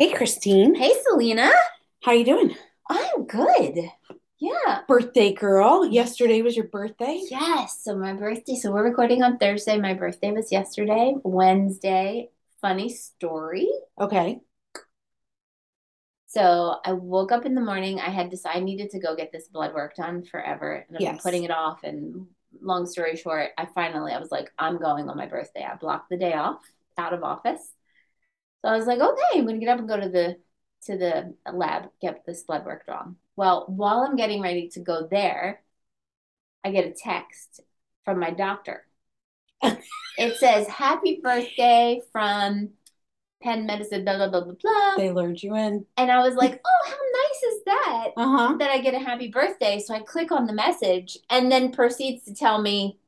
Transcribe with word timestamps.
Hey, 0.00 0.12
Christine. 0.12 0.74
Hey, 0.74 0.94
Selena. 1.10 1.50
How 2.02 2.12
you 2.12 2.24
doing? 2.24 2.56
I'm 2.88 3.26
good. 3.26 3.80
Yeah. 4.38 4.80
Birthday 4.88 5.34
girl. 5.34 5.84
Yesterday 5.84 6.40
was 6.40 6.56
your 6.56 6.68
birthday. 6.68 7.20
Yes. 7.30 7.80
So 7.84 7.94
my 7.94 8.14
birthday. 8.14 8.54
So 8.54 8.72
we're 8.72 8.82
recording 8.82 9.22
on 9.22 9.36
Thursday. 9.36 9.76
My 9.76 9.92
birthday 9.92 10.30
was 10.32 10.50
yesterday. 10.50 11.16
Wednesday. 11.22 12.30
Funny 12.62 12.88
story. 12.88 13.68
Okay. 14.00 14.40
So 16.28 16.76
I 16.82 16.94
woke 16.94 17.30
up 17.30 17.44
in 17.44 17.54
the 17.54 17.60
morning. 17.60 18.00
I 18.00 18.08
had 18.08 18.30
decided 18.30 18.62
I 18.62 18.64
needed 18.64 18.88
to 18.92 19.00
go 19.00 19.14
get 19.14 19.32
this 19.32 19.48
blood 19.48 19.74
work 19.74 19.96
done 19.96 20.24
forever, 20.24 20.76
and 20.88 20.96
I've 20.96 21.00
been 21.00 21.14
Yes. 21.16 21.22
putting 21.22 21.44
it 21.44 21.50
off. 21.50 21.84
And 21.84 22.26
long 22.62 22.86
story 22.86 23.16
short, 23.16 23.50
I 23.58 23.66
finally 23.74 24.12
I 24.12 24.18
was 24.18 24.32
like, 24.32 24.50
I'm 24.58 24.78
going 24.78 25.10
on 25.10 25.18
my 25.18 25.26
birthday. 25.26 25.62
I 25.62 25.76
blocked 25.76 26.08
the 26.08 26.16
day 26.16 26.32
off 26.32 26.62
out 26.96 27.12
of 27.12 27.22
office. 27.22 27.74
So 28.62 28.70
I 28.70 28.76
was 28.76 28.86
like, 28.86 29.00
okay, 29.00 29.38
I'm 29.38 29.46
gonna 29.46 29.58
get 29.58 29.68
up 29.68 29.78
and 29.78 29.88
go 29.88 29.98
to 29.98 30.08
the 30.08 30.36
to 30.86 30.96
the 30.96 31.34
lab, 31.52 31.90
get 32.00 32.24
this 32.26 32.42
blood 32.42 32.64
work 32.64 32.86
drawn. 32.86 33.16
Well, 33.36 33.66
while 33.68 34.00
I'm 34.00 34.16
getting 34.16 34.40
ready 34.40 34.68
to 34.70 34.80
go 34.80 35.06
there, 35.10 35.62
I 36.64 36.70
get 36.70 36.86
a 36.86 36.92
text 36.92 37.60
from 38.04 38.18
my 38.18 38.30
doctor. 38.30 38.84
it 39.62 40.36
says, 40.36 40.66
Happy 40.68 41.20
birthday 41.22 42.00
from 42.12 42.70
Penn 43.42 43.66
Medicine, 43.66 44.04
blah, 44.04 44.16
blah, 44.16 44.28
blah, 44.28 44.42
blah, 44.42 44.54
blah. 44.60 44.94
They 44.96 45.10
lured 45.10 45.42
you 45.42 45.54
in. 45.56 45.86
And 45.96 46.10
I 46.10 46.20
was 46.20 46.34
like, 46.34 46.60
oh, 46.64 46.90
how 46.90 46.92
nice 46.92 47.42
is 47.54 47.64
that? 47.66 48.08
Uh 48.16 48.36
huh. 48.36 48.56
That 48.58 48.70
I 48.70 48.80
get 48.80 48.94
a 48.94 48.98
happy 48.98 49.28
birthday. 49.28 49.78
So 49.78 49.94
I 49.94 50.00
click 50.00 50.30
on 50.30 50.46
the 50.46 50.52
message 50.52 51.18
and 51.30 51.50
then 51.50 51.72
proceeds 51.72 52.24
to 52.26 52.34
tell 52.34 52.60
me, 52.60 52.98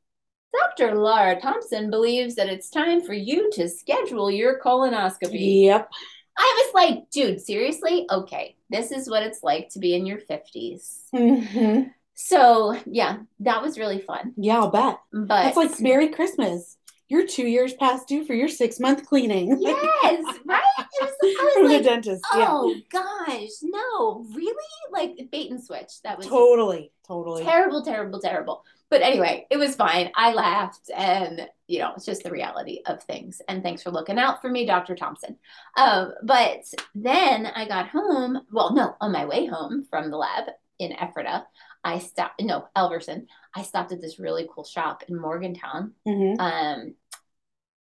Dr. 0.53 0.95
Laura 0.95 1.39
Thompson 1.39 1.89
believes 1.89 2.35
that 2.35 2.49
it's 2.49 2.69
time 2.69 3.01
for 3.01 3.13
you 3.13 3.49
to 3.53 3.67
schedule 3.67 4.29
your 4.29 4.59
colonoscopy. 4.59 5.63
Yep. 5.63 5.89
I 6.37 6.63
was 6.65 6.73
like, 6.73 7.09
dude, 7.11 7.41
seriously? 7.41 8.05
Okay, 8.09 8.55
this 8.69 8.91
is 8.91 9.09
what 9.09 9.23
it's 9.23 9.43
like 9.43 9.69
to 9.69 9.79
be 9.79 9.95
in 9.95 10.05
your 10.05 10.19
50s. 10.19 11.01
Mm-hmm. 11.13 11.89
So, 12.15 12.79
yeah, 12.85 13.17
that 13.39 13.61
was 13.61 13.77
really 13.79 13.99
fun. 13.99 14.33
Yeah, 14.37 14.57
I'll 14.57 14.69
bet. 14.69 14.99
But 15.11 15.27
That's 15.27 15.57
like 15.57 15.79
Merry 15.79 16.09
Christmas. 16.09 16.77
You're 17.07 17.27
two 17.27 17.47
years 17.47 17.73
past 17.73 18.07
due 18.07 18.25
for 18.25 18.33
your 18.33 18.47
six 18.47 18.79
month 18.79 19.05
cleaning. 19.05 19.57
yes, 19.61 20.23
right? 20.45 20.61
It 20.95 21.01
was, 21.01 21.13
I 21.23 21.51
From 21.53 21.63
was 21.63 21.71
the 21.71 21.83
dentist. 21.83 22.23
oh 22.33 22.75
gosh, 22.91 23.49
no, 23.63 24.25
really? 24.33 24.53
Like 24.91 25.31
bait 25.31 25.49
and 25.49 25.63
switch. 25.63 26.01
That 26.03 26.17
was 26.17 26.27
Totally. 26.27 26.91
Totally. 27.07 27.43
terrible, 27.43 27.83
terrible, 27.83 28.19
terrible. 28.19 28.63
But 28.93 29.01
anyway, 29.01 29.47
it 29.49 29.57
was 29.57 29.75
fine. 29.75 30.11
I 30.15 30.33
laughed, 30.33 30.91
and 30.95 31.49
you 31.65 31.79
know, 31.79 31.93
it's 31.95 32.05
just 32.05 32.21
the 32.21 32.29
reality 32.29 32.81
of 32.85 33.01
things. 33.01 33.41
And 33.47 33.63
thanks 33.63 33.81
for 33.81 33.89
looking 33.89 34.19
out 34.19 34.39
for 34.39 34.51
me, 34.51 34.67
Dr. 34.67 34.93
Thompson. 34.93 35.35
Um, 35.75 36.13
but 36.21 36.59
then 36.93 37.47
I 37.47 37.67
got 37.67 37.89
home. 37.89 38.41
Well, 38.51 38.71
no, 38.75 38.95
on 39.01 39.11
my 39.11 39.25
way 39.25 39.47
home 39.47 39.87
from 39.89 40.11
the 40.11 40.17
lab 40.17 40.43
in 40.77 40.91
Ephrata, 40.91 41.47
I 41.83 41.97
stopped. 41.97 42.39
No, 42.39 42.67
Elverson. 42.77 43.25
I 43.55 43.63
stopped 43.63 43.91
at 43.93 43.99
this 43.99 44.19
really 44.19 44.47
cool 44.53 44.63
shop 44.63 45.01
in 45.07 45.19
Morgantown. 45.19 45.93
hmm 46.05 46.33
Um, 46.37 46.93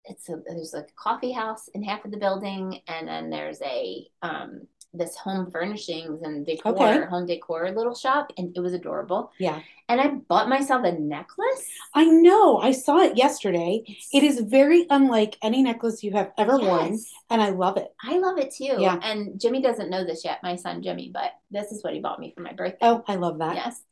it's 0.07 0.27
a 0.31 0.37
there's 0.47 0.73
like 0.73 0.89
a 0.89 1.03
coffee 1.03 1.33
house 1.33 1.69
in 1.75 1.83
half 1.83 2.07
of 2.07 2.13
the 2.13 2.17
building, 2.17 2.81
and 2.89 3.07
then 3.07 3.29
there's 3.29 3.61
a 3.61 4.07
um 4.23 4.69
this 4.95 5.17
home 5.17 5.51
furnishings 5.51 6.23
and 6.23 6.47
decor, 6.47 6.73
Okay. 6.73 7.05
home 7.07 7.27
decor 7.27 7.71
little 7.73 7.95
shop, 7.95 8.33
and 8.39 8.57
it 8.57 8.61
was 8.61 8.73
adorable. 8.73 9.33
Yeah. 9.39 9.61
And 9.89 10.01
I 10.01 10.09
bought 10.09 10.49
myself 10.49 10.85
a 10.85 10.93
necklace. 10.93 11.67
I 11.95 12.05
know. 12.07 12.59
I 12.59 12.73
saw 12.73 12.99
it 13.01 13.17
yesterday. 13.19 13.83
It 14.13 14.23
is 14.23 14.41
very 14.41 14.87
unlike 14.89 15.37
any 15.43 15.63
necklace 15.63 16.03
you 16.03 16.13
have 16.13 16.33
ever 16.39 16.59
worn, 16.59 16.99
and 17.29 17.43
I 17.43 17.51
love 17.51 17.77
it. 17.77 17.93
I 18.03 18.19
love 18.19 18.39
it 18.39 18.51
too. 18.55 18.77
Yeah. 18.79 18.99
And 19.03 19.39
Jimmy 19.41 19.61
doesn't 19.61 19.91
know 19.91 20.05
this 20.05 20.25
yet, 20.25 20.39
my 20.43 20.57
son 20.57 20.83
Jimmy, 20.83 21.11
but 21.13 21.33
this 21.51 21.71
is 21.73 21.85
what 21.85 21.93
he 21.93 22.01
bought 22.01 22.19
me 22.21 22.33
for 22.35 22.41
my 22.41 22.53
birthday. 22.53 22.79
Oh, 22.83 23.05
I 23.07 23.17
love 23.17 23.39
that. 23.39 23.57
Yes. 23.57 23.83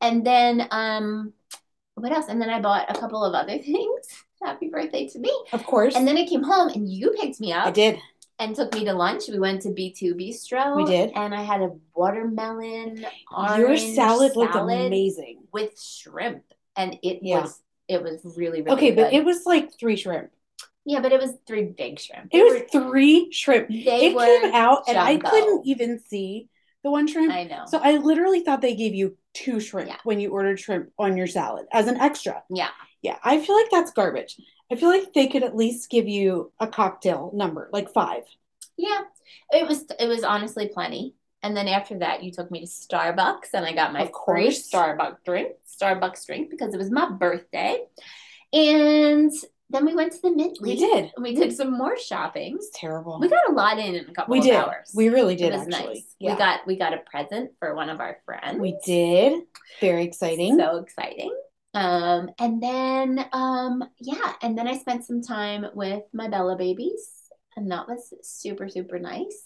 And 0.00 0.24
then 0.26 0.68
um 0.70 1.32
what 1.94 2.12
else? 2.12 2.26
And 2.28 2.40
then 2.40 2.50
I 2.50 2.60
bought 2.60 2.88
a 2.88 2.98
couple 2.98 3.24
of 3.24 3.34
other 3.34 3.58
things. 3.62 4.06
Happy 4.42 4.68
birthday 4.68 5.08
to 5.08 5.18
me. 5.18 5.32
Of 5.52 5.64
course. 5.66 5.96
And 5.96 6.06
then 6.06 6.16
I 6.16 6.24
came 6.24 6.44
home 6.44 6.68
and 6.68 6.88
you 6.88 7.10
picked 7.20 7.40
me 7.40 7.52
up. 7.52 7.66
I 7.66 7.70
did. 7.72 7.98
And 8.38 8.54
took 8.54 8.72
me 8.74 8.84
to 8.84 8.92
lunch. 8.92 9.28
We 9.28 9.38
went 9.38 9.62
to 9.62 9.68
B2 9.70 10.14
Bistro. 10.14 10.76
We 10.76 10.84
did. 10.84 11.12
And 11.14 11.34
I 11.34 11.42
had 11.42 11.60
a 11.62 11.72
watermelon 11.94 12.98
Your 12.98 13.08
orange 13.66 13.80
salad 13.94 14.36
looked 14.36 14.54
salad 14.54 14.86
amazing. 14.86 15.42
with 15.52 15.80
shrimp. 15.80 16.44
And 16.76 16.98
it 17.02 17.20
Yeah. 17.22 17.42
was 17.42 17.62
it 17.88 18.02
was 18.02 18.20
really, 18.36 18.60
really 18.60 18.76
Okay, 18.76 18.90
but 18.90 19.12
it 19.14 19.24
was 19.24 19.46
like 19.46 19.70
three 19.80 19.96
shrimp. 19.96 20.30
yeah, 20.84 21.00
but 21.00 21.10
it 21.10 21.18
was 21.20 21.32
three 21.46 21.64
big 21.64 21.98
shrimp. 21.98 22.28
It 22.32 22.42
was 22.42 22.62
three 22.70 23.32
shrimp. 23.32 23.68
they 23.68 24.06
it 24.08 24.14
were 24.14 24.24
came 24.26 24.52
out 24.54 24.82
and 24.88 24.98
I 24.98 25.16
couldn't 25.16 25.66
even 25.66 25.98
see 25.98 26.48
the 26.84 26.90
one 26.90 27.06
shrimp. 27.06 27.32
I 27.32 27.44
know. 27.44 27.64
So 27.66 27.78
I 27.82 27.96
literally 27.96 28.40
thought 28.40 28.60
they 28.60 28.76
gave 28.76 28.94
you 28.94 29.16
two 29.32 29.58
shrimp 29.58 29.88
Yeah. 29.88 29.96
when 30.04 30.20
you 30.20 30.30
ordered 30.30 30.60
shrimp 30.60 30.90
on 30.98 31.16
your 31.16 31.26
salad 31.26 31.66
as 31.72 31.88
an 31.88 31.96
extra. 31.96 32.42
yeah. 32.50 32.68
Yeah, 33.02 33.16
I 33.22 33.40
feel 33.40 33.56
like 33.56 33.70
that's 33.70 33.92
garbage. 33.92 34.40
I 34.70 34.76
feel 34.76 34.88
like 34.90 35.12
they 35.14 35.28
could 35.28 35.42
at 35.42 35.56
least 35.56 35.90
give 35.90 36.08
you 36.08 36.52
a 36.60 36.66
cocktail 36.66 37.30
number, 37.34 37.68
like 37.72 37.92
five. 37.92 38.22
Yeah. 38.76 39.00
It 39.52 39.66
was 39.66 39.84
it 39.98 40.06
was 40.08 40.24
honestly 40.24 40.68
plenty. 40.68 41.14
And 41.42 41.56
then 41.56 41.68
after 41.68 41.98
that, 42.00 42.22
you 42.24 42.32
took 42.32 42.50
me 42.50 42.60
to 42.60 42.66
Starbucks 42.66 43.54
and 43.54 43.64
I 43.64 43.72
got 43.72 43.92
my 43.92 44.10
free. 44.26 44.48
Starbucks 44.48 45.18
drink, 45.24 45.52
Starbucks 45.80 46.26
drink 46.26 46.50
because 46.50 46.74
it 46.74 46.78
was 46.78 46.90
my 46.90 47.10
birthday. 47.10 47.78
And 48.52 49.32
then 49.70 49.84
we 49.86 49.94
went 49.94 50.12
to 50.12 50.22
the 50.22 50.30
Midley. 50.30 50.60
We 50.62 50.76
did. 50.76 51.12
And 51.14 51.22
we 51.22 51.34
did 51.34 51.54
some 51.54 51.76
more 51.76 51.96
shopping. 51.98 52.56
It's 52.56 52.70
terrible. 52.74 53.20
We 53.20 53.28
got 53.28 53.48
a 53.50 53.52
lot 53.52 53.78
in 53.78 53.94
in 53.94 54.08
a 54.08 54.12
couple 54.12 54.32
We 54.32 54.38
of 54.38 54.44
did. 54.44 54.54
hours. 54.54 54.90
We 54.94 55.10
really 55.10 55.36
did. 55.36 55.52
it 55.54 55.58
was 55.58 55.68
actually. 55.68 55.94
nice. 55.94 56.14
Yeah. 56.18 56.32
We 56.32 56.38
got 56.38 56.66
we 56.66 56.76
got 56.76 56.94
a 56.94 56.98
present 56.98 57.52
for 57.58 57.74
one 57.74 57.90
of 57.90 58.00
our 58.00 58.18
friends. 58.24 58.58
We 58.58 58.78
did. 58.84 59.42
Very 59.80 60.04
exciting. 60.04 60.58
So 60.58 60.78
exciting. 60.78 61.34
Um, 61.78 62.30
and 62.40 62.60
then 62.60 63.24
um, 63.32 63.84
yeah, 64.00 64.32
and 64.42 64.58
then 64.58 64.66
I 64.66 64.76
spent 64.76 65.04
some 65.04 65.22
time 65.22 65.64
with 65.74 66.02
my 66.12 66.26
Bella 66.26 66.56
babies, 66.56 67.08
and 67.56 67.70
that 67.70 67.86
was 67.86 68.12
super 68.22 68.68
super 68.68 68.98
nice. 68.98 69.44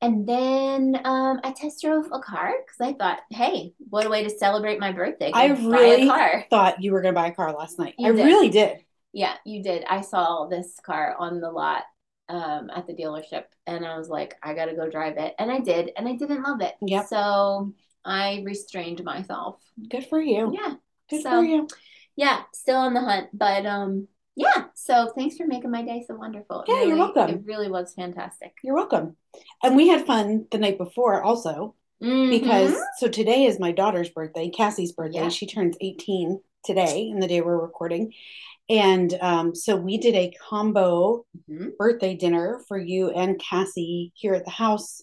And 0.00 0.26
then 0.26 0.98
um, 1.04 1.40
I 1.44 1.52
test 1.52 1.82
drove 1.82 2.06
a 2.10 2.20
car 2.20 2.54
because 2.64 2.80
I 2.80 2.94
thought, 2.94 3.18
hey, 3.28 3.74
what 3.90 4.06
a 4.06 4.08
way 4.08 4.24
to 4.24 4.30
celebrate 4.30 4.80
my 4.80 4.92
birthday! 4.92 5.30
I 5.34 5.48
really. 5.48 6.08
Thought 6.48 6.82
you 6.82 6.92
were 6.92 7.02
gonna 7.02 7.12
buy 7.12 7.26
a 7.26 7.34
car 7.34 7.52
last 7.52 7.78
night. 7.78 7.96
You 7.98 8.14
I 8.14 8.16
did. 8.16 8.24
really 8.24 8.48
did. 8.48 8.78
Yeah, 9.12 9.34
you 9.44 9.62
did. 9.62 9.84
I 9.84 10.00
saw 10.00 10.46
this 10.46 10.74
car 10.82 11.16
on 11.18 11.42
the 11.42 11.50
lot 11.50 11.82
um, 12.30 12.70
at 12.74 12.86
the 12.86 12.94
dealership, 12.94 13.44
and 13.66 13.84
I 13.84 13.98
was 13.98 14.08
like, 14.08 14.36
I 14.42 14.54
gotta 14.54 14.74
go 14.74 14.88
drive 14.88 15.18
it, 15.18 15.34
and 15.38 15.50
I 15.50 15.60
did, 15.60 15.90
and 15.98 16.08
I 16.08 16.16
didn't 16.16 16.44
love 16.44 16.62
it. 16.62 16.76
Yep. 16.80 17.08
So 17.08 17.74
I 18.06 18.42
restrained 18.46 19.04
myself. 19.04 19.60
Good 19.90 20.06
for 20.06 20.18
you. 20.18 20.50
Yeah, 20.58 20.76
Good 21.10 21.22
so- 21.22 21.30
for 21.40 21.44
you. 21.44 21.68
yeah, 22.16 22.42
still 22.52 22.76
on 22.76 22.94
the 22.94 23.00
hunt, 23.00 23.28
but 23.32 23.66
um, 23.66 24.08
yeah. 24.36 24.64
So 24.74 25.12
thanks 25.16 25.36
for 25.36 25.46
making 25.46 25.70
my 25.70 25.82
day 25.82 26.04
so 26.06 26.14
wonderful. 26.14 26.64
Yeah, 26.66 26.82
you're 26.84 26.96
welcome. 26.96 27.28
It 27.30 27.42
really 27.44 27.70
was 27.70 27.92
fantastic. 27.94 28.54
You're 28.62 28.74
welcome. 28.76 29.16
And 29.62 29.76
we 29.76 29.88
had 29.88 30.06
fun 30.06 30.46
the 30.50 30.58
night 30.58 30.78
before 30.78 31.22
also 31.22 31.74
because 32.00 32.74
so 32.96 33.08
today 33.08 33.44
is 33.44 33.60
my 33.60 33.72
daughter's 33.72 34.08
birthday, 34.08 34.48
Cassie's 34.48 34.92
birthday. 34.92 35.18
Yeah. 35.20 35.28
She 35.28 35.46
turns 35.46 35.76
18 35.82 36.40
today 36.64 37.08
in 37.10 37.20
the 37.20 37.26
day 37.28 37.42
we're 37.42 37.60
recording. 37.60 38.14
And 38.70 39.12
um, 39.20 39.54
so 39.54 39.76
we 39.76 39.98
did 39.98 40.14
a 40.14 40.32
combo 40.48 41.26
Mhm. 41.50 41.76
birthday 41.76 42.14
dinner 42.14 42.62
for 42.68 42.78
you 42.78 43.10
and 43.10 43.38
Cassie 43.38 44.12
here 44.14 44.32
at 44.32 44.44
the 44.46 44.50
house 44.50 45.02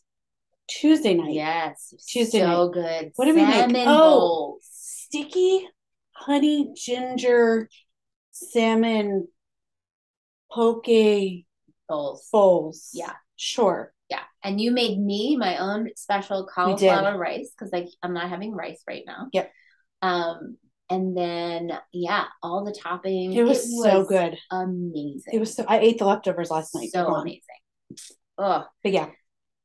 Tuesday 0.67 1.13
night. 1.13 1.33
yes, 1.33 1.93
Tuesday 2.07 2.41
night. 2.41 2.53
so 2.55 2.69
good. 2.69 3.11
What 3.15 3.25
did 3.25 3.35
we 3.35 3.45
make? 3.45 3.85
Oh. 3.87 4.57
Sticky 4.61 5.67
honey 6.17 6.71
ginger 6.75 7.69
salmon 8.31 9.27
poke 10.51 10.87
bowls. 11.87 12.27
bowls. 12.31 12.89
Yeah. 12.93 13.13
Sure. 13.35 13.93
Yeah, 14.09 14.23
and 14.43 14.59
you 14.59 14.71
made 14.71 14.97
me 14.97 15.35
my 15.35 15.57
own 15.57 15.89
special 15.95 16.47
cauliflower 16.53 17.17
rice 17.17 17.51
because 17.51 17.73
like 17.73 17.89
I'm 18.01 18.13
not 18.13 18.29
having 18.29 18.53
rice 18.53 18.81
right 18.87 19.03
now. 19.05 19.27
Yep. 19.33 19.51
Um, 20.01 20.57
and 20.89 21.15
then 21.15 21.77
yeah, 21.91 22.25
all 22.41 22.63
the 22.63 22.71
toppings. 22.71 23.35
It 23.35 23.43
was 23.43 23.83
so 23.83 24.05
good. 24.05 24.37
Amazing. 24.49 25.33
It 25.33 25.39
was 25.39 25.53
so 25.53 25.65
I 25.67 25.79
ate 25.79 25.99
the 25.99 26.05
leftovers 26.05 26.49
last 26.49 26.73
night. 26.73 26.89
so 26.91 27.13
amazing. 27.13 27.41
Oh 28.37 28.65
But 28.81 28.91
yeah. 28.93 29.09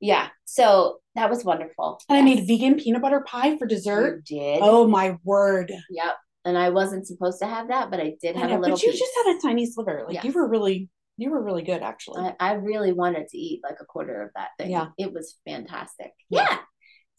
yeah, 0.01 0.29
so 0.45 0.99
that 1.15 1.31
was 1.31 1.45
wonderful. 1.45 2.01
And 2.09 2.19
I 2.19 2.23
made 2.23 2.47
vegan 2.47 2.75
peanut 2.81 3.03
butter 3.03 3.21
pie 3.21 3.57
for 3.59 3.67
dessert. 3.67 4.25
You 4.29 4.39
did. 4.39 4.59
Oh 4.61 4.89
my 4.89 5.19
word. 5.23 5.73
Yep. 5.91 6.15
And 6.45 6.59
I 6.59 6.71
wasn't 6.71 7.07
supposed 7.07 7.39
to 7.41 7.47
have 7.47 7.69
that, 7.69 7.91
but 7.91 8.01
I 8.01 8.15
did 8.21 8.37
I 8.37 8.41
have 8.41 8.51
know, 8.51 8.59
a 8.59 8.61
little 8.61 8.77
but 8.77 8.83
you 8.83 8.91
piece. 8.91 9.01
just 9.01 9.13
had 9.25 9.37
a 9.37 9.41
tiny 9.41 9.67
sliver. 9.67 10.05
Like 10.09 10.25
you 10.25 10.33
were 10.33 10.49
really 10.49 10.89
you 11.17 11.31
were 11.31 11.43
really 11.43 11.63
good 11.63 11.83
actually. 11.83 12.23
I, 12.23 12.35
I 12.41 12.53
really 12.55 12.93
wanted 12.93 13.29
to 13.29 13.39
eat 13.39 13.61
like 13.63 13.77
a 13.81 13.85
quarter 13.85 14.23
of 14.23 14.31
that 14.35 14.49
thing. 14.59 14.71
Yeah. 14.71 14.89
It 14.99 15.13
was 15.13 15.39
fantastic. 15.47 16.11
Yeah. 16.31 16.47
Yeah. 16.49 16.59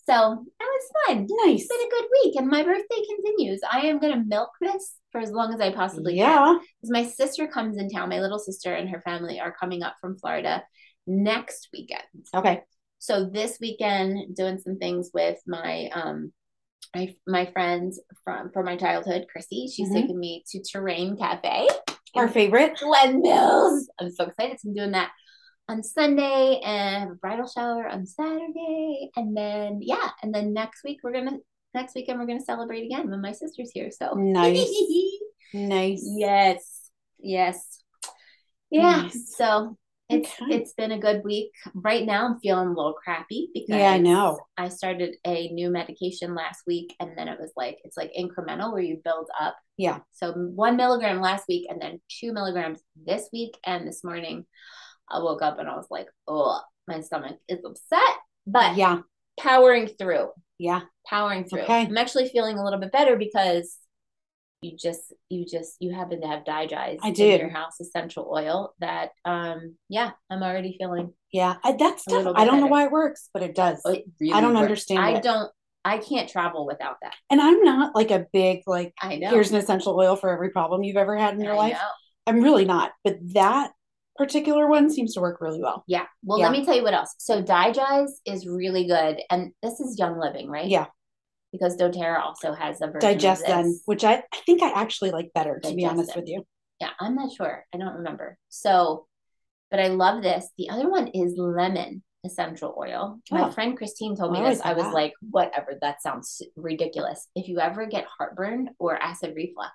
So 0.09 0.45
that 0.59 0.65
was 0.65 1.05
fun. 1.07 1.27
nice. 1.45 1.61
It's 1.61 1.67
been 1.67 1.87
a 1.87 1.89
good 1.89 2.09
week 2.23 2.35
and 2.35 2.49
my 2.49 2.63
birthday 2.63 3.01
continues. 3.15 3.61
I 3.71 3.81
am 3.81 3.99
going 3.99 4.13
to 4.13 4.25
milk 4.27 4.49
this 4.59 4.95
for 5.13 5.21
as 5.21 5.31
long 5.31 5.53
as 5.53 5.61
I 5.61 5.71
possibly 5.71 6.17
can. 6.17 6.19
Yeah. 6.19 6.57
Because 6.81 6.91
my 6.91 7.05
sister 7.05 7.47
comes 7.47 7.77
in 7.77 7.89
town, 7.89 8.09
my 8.09 8.19
little 8.19 8.39
sister 8.39 8.73
and 8.73 8.89
her 8.89 9.01
family 9.05 9.39
are 9.39 9.55
coming 9.57 9.81
up 9.83 9.95
from 10.01 10.17
Florida 10.17 10.63
next 11.07 11.69
weekend. 11.71 12.03
Okay. 12.35 12.63
So 12.99 13.29
this 13.29 13.57
weekend, 13.61 14.35
doing 14.35 14.57
some 14.59 14.77
things 14.77 15.11
with 15.13 15.37
my 15.47 15.89
um 15.93 16.33
my 16.95 17.15
my 17.27 17.45
friends 17.47 17.99
from 18.23 18.51
from 18.51 18.65
my 18.65 18.75
childhood, 18.75 19.27
Chrissy. 19.31 19.67
She's 19.67 19.87
mm-hmm. 19.87 19.95
taking 19.95 20.19
me 20.19 20.43
to 20.51 20.61
Terrain 20.61 21.17
Cafe. 21.17 21.67
Our 22.15 22.27
favorite. 22.27 22.77
Glen 22.77 23.21
Mills. 23.21 23.89
I'm 23.99 24.11
so 24.11 24.25
excited. 24.25 24.59
So 24.59 24.69
I'm 24.69 24.75
doing 24.75 24.91
that 24.91 25.11
on 25.67 25.83
Sunday 25.83 26.59
and 26.63 27.03
have 27.03 27.11
a 27.11 27.15
bridal 27.15 27.47
shower 27.47 27.87
on 27.87 28.05
Saturday. 28.05 29.09
And 29.15 29.35
then 29.35 29.79
yeah, 29.81 30.09
and 30.21 30.33
then 30.33 30.53
next 30.53 30.83
week 30.83 30.99
we're 31.03 31.13
gonna 31.13 31.37
next 31.73 31.95
weekend 31.95 32.19
we're 32.19 32.27
gonna 32.27 32.41
celebrate 32.41 32.85
again 32.85 33.09
when 33.09 33.21
my 33.21 33.31
sister's 33.31 33.71
here. 33.73 33.89
So 33.91 34.13
nice. 34.13 34.69
nice. 35.53 36.03
Yes. 36.05 36.89
Yes. 37.19 37.81
Yeah. 38.69 39.03
Nice. 39.03 39.35
So 39.35 39.77
it's 40.13 40.41
okay. 40.41 40.55
it's 40.55 40.73
been 40.73 40.91
a 40.91 40.99
good 40.99 41.23
week. 41.23 41.51
Right 41.73 42.05
now 42.05 42.25
I'm 42.25 42.39
feeling 42.39 42.67
a 42.67 42.73
little 42.73 42.93
crappy 42.93 43.49
because 43.53 43.77
yeah, 43.77 43.91
I 43.91 43.97
know. 43.97 44.39
I 44.57 44.69
started 44.69 45.15
a 45.25 45.49
new 45.49 45.69
medication 45.69 46.35
last 46.35 46.61
week 46.67 46.95
and 46.99 47.17
then 47.17 47.27
it 47.27 47.39
was 47.39 47.51
like 47.55 47.77
it's 47.83 47.97
like 47.97 48.11
incremental 48.17 48.71
where 48.71 48.81
you 48.81 49.01
build 49.03 49.27
up. 49.39 49.55
Yeah. 49.77 49.99
So 50.13 50.31
one 50.33 50.77
milligram 50.77 51.21
last 51.21 51.45
week 51.47 51.67
and 51.69 51.81
then 51.81 51.99
two 52.09 52.33
milligrams 52.33 52.79
this 52.95 53.29
week 53.33 53.57
and 53.65 53.87
this 53.87 54.03
morning 54.03 54.45
I 55.09 55.19
woke 55.19 55.41
up 55.41 55.59
and 55.59 55.69
I 55.69 55.75
was 55.75 55.87
like, 55.89 56.07
oh, 56.27 56.59
my 56.87 57.01
stomach 57.01 57.37
is 57.47 57.63
upset. 57.65 58.15
But 58.47 58.75
yeah, 58.77 58.99
powering 59.39 59.87
through. 59.87 60.29
Yeah. 60.57 60.81
Powering 61.07 61.45
through. 61.45 61.61
Okay. 61.61 61.81
I'm 61.81 61.97
actually 61.97 62.29
feeling 62.29 62.57
a 62.57 62.63
little 62.63 62.79
bit 62.79 62.91
better 62.91 63.15
because 63.15 63.77
you 64.63 64.77
just 64.77 65.13
you 65.29 65.45
just 65.45 65.75
you 65.79 65.93
happen 65.93 66.21
to 66.21 66.27
have 66.27 66.43
DiGize 66.43 66.99
I 67.01 67.11
did. 67.11 67.41
in 67.41 67.47
your 67.47 67.55
house 67.55 67.79
essential 67.79 68.29
oil 68.31 68.73
that 68.79 69.11
um 69.25 69.75
yeah 69.89 70.11
i'm 70.29 70.43
already 70.43 70.75
feeling 70.79 71.13
yeah 71.31 71.55
I, 71.63 71.73
that's 71.73 72.05
tough. 72.05 72.19
i 72.19 72.23
don't 72.23 72.35
better. 72.35 72.57
know 72.57 72.67
why 72.67 72.85
it 72.85 72.91
works 72.91 73.29
but 73.33 73.43
it 73.43 73.55
does 73.55 73.81
it 73.85 74.05
really 74.19 74.33
i 74.33 74.41
don't 74.41 74.53
works. 74.53 74.63
understand 74.63 74.99
i 74.99 75.11
it. 75.17 75.23
don't 75.23 75.51
i 75.85 75.97
can't 75.97 76.29
travel 76.29 76.65
without 76.65 76.97
that 77.01 77.13
and 77.29 77.41
i'm 77.41 77.61
not 77.63 77.95
like 77.95 78.11
a 78.11 78.25
big 78.31 78.61
like 78.67 78.93
i 79.01 79.17
know 79.17 79.29
here's 79.29 79.51
an 79.51 79.57
essential 79.57 79.97
oil 79.97 80.15
for 80.15 80.29
every 80.29 80.49
problem 80.49 80.83
you've 80.83 80.97
ever 80.97 81.17
had 81.17 81.33
in 81.33 81.41
your 81.41 81.53
I 81.53 81.57
life 81.57 81.73
know. 81.73 81.89
i'm 82.27 82.41
really 82.41 82.65
not 82.65 82.91
but 83.03 83.17
that 83.33 83.71
particular 84.15 84.67
one 84.67 84.89
seems 84.89 85.13
to 85.15 85.21
work 85.21 85.41
really 85.41 85.61
well. 85.61 85.83
Yeah. 85.87 86.05
Well, 86.23 86.39
yeah. 86.39 86.45
let 86.49 86.51
me 86.51 86.65
tell 86.65 86.75
you 86.75 86.83
what 86.83 86.93
else. 86.93 87.15
So 87.17 87.41
DiGize 87.41 88.11
is 88.25 88.47
really 88.47 88.85
good, 88.85 89.21
and 89.29 89.53
this 89.61 89.79
is 89.79 89.97
Young 89.97 90.19
Living, 90.19 90.49
right? 90.49 90.67
Yeah. 90.67 90.85
Because 91.53 91.77
DoTerra 91.77 92.19
also 92.19 92.51
has 92.51 92.81
a 92.81 92.87
version 92.87 93.17
DigestZen, 93.17 93.73
which 93.85 94.03
I, 94.03 94.15
I 94.15 94.37
think 94.45 94.61
I 94.61 94.71
actually 94.71 95.11
like 95.11 95.31
better, 95.33 95.61
to 95.63 95.73
be 95.73 95.85
honest 95.85 96.15
with 96.15 96.27
you. 96.27 96.43
Yeah, 96.81 96.89
I'm 96.99 97.15
not 97.15 97.31
sure. 97.31 97.63
I 97.73 97.77
don't 97.77 97.93
remember. 97.93 98.37
So, 98.49 99.07
but 99.71 99.79
I 99.79 99.87
love 99.87 100.21
this. 100.21 100.49
The 100.57 100.69
other 100.69 100.89
one 100.89 101.07
is 101.09 101.35
lemon 101.37 102.03
essential 102.25 102.75
oil. 102.77 103.19
Oh. 103.31 103.37
My 103.37 103.51
friend 103.51 103.77
Christine 103.77 104.15
told 104.15 104.33
me 104.33 104.39
I 104.39 104.49
this. 104.49 104.61
I 104.61 104.73
was 104.73 104.85
that. 104.85 104.93
like, 104.93 105.13
whatever, 105.29 105.77
that 105.81 106.01
sounds 106.01 106.41
ridiculous. 106.55 107.27
If 107.35 107.47
you 107.47 107.59
ever 107.59 107.85
get 107.85 108.05
heartburn 108.17 108.71
or 108.79 108.95
acid 108.95 109.33
reflux. 109.35 109.71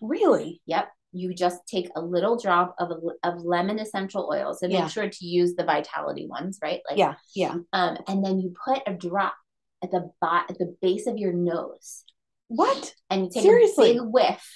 Really? 0.00 0.62
Yep 0.66 0.88
you 1.16 1.34
just 1.34 1.66
take 1.66 1.88
a 1.96 2.00
little 2.00 2.36
drop 2.36 2.74
of, 2.78 2.90
of 3.22 3.42
lemon 3.42 3.78
essential 3.78 4.28
oils 4.32 4.62
and 4.62 4.72
yeah. 4.72 4.82
make 4.82 4.90
sure 4.90 5.08
to 5.08 5.24
use 5.24 5.54
the 5.54 5.64
vitality 5.64 6.26
ones 6.26 6.58
right 6.62 6.80
like 6.88 6.98
yeah 6.98 7.14
yeah 7.34 7.54
um 7.72 7.96
and 8.06 8.24
then 8.24 8.38
you 8.38 8.54
put 8.64 8.82
a 8.86 8.92
drop 8.92 9.34
at 9.86 9.90
the 9.90 10.10
bot 10.20 10.50
at 10.50 10.58
the 10.58 10.76
base 10.82 11.06
of 11.06 11.18
your 11.18 11.32
nose 11.32 12.04
what 12.48 12.94
and 13.10 13.24
you 13.24 13.30
take 13.32 13.42
Seriously? 13.42 13.90
a 13.90 13.94
big 13.94 14.02
whiff 14.02 14.52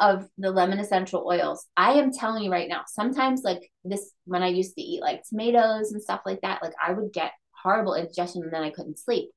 of 0.00 0.28
the 0.38 0.50
lemon 0.50 0.78
essential 0.78 1.26
oils 1.26 1.66
i 1.76 1.94
am 1.94 2.12
telling 2.12 2.44
you 2.44 2.50
right 2.50 2.68
now 2.68 2.82
sometimes 2.86 3.42
like 3.42 3.70
this 3.84 4.12
when 4.24 4.42
i 4.42 4.48
used 4.48 4.74
to 4.74 4.82
eat 4.82 5.00
like 5.00 5.22
tomatoes 5.28 5.92
and 5.92 6.02
stuff 6.02 6.20
like 6.24 6.40
that 6.42 6.62
like 6.62 6.74
i 6.84 6.92
would 6.92 7.12
get 7.12 7.32
horrible 7.50 7.94
indigestion 7.94 8.42
and 8.42 8.52
then 8.52 8.62
i 8.62 8.70
couldn't 8.70 8.98
sleep 8.98 9.30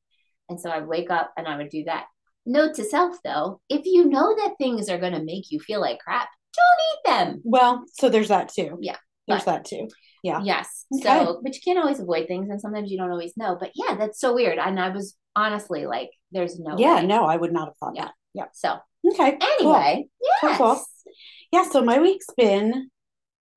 and 0.49 0.59
so 0.59 0.69
i'd 0.69 0.87
wake 0.87 1.09
up 1.09 1.31
and 1.37 1.47
i 1.47 1.57
would 1.57 1.69
do 1.69 1.83
that 1.85 2.05
Note 2.45 2.73
to 2.75 2.83
self 2.83 3.17
though, 3.23 3.61
if 3.69 3.85
you 3.85 4.05
know 4.05 4.35
that 4.35 4.55
things 4.57 4.89
are 4.89 4.97
going 4.97 5.13
to 5.13 5.23
make 5.23 5.51
you 5.51 5.59
feel 5.59 5.79
like 5.79 5.99
crap, 5.99 6.27
don't 6.55 6.65
eat 6.91 7.29
them. 7.29 7.41
Well, 7.43 7.83
so 7.93 8.09
there's 8.09 8.29
that 8.29 8.49
too. 8.49 8.77
Yeah. 8.81 8.97
There's 9.27 9.43
but, 9.43 9.51
that 9.51 9.65
too. 9.65 9.87
Yeah. 10.23 10.41
Yes. 10.43 10.85
Okay. 10.93 11.03
So, 11.03 11.41
but 11.43 11.55
you 11.55 11.61
can't 11.63 11.79
always 11.79 11.99
avoid 11.99 12.27
things 12.27 12.49
and 12.49 12.61
sometimes 12.61 12.91
you 12.91 12.97
don't 12.97 13.11
always 13.11 13.33
know. 13.37 13.57
But 13.59 13.71
yeah, 13.75 13.95
that's 13.95 14.19
so 14.19 14.33
weird. 14.33 14.59
And 14.59 14.79
I 14.79 14.89
was 14.89 15.15
honestly 15.35 15.85
like, 15.85 16.11
there's 16.31 16.59
no 16.59 16.77
Yeah, 16.77 16.97
way. 16.97 17.07
no, 17.07 17.25
I 17.25 17.37
would 17.37 17.51
not 17.51 17.69
have 17.69 17.77
thought 17.77 17.93
yeah. 17.95 18.05
that. 18.05 18.13
Yeah. 18.33 18.45
So, 18.53 18.77
okay. 19.13 19.37
Anyway, 19.41 20.07
cool. 20.41 20.49
yes. 20.49 20.57
Cool. 20.57 20.85
Yeah. 21.51 21.63
So 21.69 21.83
my 21.83 21.99
week's 21.99 22.27
been 22.37 22.89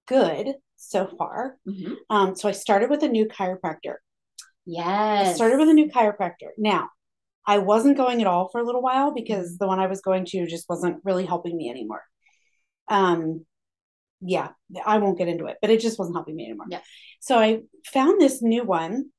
good 0.08 0.54
so 0.76 1.06
far. 1.18 1.56
Mm-hmm. 1.68 1.94
Um, 2.10 2.36
so 2.36 2.48
I 2.48 2.52
started 2.52 2.90
with 2.90 3.02
a 3.02 3.08
new 3.08 3.26
chiropractor. 3.26 3.96
Yes. 4.66 5.28
I 5.28 5.32
started 5.34 5.58
with 5.58 5.68
a 5.68 5.74
new 5.74 5.90
chiropractor. 5.90 6.50
Now, 6.56 6.88
I 7.46 7.58
wasn't 7.58 7.98
going 7.98 8.20
at 8.22 8.26
all 8.26 8.48
for 8.50 8.60
a 8.60 8.64
little 8.64 8.82
while 8.82 9.12
because 9.12 9.48
mm-hmm. 9.48 9.56
the 9.60 9.66
one 9.66 9.80
I 9.80 9.86
was 9.86 10.00
going 10.00 10.24
to 10.26 10.46
just 10.46 10.68
wasn't 10.68 11.00
really 11.04 11.26
helping 11.26 11.56
me 11.56 11.68
anymore. 11.68 12.02
Um, 12.88 13.44
yeah, 14.24 14.48
I 14.84 14.98
won't 14.98 15.18
get 15.18 15.28
into 15.28 15.46
it, 15.46 15.58
but 15.60 15.70
it 15.70 15.80
just 15.80 15.98
wasn't 15.98 16.16
helping 16.16 16.36
me 16.36 16.46
anymore. 16.46 16.66
Yeah. 16.70 16.80
So 17.20 17.38
I 17.38 17.60
found 17.86 18.20
this 18.20 18.42
new 18.42 18.64
one, 18.64 19.10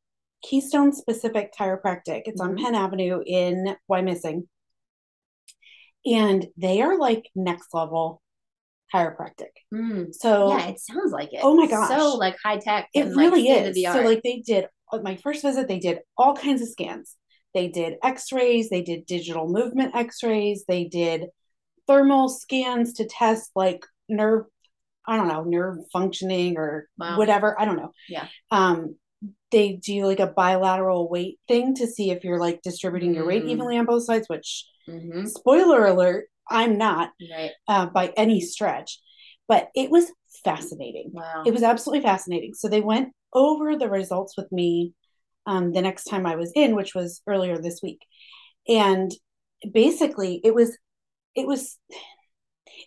Keystone 0.44 0.94
Specific 0.94 1.54
Chiropractic. 1.58 2.24
It's 2.26 2.42
mm-hmm. 2.42 2.58
on 2.58 2.58
Penn 2.58 2.76
Avenue 2.76 3.22
in 3.26 3.76
Wyomissing. 3.90 4.44
And 6.06 6.48
they 6.58 6.82
are 6.82 6.98
like 6.98 7.30
next 7.36 7.74
level 7.74 8.22
chiropractic. 8.94 9.52
Mm. 9.74 10.14
So 10.14 10.50
yeah, 10.50 10.68
it 10.68 10.80
sounds 10.80 11.12
like 11.12 11.34
it. 11.34 11.40
Oh 11.42 11.56
my 11.56 11.68
gosh. 11.68 11.90
So 11.90 12.16
like 12.16 12.38
high 12.44 12.58
tech. 12.58 12.90
It 12.94 13.06
really 13.16 13.50
like 13.50 13.76
is. 13.76 13.84
So 13.84 14.02
like 14.02 14.22
they 14.24 14.44
did 14.46 14.68
my 15.04 15.16
first 15.18 15.42
visit, 15.42 15.68
they 15.68 15.80
did 15.80 16.00
all 16.18 16.36
kinds 16.36 16.62
of 16.62 16.70
scans. 16.70 17.16
They 17.54 17.68
did 17.70 17.96
x-rays, 18.04 18.70
they 18.70 18.82
did 18.82 19.06
digital 19.06 19.48
movement 19.48 19.96
x-rays, 19.96 20.66
they 20.68 20.86
did 20.86 21.28
thermal 21.88 22.30
scans 22.30 22.94
to 22.94 23.08
test 23.08 23.52
like 23.56 23.86
nerve 24.08 24.46
I 25.08 25.18
don't 25.18 25.28
know, 25.28 25.44
nerve 25.44 25.78
functioning 25.92 26.58
or 26.58 26.88
wow. 26.98 27.18
whatever. 27.18 27.60
I 27.60 27.66
don't 27.66 27.78
know. 27.78 27.92
Yeah. 28.10 28.28
Um, 28.52 28.96
they 29.52 29.74
do 29.74 30.06
like 30.06 30.20
a 30.20 30.28
bilateral 30.28 31.10
weight 31.10 31.40
thing 31.48 31.76
to 31.76 31.88
see 31.88 32.12
if 32.12 32.24
you're 32.24 32.40
like 32.40 32.62
distributing 32.62 33.14
your 33.14 33.26
weight 33.26 33.44
mm. 33.44 33.50
evenly 33.50 33.78
on 33.78 33.86
both 33.86 34.04
sides, 34.04 34.28
which 34.28 34.66
mm-hmm. 34.88 35.26
spoiler 35.26 35.86
alert, 35.86 36.26
I'm 36.50 36.78
not 36.78 37.12
right. 37.32 37.52
uh, 37.68 37.86
by 37.88 38.14
any 38.18 38.42
stretch. 38.42 39.00
But 39.48 39.70
it 39.76 39.92
was 39.92 40.12
fascinating. 40.44 41.12
Wow. 41.14 41.44
It 41.46 41.54
was 41.54 41.64
absolutely 41.64 42.04
fascinating. 42.04 42.54
So 42.56 42.68
they 42.68 42.82
went 42.82 43.14
over 43.34 43.78
the 43.78 43.90
results 43.90 44.36
with 44.36 44.52
me 44.52 44.94
um, 45.46 45.72
the 45.72 45.82
next 45.82 46.06
time 46.06 46.26
I 46.26 46.36
was 46.36 46.52
in, 46.56 46.76
which 46.76 46.96
was 46.96 47.22
earlier 47.28 47.58
this 47.58 47.82
week. 47.84 48.00
And 48.68 49.12
basically, 49.72 50.42
it 50.44 50.56
was 50.56 50.78
it 51.36 51.46
was 51.46 51.78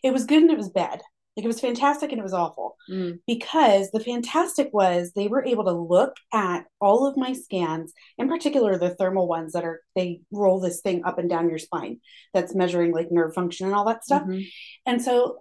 it 0.03 0.13
was 0.13 0.25
good 0.25 0.43
and 0.43 0.51
it 0.51 0.59
was 0.59 0.71
bad. 0.71 1.01
Like 1.39 1.45
it 1.45 1.55
was 1.55 1.61
fantastic 1.61 2.11
and 2.11 2.19
it 2.19 2.25
was 2.25 2.35
awful. 2.35 2.77
Mm. 2.91 3.21
Because 3.25 3.93
the 3.93 4.01
fantastic 4.01 4.71
was 4.73 5.13
they 5.13 5.29
were 5.29 5.45
able 5.45 5.63
to 5.67 5.71
look 5.73 6.17
at 6.35 6.65
all 6.81 7.07
of 7.07 7.17
my 7.17 7.33
scans, 7.33 7.93
in 8.19 8.29
particular 8.29 8.77
the 8.77 8.97
thermal 8.97 9.29
ones 9.29 9.53
that 9.53 9.63
are 9.63 9.81
they 9.95 10.23
roll 10.33 10.59
this 10.59 10.81
thing 10.81 11.05
up 11.05 11.17
and 11.17 11.31
down 11.31 11.49
your 11.49 11.59
spine 11.59 12.01
that's 12.35 12.57
measuring 12.57 12.91
like 12.91 13.13
nerve 13.13 13.35
function 13.35 13.67
and 13.67 13.77
all 13.77 13.85
that 13.85 14.03
stuff. 14.03 14.23
Mm-hmm. 14.23 14.41
And 14.85 15.01
so 15.01 15.39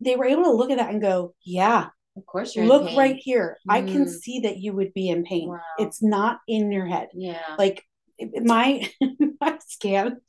they 0.00 0.16
were 0.16 0.24
able 0.24 0.44
to 0.44 0.52
look 0.52 0.70
at 0.70 0.78
that 0.78 0.90
and 0.90 1.02
go, 1.02 1.34
yeah, 1.44 1.88
of 2.16 2.24
course 2.24 2.56
you're 2.56 2.64
look 2.64 2.96
right 2.96 3.16
here. 3.16 3.58
Mm. 3.68 3.74
I 3.74 3.82
can 3.82 4.06
mm. 4.06 4.08
see 4.08 4.40
that 4.40 4.56
you 4.56 4.72
would 4.72 4.94
be 4.94 5.10
in 5.10 5.24
pain. 5.24 5.50
Wow. 5.50 5.60
It's 5.78 6.02
not 6.02 6.38
in 6.48 6.72
your 6.72 6.86
head. 6.86 7.08
Yeah. 7.12 7.42
Like 7.58 7.84
my 8.18 8.88
my 9.42 9.58
scans, 9.66 10.22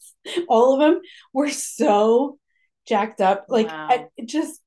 all 0.50 0.74
of 0.74 0.82
them 0.82 1.02
were 1.32 1.52
so 1.52 2.38
jacked 2.86 3.22
up. 3.22 3.46
Like 3.48 3.68
wow. 3.68 3.88
I, 3.90 4.08
just 4.26 4.60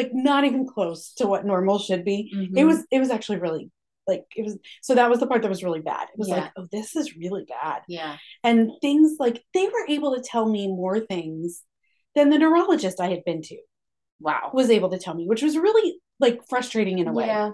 like 0.00 0.14
not 0.14 0.44
even 0.44 0.66
close 0.66 1.12
to 1.14 1.26
what 1.26 1.44
normal 1.44 1.78
should 1.78 2.04
be. 2.04 2.32
Mm-hmm. 2.34 2.56
It 2.56 2.64
was 2.64 2.86
it 2.90 2.98
was 2.98 3.10
actually 3.10 3.38
really 3.38 3.70
like 4.06 4.24
it 4.34 4.44
was 4.44 4.58
so 4.80 4.94
that 4.94 5.10
was 5.10 5.20
the 5.20 5.26
part 5.26 5.42
that 5.42 5.48
was 5.48 5.62
really 5.62 5.80
bad. 5.80 6.08
It 6.12 6.18
was 6.18 6.28
yeah. 6.28 6.36
like, 6.36 6.52
oh, 6.56 6.68
this 6.72 6.96
is 6.96 7.16
really 7.16 7.44
bad. 7.46 7.82
Yeah. 7.86 8.16
And 8.42 8.70
things 8.80 9.16
like 9.18 9.42
they 9.52 9.66
were 9.66 9.86
able 9.88 10.14
to 10.16 10.22
tell 10.22 10.48
me 10.48 10.68
more 10.68 11.00
things 11.00 11.62
than 12.14 12.30
the 12.30 12.38
neurologist 12.38 13.00
I 13.00 13.08
had 13.08 13.24
been 13.24 13.42
to. 13.42 13.58
Wow. 14.20 14.50
Was 14.54 14.70
able 14.70 14.90
to 14.90 14.98
tell 14.98 15.14
me, 15.14 15.26
which 15.26 15.42
was 15.42 15.56
really 15.56 16.00
like 16.18 16.40
frustrating 16.48 16.98
in 16.98 17.08
a 17.08 17.12
way. 17.12 17.26
Yeah. 17.26 17.52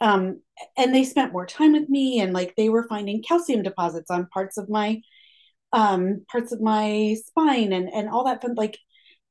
Um, 0.00 0.40
and 0.76 0.94
they 0.94 1.04
spent 1.04 1.32
more 1.32 1.46
time 1.46 1.72
with 1.72 1.88
me 1.88 2.20
and 2.20 2.32
like 2.32 2.54
they 2.56 2.68
were 2.68 2.88
finding 2.88 3.22
calcium 3.22 3.62
deposits 3.62 4.10
on 4.10 4.28
parts 4.32 4.56
of 4.56 4.68
my 4.68 5.00
um 5.72 6.24
parts 6.30 6.52
of 6.52 6.60
my 6.60 7.16
spine 7.26 7.72
and 7.72 7.88
and 7.92 8.08
all 8.08 8.24
that 8.24 8.40
fun 8.40 8.54
like 8.54 8.78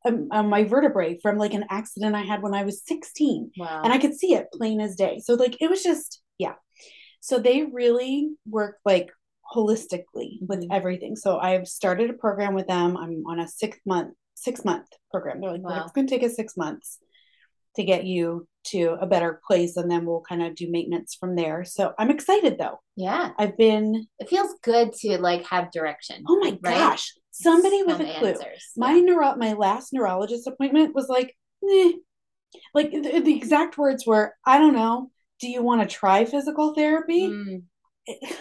um, 0.05 0.27
um, 0.31 0.49
my 0.49 0.63
vertebrae 0.63 1.19
from 1.21 1.37
like 1.37 1.53
an 1.53 1.65
accident 1.69 2.15
I 2.15 2.21
had 2.21 2.41
when 2.41 2.53
I 2.53 2.63
was 2.63 2.83
16. 2.85 3.51
Wow. 3.57 3.81
And 3.83 3.93
I 3.93 3.97
could 3.97 4.15
see 4.15 4.33
it 4.33 4.47
plain 4.53 4.81
as 4.81 4.95
day. 4.95 5.19
So 5.23 5.35
like 5.35 5.61
it 5.61 5.69
was 5.69 5.83
just 5.83 6.21
yeah. 6.37 6.53
So 7.21 7.39
they 7.39 7.63
really 7.63 8.31
work 8.45 8.77
like 8.83 9.09
holistically 9.53 10.39
with 10.41 10.61
mm-hmm. 10.61 10.71
everything. 10.71 11.15
So 11.15 11.37
I've 11.37 11.67
started 11.67 12.09
a 12.09 12.13
program 12.13 12.53
with 12.53 12.67
them. 12.67 12.97
I'm 12.97 13.23
on 13.27 13.39
a 13.39 13.47
six 13.47 13.77
month 13.85 14.13
six 14.35 14.65
month 14.65 14.87
program. 15.11 15.39
They're 15.39 15.51
like, 15.51 15.61
wow. 15.61 15.69
well, 15.69 15.83
it's 15.83 15.93
going 15.93 16.07
to 16.07 16.13
take 16.13 16.23
us 16.23 16.35
six 16.35 16.57
months 16.57 16.99
to 17.75 17.83
get 17.83 18.05
you 18.05 18.47
to 18.65 18.95
a 19.01 19.05
better 19.05 19.41
place 19.45 19.77
and 19.77 19.89
then 19.89 20.05
we'll 20.05 20.23
kind 20.27 20.41
of 20.41 20.55
do 20.55 20.71
maintenance 20.71 21.15
from 21.19 21.35
there. 21.35 21.65
So 21.65 21.93
I'm 21.97 22.09
excited 22.09 22.57
though. 22.57 22.79
Yeah. 22.95 23.31
I've 23.37 23.57
been 23.57 24.07
it 24.19 24.29
feels 24.29 24.53
good 24.63 24.93
to 24.93 25.17
like 25.17 25.45
have 25.47 25.71
direction. 25.71 26.23
Oh 26.27 26.39
my 26.39 26.57
right? 26.61 26.77
gosh. 26.77 27.11
Somebody 27.31 27.79
Some 27.79 27.87
with 27.87 28.01
a 28.01 28.19
clue. 28.19 28.29
Answers. 28.29 28.71
My 28.77 28.93
yeah. 28.93 29.01
neuro 29.01 29.35
my 29.35 29.53
last 29.53 29.91
neurologist 29.93 30.47
appointment 30.47 30.95
was 30.95 31.09
like, 31.09 31.35
eh. 31.69 31.93
like 32.73 32.91
the, 32.91 33.19
the, 33.19 33.35
exact 33.35 33.77
words 33.77 34.05
were, 34.05 34.33
I 34.45 34.59
don't 34.59 34.75
know. 34.75 35.11
Do 35.39 35.49
you 35.49 35.63
want 35.63 35.81
to 35.81 35.93
try 35.93 36.25
physical 36.25 36.73
therapy? 36.73 37.27
Mm. 37.27 37.63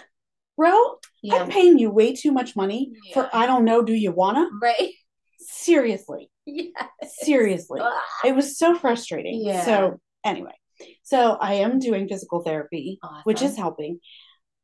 Bro, 0.55 0.99
yeah. 1.23 1.37
I'm 1.37 1.49
paying 1.49 1.79
you 1.79 1.89
way 1.89 2.13
too 2.13 2.31
much 2.31 2.55
money 2.55 2.91
yeah. 3.05 3.13
for 3.13 3.29
I 3.33 3.47
don't 3.47 3.65
know, 3.65 3.81
do 3.81 3.93
you 3.93 4.11
wanna? 4.11 4.47
Right. 4.61 4.91
Seriously. 5.39 6.29
Yes. 6.45 6.73
Seriously. 7.21 7.79
It 8.25 8.35
was 8.35 8.57
so 8.57 8.75
frustrating. 8.75 9.41
Yeah. 9.45 9.63
So 9.63 9.99
anyway, 10.25 10.53
so 11.03 11.37
I 11.39 11.55
am 11.55 11.79
doing 11.79 12.07
physical 12.07 12.41
therapy, 12.41 12.99
awesome. 13.01 13.21
which 13.23 13.41
is 13.41 13.55
helping, 13.55 13.99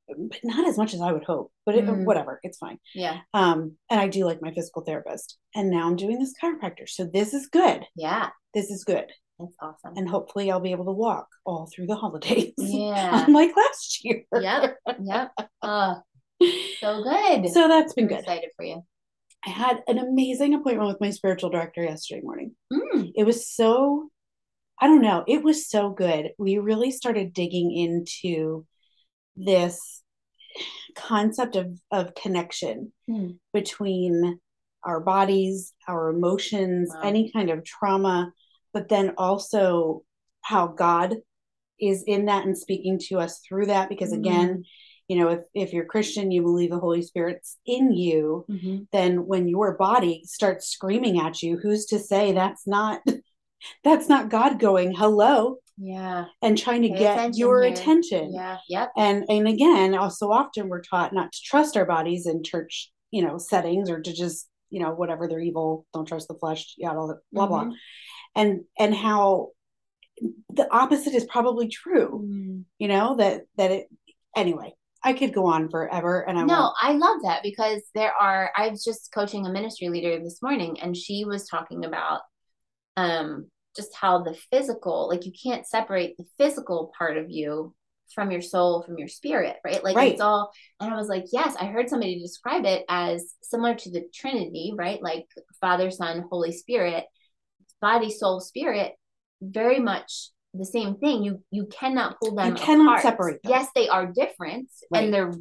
but 0.08 0.40
not 0.44 0.68
as 0.68 0.78
much 0.78 0.94
as 0.94 1.02
I 1.02 1.12
would 1.12 1.24
hope. 1.24 1.52
But 1.66 1.76
it, 1.76 1.86
mm. 1.86 2.04
whatever, 2.04 2.40
it's 2.44 2.58
fine. 2.58 2.80
Yeah. 2.94 3.20
Um, 3.34 3.78
and 3.90 4.00
I 4.00 4.08
do 4.08 4.26
like 4.26 4.42
my 4.42 4.54
physical 4.54 4.84
therapist, 4.84 5.38
and 5.56 5.70
now 5.70 5.88
I'm 5.88 5.96
doing 5.96 6.20
this 6.20 6.34
chiropractor, 6.42 6.88
so 6.88 7.06
this 7.06 7.34
is 7.34 7.48
good. 7.48 7.86
Yeah, 7.96 8.30
this 8.54 8.70
is 8.70 8.84
good. 8.84 9.06
That's 9.40 9.56
awesome. 9.62 9.94
And 9.96 10.10
hopefully, 10.10 10.52
I'll 10.52 10.60
be 10.60 10.72
able 10.72 10.86
to 10.86 10.92
walk 10.92 11.28
all 11.46 11.70
through 11.74 11.88
the 11.88 11.96
holidays. 11.96 12.54
Yeah, 12.58 13.26
unlike 13.26 13.56
last 13.56 14.04
year. 14.04 14.24
Yep. 14.34 14.78
Yep. 15.02 15.32
Uh, 15.62 15.96
so 16.80 17.04
good. 17.04 17.50
So 17.50 17.68
that's 17.68 17.94
been 17.94 18.06
I'm 18.06 18.10
good. 18.10 18.20
Excited 18.20 18.50
for 18.56 18.64
you. 18.64 18.82
I 19.46 19.52
had 19.52 19.84
an 19.88 19.98
amazing 19.98 20.54
appointment 20.54 20.90
with 20.90 21.02
my 21.02 21.12
spiritual 21.12 21.50
director 21.50 21.84
yesterday 21.84 22.22
morning. 22.22 22.56
Mm. 22.72 23.12
It 23.16 23.24
was 23.24 23.48
so 23.48 24.10
I 24.82 24.88
don't 24.88 25.02
know. 25.02 25.24
It 25.28 25.44
was 25.44 25.70
so 25.70 25.90
good. 25.90 26.32
We 26.38 26.58
really 26.58 26.92
started 26.92 27.34
digging 27.34 27.76
into 27.76 28.66
this 29.36 30.02
concept 30.96 31.56
of, 31.56 31.78
of 31.92 32.16
connection 32.16 32.94
hmm. 33.08 33.32
between 33.54 34.40
our 34.84 35.02
bodies, 35.02 35.74
our 35.88 36.10
emotions, 36.10 36.92
wow. 36.94 37.02
any 37.02 37.32
kind 37.32 37.50
of 37.50 37.66
trauma, 37.66 38.32
but 38.74 38.88
then 38.88 39.14
also 39.18 40.04
how 40.42 40.68
God 40.68 41.16
is 41.80 42.04
in 42.08 42.26
that 42.26 42.46
and 42.46 42.58
speaking 42.58 43.00
to 43.10 43.20
us 43.20 43.42
through 43.48 43.68
that. 43.68 43.90
Because 43.90 44.12
mm-hmm. 44.12 44.22
again, 44.22 44.64
you 45.10 45.18
know, 45.18 45.30
if, 45.30 45.40
if 45.56 45.74
you're 45.74 45.86
Christian, 45.86 46.30
you 46.30 46.44
believe 46.44 46.70
the 46.70 46.78
Holy 46.78 47.02
Spirit's 47.02 47.58
in 47.66 47.92
you, 47.92 48.46
mm-hmm. 48.48 48.84
then 48.92 49.26
when 49.26 49.48
your 49.48 49.76
body 49.76 50.22
starts 50.24 50.70
screaming 50.70 51.20
at 51.20 51.42
you, 51.42 51.58
who's 51.58 51.88
to 51.88 51.98
say 51.98 52.32
that's 52.32 52.68
not 52.68 53.02
that's 53.84 54.08
not 54.08 54.30
God 54.30 54.60
going, 54.60 54.94
hello. 54.94 55.58
Yeah. 55.78 56.26
And 56.44 56.58
trying 56.58 56.84
to 56.84 56.90
Pay 56.90 57.00
get 57.00 57.38
your 57.38 57.64
here. 57.64 57.74
attention. 57.74 58.34
Yeah. 58.34 58.58
Yep. 58.70 58.92
And 58.96 59.26
and 59.30 59.48
again, 59.48 59.96
also 59.96 60.30
often 60.30 60.70
we're 60.70 60.84
taught 60.84 61.12
not 61.12 61.32
to 61.32 61.40
trust 61.44 61.76
our 61.76 61.86
bodies 61.86 62.28
in 62.28 62.44
church, 62.44 62.92
you 63.10 63.24
know, 63.24 63.40
settings 63.40 63.90
or 63.90 64.00
to 64.00 64.14
just, 64.14 64.48
you 64.70 64.80
know, 64.80 64.92
whatever 64.92 65.28
they're 65.28 65.40
evil, 65.40 65.88
don't 65.92 66.08
trust 66.08 66.28
the 66.28 66.36
flesh, 66.36 66.76
yeah, 66.78 66.92
all 66.92 67.08
that 67.08 67.20
blah 67.32 67.48
mm-hmm. 67.48 67.70
blah. 67.70 67.78
And 68.36 68.62
and 68.78 68.94
how 68.94 69.50
the 70.52 70.72
opposite 70.72 71.16
is 71.16 71.26
probably 71.26 71.68
true. 71.68 72.28
Mm. 72.28 72.66
You 72.78 72.90
know, 72.90 73.16
that 73.16 73.46
that 73.58 73.72
it 73.72 73.88
anyway. 74.36 74.74
I 75.04 75.14
could 75.14 75.34
go 75.34 75.46
on 75.46 75.70
forever 75.70 76.28
and 76.28 76.38
I 76.38 76.44
No, 76.44 76.62
won't. 76.62 76.76
I 76.82 76.92
love 76.94 77.22
that 77.24 77.42
because 77.44 77.82
there 77.96 78.14
are 78.20 78.52
I 78.56 78.70
was 78.70 78.84
just 78.84 79.12
coaching 79.14 79.46
a 79.46 79.52
ministry 79.52 79.90
leader 79.90 80.20
this 80.20 80.42
morning 80.42 80.80
and 80.82 80.96
she 80.96 81.26
was 81.26 81.48
talking 81.48 81.86
about 81.86 82.22
um, 82.98 83.50
just 83.76 83.96
how 83.96 84.24
the 84.24 84.38
physical, 84.52 85.08
like 85.08 85.26
you 85.26 85.32
can't 85.32 85.66
separate 85.66 86.18
the 86.18 86.26
physical 86.38 86.92
part 86.98 87.18
of 87.18 87.30
you 87.30 87.74
from 88.14 88.32
your 88.32 88.42
soul, 88.42 88.82
from 88.82 88.98
your 88.98 89.08
spirit, 89.08 89.58
right? 89.64 89.84
Like 89.84 89.96
right. 89.96 90.12
it's 90.12 90.22
all, 90.22 90.52
and 90.80 90.92
I 90.92 90.98
was 90.98 91.08
like, 91.08 91.26
yes, 91.32 91.56
I 91.56 91.66
heard 91.66 91.90
somebody 91.90 92.20
describe 92.20 92.66
it 92.66 92.84
as 92.90 93.36
similar 93.44 93.76
to 93.76 93.92
the 93.92 94.06
Trinity, 94.14 94.74
right? 94.76 95.02
Like 95.02 95.28
Father, 95.62 95.92
Son, 95.92 96.26
Holy 96.30 96.52
Spirit, 96.52 97.06
body, 97.82 98.10
soul, 98.10 98.40
spirit, 98.40 98.94
very 99.42 99.80
much 99.80 100.32
the 100.54 100.66
same 100.66 100.96
thing. 100.96 101.24
You 101.24 101.44
you 101.52 101.68
cannot 101.68 102.18
pull 102.20 102.36
them. 102.36 102.48
You 102.48 102.54
cannot 102.56 103.00
apart. 103.00 103.02
separate. 103.02 103.44
Them. 103.44 103.52
Yes, 103.52 103.68
they 103.76 103.88
are 103.88 104.08
different, 104.08 104.70
right. 104.92 105.04
and 105.04 105.14
their 105.14 105.34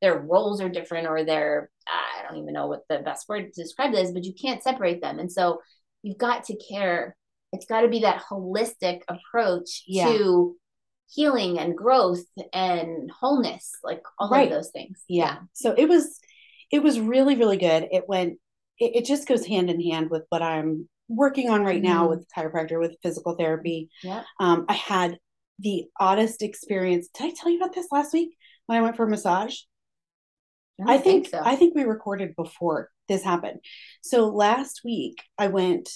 their 0.00 0.18
roles 0.18 0.60
are 0.60 0.68
different, 0.68 1.06
or 1.06 1.24
their 1.24 1.70
I 1.86 2.22
don't 2.22 2.38
even 2.38 2.54
know 2.54 2.66
what 2.66 2.82
the 2.88 2.98
best 2.98 3.28
word 3.28 3.52
to 3.52 3.62
describe 3.62 3.92
this, 3.92 4.12
but 4.12 4.24
you 4.24 4.34
can't 4.34 4.62
separate 4.62 5.00
them. 5.00 5.18
And 5.18 5.30
so 5.30 5.60
you've 6.02 6.18
got 6.18 6.44
to 6.44 6.56
care. 6.56 7.16
It's 7.52 7.66
got 7.66 7.82
to 7.82 7.88
be 7.88 8.00
that 8.00 8.22
holistic 8.28 9.02
approach 9.08 9.84
yeah. 9.86 10.06
to 10.06 10.56
healing 11.10 11.58
and 11.58 11.76
growth 11.76 12.24
and 12.52 13.10
wholeness, 13.10 13.70
like 13.82 14.02
all 14.18 14.28
right. 14.28 14.48
of 14.48 14.50
those 14.52 14.70
things. 14.70 15.02
Yeah. 15.08 15.24
yeah. 15.24 15.38
So 15.52 15.72
it 15.72 15.88
was, 15.88 16.18
it 16.72 16.82
was 16.82 16.98
really, 16.98 17.36
really 17.36 17.56
good. 17.56 17.86
It 17.92 18.04
went, 18.08 18.38
it, 18.78 18.96
it 18.96 19.04
just 19.04 19.28
goes 19.28 19.46
hand 19.46 19.70
in 19.70 19.80
hand 19.80 20.10
with 20.10 20.24
what 20.30 20.42
I'm 20.42 20.88
working 21.08 21.50
on 21.50 21.64
right 21.64 21.82
mm-hmm. 21.82 21.92
now 21.92 22.08
with 22.08 22.26
chiropractor, 22.36 22.80
with 22.80 22.96
physical 23.02 23.36
therapy. 23.36 23.90
Yeah. 24.02 24.22
Um, 24.40 24.66
I 24.68 24.74
had 24.74 25.18
the 25.58 25.84
oddest 25.98 26.42
experience. 26.42 27.08
Did 27.08 27.26
I 27.26 27.34
tell 27.34 27.50
you 27.50 27.58
about 27.58 27.74
this 27.74 27.88
last 27.92 28.12
week 28.12 28.36
when 28.66 28.78
I 28.78 28.82
went 28.82 28.96
for 28.96 29.06
a 29.06 29.10
massage? 29.10 29.56
I, 30.84 30.94
I 30.94 30.98
think, 30.98 31.26
think 31.26 31.42
so. 31.42 31.42
I 31.44 31.56
think 31.56 31.74
we 31.74 31.84
recorded 31.84 32.34
before 32.36 32.90
this 33.08 33.22
happened. 33.22 33.60
So 34.02 34.28
last 34.28 34.80
week 34.84 35.22
I 35.38 35.48
went. 35.48 35.88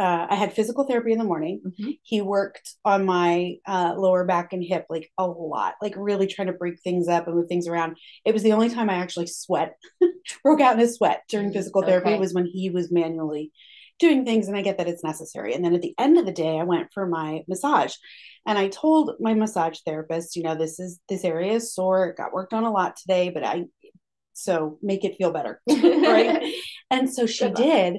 Uh, 0.00 0.28
I 0.30 0.36
had 0.36 0.52
physical 0.52 0.84
therapy 0.86 1.10
in 1.10 1.18
the 1.18 1.24
morning. 1.24 1.60
Mm-hmm. 1.66 1.90
He 2.04 2.20
worked 2.20 2.76
on 2.84 3.04
my 3.04 3.56
uh, 3.66 3.94
lower 3.96 4.24
back 4.24 4.52
and 4.52 4.62
hip 4.62 4.86
like 4.88 5.10
a 5.18 5.26
lot, 5.26 5.74
like 5.82 5.94
really 5.96 6.28
trying 6.28 6.46
to 6.46 6.52
break 6.52 6.80
things 6.82 7.08
up 7.08 7.26
and 7.26 7.34
move 7.34 7.48
things 7.48 7.66
around. 7.66 7.96
It 8.24 8.32
was 8.32 8.44
the 8.44 8.52
only 8.52 8.68
time 8.68 8.88
I 8.88 8.94
actually 8.94 9.26
sweat, 9.26 9.74
broke 10.44 10.60
out 10.60 10.74
in 10.74 10.80
a 10.80 10.88
sweat 10.88 11.24
during 11.28 11.52
physical 11.52 11.82
therapy 11.82 12.10
okay. 12.10 12.18
was 12.20 12.32
when 12.32 12.46
he 12.46 12.70
was 12.70 12.92
manually 12.92 13.50
doing 13.98 14.24
things. 14.24 14.48
And 14.48 14.56
I 14.56 14.62
get 14.62 14.78
that 14.78 14.88
it's 14.88 15.04
necessary. 15.04 15.54
And 15.54 15.64
then 15.64 15.74
at 15.74 15.82
the 15.82 15.94
end 15.98 16.18
of 16.18 16.26
the 16.26 16.32
day, 16.32 16.58
I 16.58 16.64
went 16.64 16.88
for 16.92 17.06
my 17.06 17.42
massage. 17.48 17.94
And 18.46 18.58
I 18.58 18.68
told 18.68 19.12
my 19.20 19.34
massage 19.34 19.78
therapist, 19.84 20.36
you 20.36 20.42
know, 20.42 20.54
this 20.54 20.80
is 20.80 21.00
this 21.08 21.24
area 21.24 21.52
is 21.52 21.74
sore. 21.74 22.06
It 22.08 22.16
got 22.16 22.32
worked 22.32 22.54
on 22.54 22.64
a 22.64 22.72
lot 22.72 22.96
today, 22.96 23.30
but 23.30 23.44
I 23.44 23.64
so 24.32 24.78
make 24.82 25.04
it 25.04 25.16
feel 25.16 25.32
better. 25.32 25.60
right. 25.68 26.54
and 26.90 27.12
so 27.12 27.26
she 27.26 27.50
did. 27.50 27.98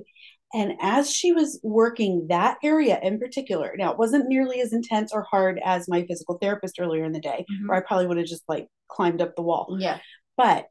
And 0.53 0.73
as 0.81 1.13
she 1.13 1.31
was 1.31 1.59
working 1.61 2.27
that 2.29 2.57
area 2.63 2.99
in 3.03 3.19
particular, 3.19 3.75
now 3.77 3.91
it 3.91 3.99
wasn't 3.99 4.27
nearly 4.27 4.61
as 4.61 4.73
intense 4.73 5.11
or 5.13 5.27
hard 5.29 5.59
as 5.63 5.87
my 5.87 6.05
physical 6.07 6.39
therapist 6.41 6.79
earlier 6.79 7.03
in 7.03 7.11
the 7.11 7.19
day, 7.19 7.45
mm-hmm. 7.51 7.67
where 7.67 7.77
I 7.77 7.85
probably 7.85 8.07
would 8.07 8.17
have 8.17 8.25
just 8.25 8.43
like 8.47 8.67
climbed 8.87 9.21
up 9.21 9.35
the 9.35 9.43
wall. 9.43 9.77
Yeah. 9.79 9.99
But 10.37 10.65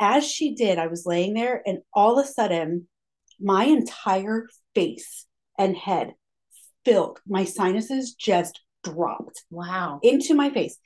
as 0.00 0.26
she 0.26 0.54
did, 0.54 0.78
I 0.78 0.86
was 0.86 1.04
laying 1.04 1.34
there 1.34 1.62
and 1.66 1.80
all 1.92 2.18
of 2.18 2.24
a 2.24 2.28
sudden, 2.28 2.88
my 3.40 3.64
entire 3.64 4.48
face 4.74 5.26
and 5.58 5.76
head 5.76 6.14
filled, 6.84 7.20
my 7.26 7.44
sinuses 7.44 8.14
just 8.14 8.60
dropped. 8.84 9.44
Wow. 9.50 10.00
Into 10.02 10.34
my 10.34 10.50
face. 10.50 10.78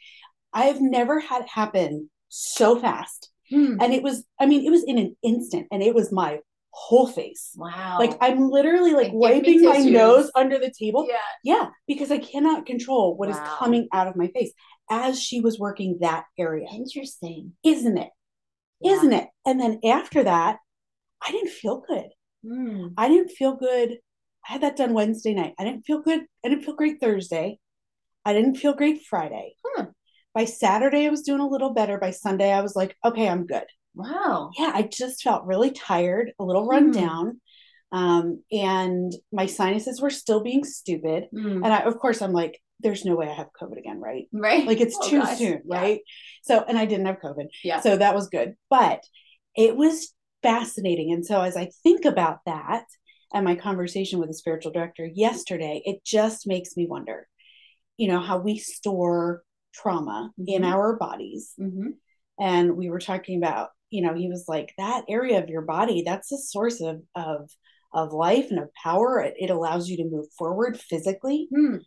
I 0.53 0.67
have 0.67 0.81
never 0.81 1.21
had 1.21 1.43
it 1.43 1.49
happen 1.49 2.11
so 2.29 2.79
fast 2.79 3.31
Hmm. 3.50 3.76
And 3.81 3.93
it 3.93 4.03
was, 4.03 4.25
I 4.41 4.47
mean, 4.47 4.67
it 4.67 4.71
was 4.71 4.85
in 4.85 4.99
an 4.99 5.17
instant 5.23 5.69
and 5.71 5.83
it 5.83 5.95
was 5.95 6.12
my 6.12 6.41
whole 6.71 7.07
face. 7.07 7.53
Wow. 7.57 7.97
Like 7.99 8.17
I'm 8.21 8.50
literally 8.50 8.93
like, 8.93 9.12
like 9.12 9.15
wiping 9.15 9.62
my 9.62 9.79
nose 9.79 10.31
under 10.35 10.59
the 10.59 10.73
table. 10.79 11.07
Yeah. 11.09 11.17
Yeah. 11.45 11.69
Because 11.87 12.11
I 12.11 12.19
cannot 12.19 12.67
control 12.67 13.17
what 13.17 13.29
wow. 13.29 13.35
is 13.35 13.50
coming 13.59 13.88
out 13.93 14.09
of 14.09 14.17
my 14.17 14.29
face 14.29 14.53
as 14.91 15.23
she 15.23 15.41
was 15.41 15.59
working 15.59 15.99
that 16.00 16.25
area. 16.38 16.67
Interesting. 16.73 17.53
Isn't 17.65 17.99
it? 17.99 18.11
Yeah. 18.81 18.93
not 18.93 19.12
it? 19.12 19.29
And 19.47 19.61
then 19.61 19.81
after 19.85 20.25
that, 20.25 20.59
I 21.26 21.31
didn't 21.31 21.50
feel 21.50 21.83
good. 21.87 22.07
Mm. 22.47 22.93
I 22.97 23.09
didn't 23.09 23.31
feel 23.31 23.57
good. 23.57 23.99
I 24.49 24.53
had 24.53 24.62
that 24.62 24.76
done 24.76 24.95
Wednesday 24.95 25.35
night. 25.35 25.55
I 25.59 25.65
didn't 25.65 25.85
feel 25.85 26.00
good. 26.00 26.21
I 26.45 26.49
didn't 26.49 26.65
feel 26.65 26.76
great 26.76 27.00
Thursday. 27.00 27.59
I 28.25 28.33
didn't 28.33 28.57
feel 28.57 28.75
great 28.75 29.03
Friday. 29.03 29.55
Hmm. 29.65 29.87
By 30.35 30.45
Saturday, 30.45 31.07
I 31.07 31.11
was 31.11 31.23
doing 31.23 31.41
a 31.41 31.49
little 31.49 31.73
better. 31.73 31.99
By 31.99 32.11
Sunday, 32.11 32.53
I 32.53 32.61
was 32.61 32.76
like, 32.76 32.97
okay, 33.05 33.29
I'm 33.29 33.47
good. 33.47 33.65
Wow. 33.95 34.50
Yeah, 34.59 34.71
I 34.75 34.83
just 34.83 35.23
felt 35.23 35.47
really 35.47 35.71
tired, 35.71 36.33
a 36.38 36.45
little 36.45 36.67
run 36.67 36.93
mm. 36.93 36.95
down. 36.95 37.41
Um, 37.93 38.43
and 38.53 39.12
my 39.33 39.47
sinuses 39.47 40.00
were 40.00 40.11
still 40.11 40.43
being 40.43 40.65
stupid. 40.65 41.29
Mm. 41.35 41.65
And 41.65 41.67
I, 41.67 41.81
of 41.81 41.99
course, 41.99 42.21
I'm 42.21 42.33
like, 42.33 42.61
there's 42.81 43.05
no 43.05 43.17
way 43.17 43.29
I 43.29 43.33
have 43.33 43.49
COVID 43.61 43.79
again, 43.79 44.00
right? 44.00 44.26
Right. 44.33 44.67
Like 44.67 44.81
it's 44.81 44.99
oh, 45.00 45.09
too 45.09 45.21
gosh. 45.21 45.38
soon, 45.38 45.62
right? 45.67 46.00
Yeah. 46.05 46.59
So, 46.59 46.65
and 46.69 46.76
I 46.76 46.85
didn't 46.85 47.07
have 47.07 47.21
COVID. 47.21 47.47
Yeah. 47.65 47.81
So 47.81 47.97
that 47.97 48.15
was 48.15 48.29
good. 48.29 48.55
But 48.69 49.03
it 49.57 49.76
was 49.76 50.12
fascinating. 50.47 51.12
And 51.12 51.26
so 51.26 51.41
as 51.41 51.57
I 51.57 51.71
think 51.83 52.05
about 52.05 52.38
that 52.47 52.85
and 53.35 53.45
my 53.45 53.57
conversation 53.57 54.19
with 54.19 54.29
the 54.29 54.35
spiritual 54.35 54.73
director 54.73 55.05
yesterday, 55.05 55.83
it 55.85 56.05
just 56.05 56.47
makes 56.47 56.76
me 56.76 56.87
wonder, 56.87 57.26
you 57.97 58.09
know, 58.09 58.21
how 58.21 58.38
we 58.38 58.59
store 58.59 59.43
trauma 59.75 60.31
mm-hmm. 60.41 60.57
in 60.57 60.65
our 60.65 60.97
bodies. 60.97 61.53
Mm-hmm. 61.61 61.91
And 62.38 62.76
we 62.76 62.91
were 62.91 63.00
talking 63.00 63.38
about, 63.38 63.71
you 63.91 64.03
know, 64.03 64.15
he 64.15 64.29
was 64.29 64.45
like, 64.47 64.73
that 64.79 65.05
area 65.09 65.43
of 65.43 65.49
your 65.49 65.62
body, 65.62 66.03
that's 66.07 66.31
a 66.33 66.38
source 66.38 66.81
of, 66.81 67.03
of, 67.15 67.50
of 67.93 68.12
life 68.12 68.50
and 68.50 68.61
of 68.61 68.69
power. 68.75 69.21
It, 69.21 69.35
it 69.38 69.50
allows 69.50 69.88
you 69.88 69.97
to 69.99 70.11
move 70.11 70.26
forward 70.38 70.79
physically. 70.79 71.49
Mm. 71.53 71.81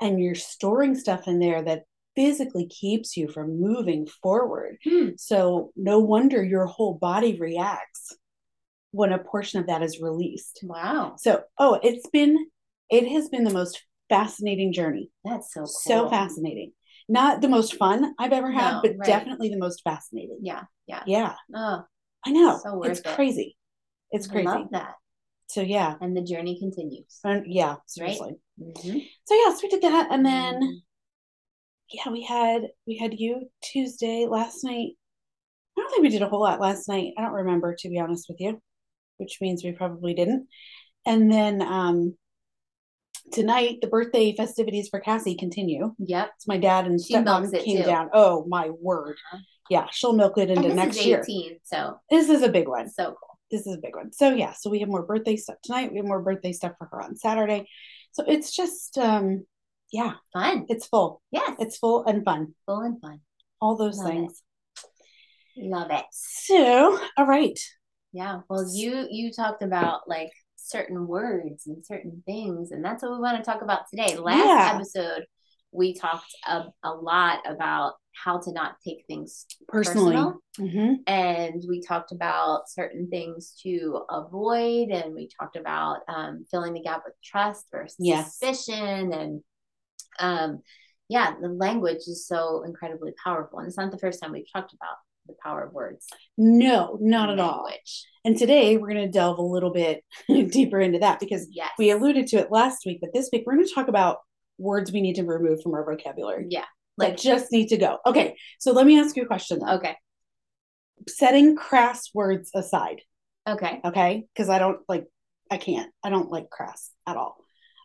and 0.00 0.18
you're 0.20 0.34
storing 0.34 0.94
stuff 0.94 1.28
in 1.28 1.38
there 1.38 1.62
that 1.62 1.84
physically 2.16 2.66
keeps 2.66 3.16
you 3.16 3.28
from 3.28 3.60
moving 3.60 4.06
forward. 4.22 4.78
Hmm. 4.84 5.10
So 5.16 5.70
no 5.76 5.98
wonder 6.00 6.42
your 6.42 6.66
whole 6.66 6.94
body 6.94 7.38
reacts 7.38 8.16
when 8.92 9.12
a 9.12 9.18
portion 9.18 9.60
of 9.60 9.68
that 9.68 9.82
is 9.82 10.00
released. 10.00 10.60
Wow. 10.62 11.14
So, 11.18 11.42
oh, 11.58 11.78
it's 11.82 12.08
been 12.10 12.46
it 12.90 13.06
has 13.08 13.28
been 13.28 13.44
the 13.44 13.52
most 13.52 13.84
fascinating 14.08 14.72
journey. 14.72 15.10
That's 15.24 15.54
so 15.54 15.60
cool. 15.60 15.66
So 15.68 16.08
fascinating. 16.10 16.72
Not 17.08 17.40
the 17.40 17.48
most 17.48 17.76
fun 17.76 18.14
I've 18.18 18.32
ever 18.32 18.50
had, 18.50 18.74
No, 18.74 18.80
but 18.82 18.96
right. 18.98 19.06
definitely 19.06 19.48
the 19.50 19.58
most 19.58 19.82
fascinating. 19.82 20.38
Yeah. 20.42 20.62
Yeah. 20.86 21.02
Yeah, 21.06 21.34
Oh, 21.54 21.84
I 22.26 22.30
know. 22.32 22.58
So 22.62 22.76
worth 22.78 22.90
it's 22.90 23.00
it. 23.00 23.06
crazy. 23.14 23.56
It's 24.10 24.28
I 24.28 24.32
crazy. 24.32 24.48
love 24.48 24.66
that. 24.72 24.94
So 25.48 25.60
yeah, 25.62 25.94
And 26.00 26.16
the 26.16 26.22
journey 26.22 26.58
continues. 26.58 27.18
and 27.24 27.44
yeah, 27.46 27.76
seriously. 27.86 28.32
So 28.74 29.34
yeah, 29.34 29.54
so 29.54 29.60
we 29.62 29.68
did 29.68 29.82
that, 29.82 30.08
and 30.10 30.24
then 30.26 30.54
Mm. 30.60 30.74
Yeah, 31.92 32.10
we 32.12 32.22
had 32.22 32.62
we 32.86 32.96
had 32.96 33.18
you 33.18 33.48
Tuesday 33.62 34.26
last 34.28 34.64
night. 34.64 34.90
I 35.76 35.80
don't 35.80 35.90
think 35.90 36.02
we 36.02 36.08
did 36.08 36.22
a 36.22 36.28
whole 36.28 36.40
lot 36.42 36.60
last 36.60 36.88
night. 36.88 37.12
I 37.18 37.22
don't 37.22 37.32
remember 37.32 37.74
to 37.78 37.88
be 37.88 37.98
honest 37.98 38.26
with 38.28 38.40
you, 38.40 38.60
which 39.18 39.38
means 39.40 39.64
we 39.64 39.72
probably 39.72 40.14
didn't. 40.14 40.46
And 41.06 41.30
then 41.32 41.62
um 41.62 42.14
tonight 43.32 43.78
the 43.80 43.86
birthday 43.88 44.34
festivities 44.34 44.88
for 44.88 45.00
Cassie 45.00 45.36
continue. 45.36 45.94
Yep. 45.98 46.30
It's 46.36 46.48
my 46.48 46.58
dad 46.58 46.86
and 46.86 47.00
She 47.00 47.14
stepmom 47.14 47.50
came 47.64 47.78
too. 47.78 47.84
down. 47.84 48.10
Oh 48.12 48.44
my 48.48 48.70
word. 48.70 49.16
Uh-huh. 49.32 49.42
Yeah, 49.68 49.86
she'll 49.92 50.14
milk 50.14 50.36
it 50.36 50.50
into 50.50 50.74
next 50.74 50.96
is 50.98 51.06
year. 51.06 51.22
18, 51.22 51.58
so 51.62 51.96
This 52.10 52.28
is 52.28 52.42
a 52.42 52.48
big 52.48 52.66
one. 52.66 52.88
so 52.90 53.06
cool. 53.06 53.38
This 53.52 53.66
is 53.66 53.74
a 53.76 53.78
big 53.80 53.94
one. 53.94 54.12
So 54.12 54.30
yeah, 54.34 54.52
so 54.52 54.68
we 54.70 54.80
have 54.80 54.88
more 54.88 55.04
birthday 55.04 55.36
stuff 55.36 55.56
tonight. 55.62 55.90
We 55.92 55.98
have 55.98 56.06
more 56.06 56.20
birthday 56.22 56.52
stuff 56.52 56.72
for 56.78 56.88
her 56.90 57.02
on 57.02 57.16
Saturday. 57.16 57.68
So 58.12 58.24
it's 58.26 58.54
just 58.54 58.98
um 58.98 59.44
yeah, 59.92 60.14
Fun. 60.32 60.66
it's 60.68 60.86
full. 60.86 61.22
Yes. 61.30 61.56
It's 61.58 61.78
full 61.78 62.04
and 62.04 62.24
fun. 62.24 62.54
full 62.66 62.80
and 62.80 63.00
fun. 63.00 63.20
All 63.60 63.76
those 63.76 63.98
Love 63.98 64.06
it. 64.06 64.10
things. 64.12 64.42
Love 65.56 65.90
it. 65.90 66.04
So, 66.12 66.98
all 67.16 67.26
right. 67.26 67.58
Yeah. 68.12 68.40
Well, 68.48 68.66
you 68.72 69.06
you 69.10 69.32
talked 69.32 69.62
about 69.62 70.08
like 70.08 70.30
certain 70.56 71.06
words 71.06 71.66
and 71.66 71.84
certain 71.84 72.22
things, 72.26 72.70
and 72.70 72.84
that's 72.84 73.02
what 73.02 73.12
we 73.12 73.18
want 73.18 73.38
to 73.38 73.50
talk 73.50 73.62
about 73.62 73.82
today. 73.90 74.16
Last 74.16 74.38
Yeah. 74.46 74.72
episode, 74.74 75.24
we 75.72 75.94
talked 75.94 76.32
a, 76.46 76.64
a 76.82 76.90
lot 76.92 77.40
about 77.46 77.94
how 78.12 78.38
to 78.40 78.52
not 78.52 78.74
take 78.86 79.04
things 79.06 79.46
Personally. 79.68 80.16
personal, 80.16 80.40
hmm 80.58 80.94
and 81.06 81.62
we 81.68 81.80
talked 81.80 82.12
about 82.12 82.68
certain 82.68 83.08
things 83.08 83.54
to 83.62 84.02
avoid, 84.10 84.90
and 84.90 85.14
we 85.14 85.28
talked 85.38 85.56
about 85.56 86.00
um, 86.08 86.44
filling 86.50 86.74
the 86.74 86.82
gap 86.82 87.02
with 87.04 87.14
trust 87.22 87.66
versus 87.70 87.96
Yes. 87.98 88.36
suspicion, 88.38 89.12
and 89.12 89.42
um, 90.20 90.60
yeah, 91.08 91.34
the 91.40 91.48
language 91.48 92.02
is 92.06 92.26
so 92.26 92.62
incredibly 92.64 93.12
powerful, 93.22 93.58
and 93.58 93.66
it's 93.68 93.76
not 93.76 93.90
the 93.90 93.98
first 93.98 94.22
time 94.22 94.32
we've 94.32 94.50
talked 94.52 94.72
about 94.72 94.96
the 95.26 95.34
power 95.42 95.62
of 95.64 95.72
words. 95.72 96.06
No, 96.38 96.98
not 97.00 97.30
at 97.30 97.38
all. 97.40 97.64
Language. 97.64 98.04
And 98.24 98.36
today 98.38 98.76
we're 98.76 98.88
going 98.90 99.04
to 99.06 99.08
delve 99.10 99.38
a 99.38 99.42
little 99.42 99.70
bit 99.72 100.04
deeper 100.28 100.80
into 100.80 100.98
that 101.00 101.20
because 101.20 101.46
Yes. 101.50 101.70
we 101.78 101.90
alluded 101.90 102.26
to 102.28 102.36
it 102.38 102.50
last 102.50 102.84
week, 102.86 102.98
but 103.00 103.12
this 103.12 103.28
week 103.32 103.44
we're 103.46 103.54
going 103.54 103.66
to 103.66 103.74
talk 103.74 103.88
about 103.88 104.18
words 104.58 104.92
we 104.92 105.00
need 105.00 105.14
to 105.16 105.24
remove 105.24 105.62
from 105.62 105.74
our 105.74 105.84
vocabulary 105.84 106.46
Yeah. 106.48 106.64
Like 106.96 107.16
just 107.16 107.50
need 107.52 107.68
to 107.68 107.76
go. 107.78 107.98
Okay, 108.04 108.36
so 108.58 108.72
let 108.72 108.86
me 108.86 108.98
ask 109.00 109.16
you 109.16 109.22
a 109.22 109.26
question 109.26 109.58
though. 109.60 109.74
okay. 109.76 109.96
Setting 111.08 111.56
crass 111.56 112.10
words 112.14 112.50
aside, 112.54 113.00
Okay. 113.48 113.80
okay? 113.84 114.24
Because 114.34 114.48
I 114.50 114.58
don't 114.58 114.80
like, 114.88 115.06
I 115.50 115.56
can't, 115.56 115.90
I 116.04 116.10
don't 116.10 116.30
like 116.30 116.50
crass 116.50 116.90
at 117.06 117.16
all. 117.16 117.36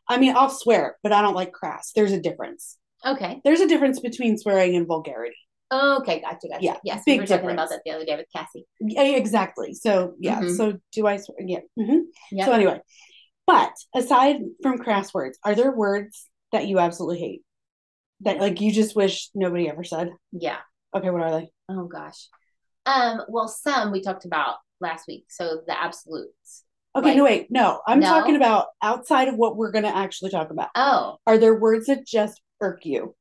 I 0.07 0.17
mean, 0.17 0.35
I'll 0.35 0.49
swear, 0.49 0.97
but 1.03 1.11
I 1.11 1.21
don't 1.21 1.33
like 1.35 1.51
crass. 1.51 1.91
There's 1.95 2.11
a 2.11 2.19
difference. 2.19 2.77
Okay. 3.05 3.41
There's 3.43 3.59
a 3.61 3.67
difference 3.67 3.99
between 3.99 4.37
swearing 4.37 4.75
and 4.75 4.87
vulgarity. 4.87 5.35
Okay. 5.71 6.21
Gotcha. 6.21 6.47
Gotcha. 6.47 6.63
Yeah, 6.63 6.77
Yes. 6.83 7.03
We 7.07 7.17
were 7.19 7.25
talking 7.25 7.49
about 7.51 7.69
that 7.69 7.81
the 7.85 7.91
other 7.91 8.05
day 8.05 8.15
with 8.15 8.27
Cassie. 8.35 8.65
Yeah, 8.79 9.01
exactly. 9.03 9.73
So 9.73 10.13
yeah. 10.19 10.41
Mhm. 10.41 10.57
So 10.57 10.79
do 10.91 11.07
I 11.07 11.17
swear? 11.17 11.37
Yeah. 11.41 11.59
hmm 11.77 11.99
Yeah. 12.31 12.45
So 12.45 12.51
anyway, 12.53 12.79
but 13.47 13.73
aside 13.95 14.37
from 14.61 14.77
crass 14.77 15.13
words, 15.13 15.37
are 15.43 15.55
there 15.55 15.71
words 15.71 16.29
that 16.51 16.67
you 16.67 16.79
absolutely 16.79 17.19
hate 17.19 17.41
that 18.21 18.39
like 18.39 18.61
you 18.61 18.71
just 18.71 18.95
wish 18.95 19.29
nobody 19.35 19.69
ever 19.69 19.83
said? 19.83 20.09
yeah. 20.31 20.57
Okay, 20.95 21.09
what 21.09 21.21
are 21.21 21.39
they? 21.41 21.49
Oh 21.69 21.85
gosh. 21.85 22.27
Um. 22.85 23.21
Well, 23.27 23.47
some 23.47 23.91
we 23.91 24.01
talked 24.01 24.25
about 24.25 24.57
last 24.79 25.05
week. 25.07 25.25
So 25.29 25.61
the 25.65 25.79
absolutes. 25.81 26.63
Okay, 26.95 27.07
Like- 27.09 27.17
no 27.17 27.23
wait, 27.25 27.51
no. 27.51 27.81
I'm 27.85 27.99
No? 27.99 28.07
talking 28.07 28.35
about 28.35 28.67
outside 28.81 29.27
of 29.27 29.35
what 29.35 29.57
we're 29.57 29.71
gonna 29.71 29.89
actually 29.89 30.31
talk 30.31 30.49
about. 30.49 30.69
Oh. 30.75 31.17
Are 31.27 31.37
there 31.37 31.53
words 31.59 31.87
that 31.87 32.05
just 32.07 32.41
irk 32.61 32.85
you? 32.85 33.15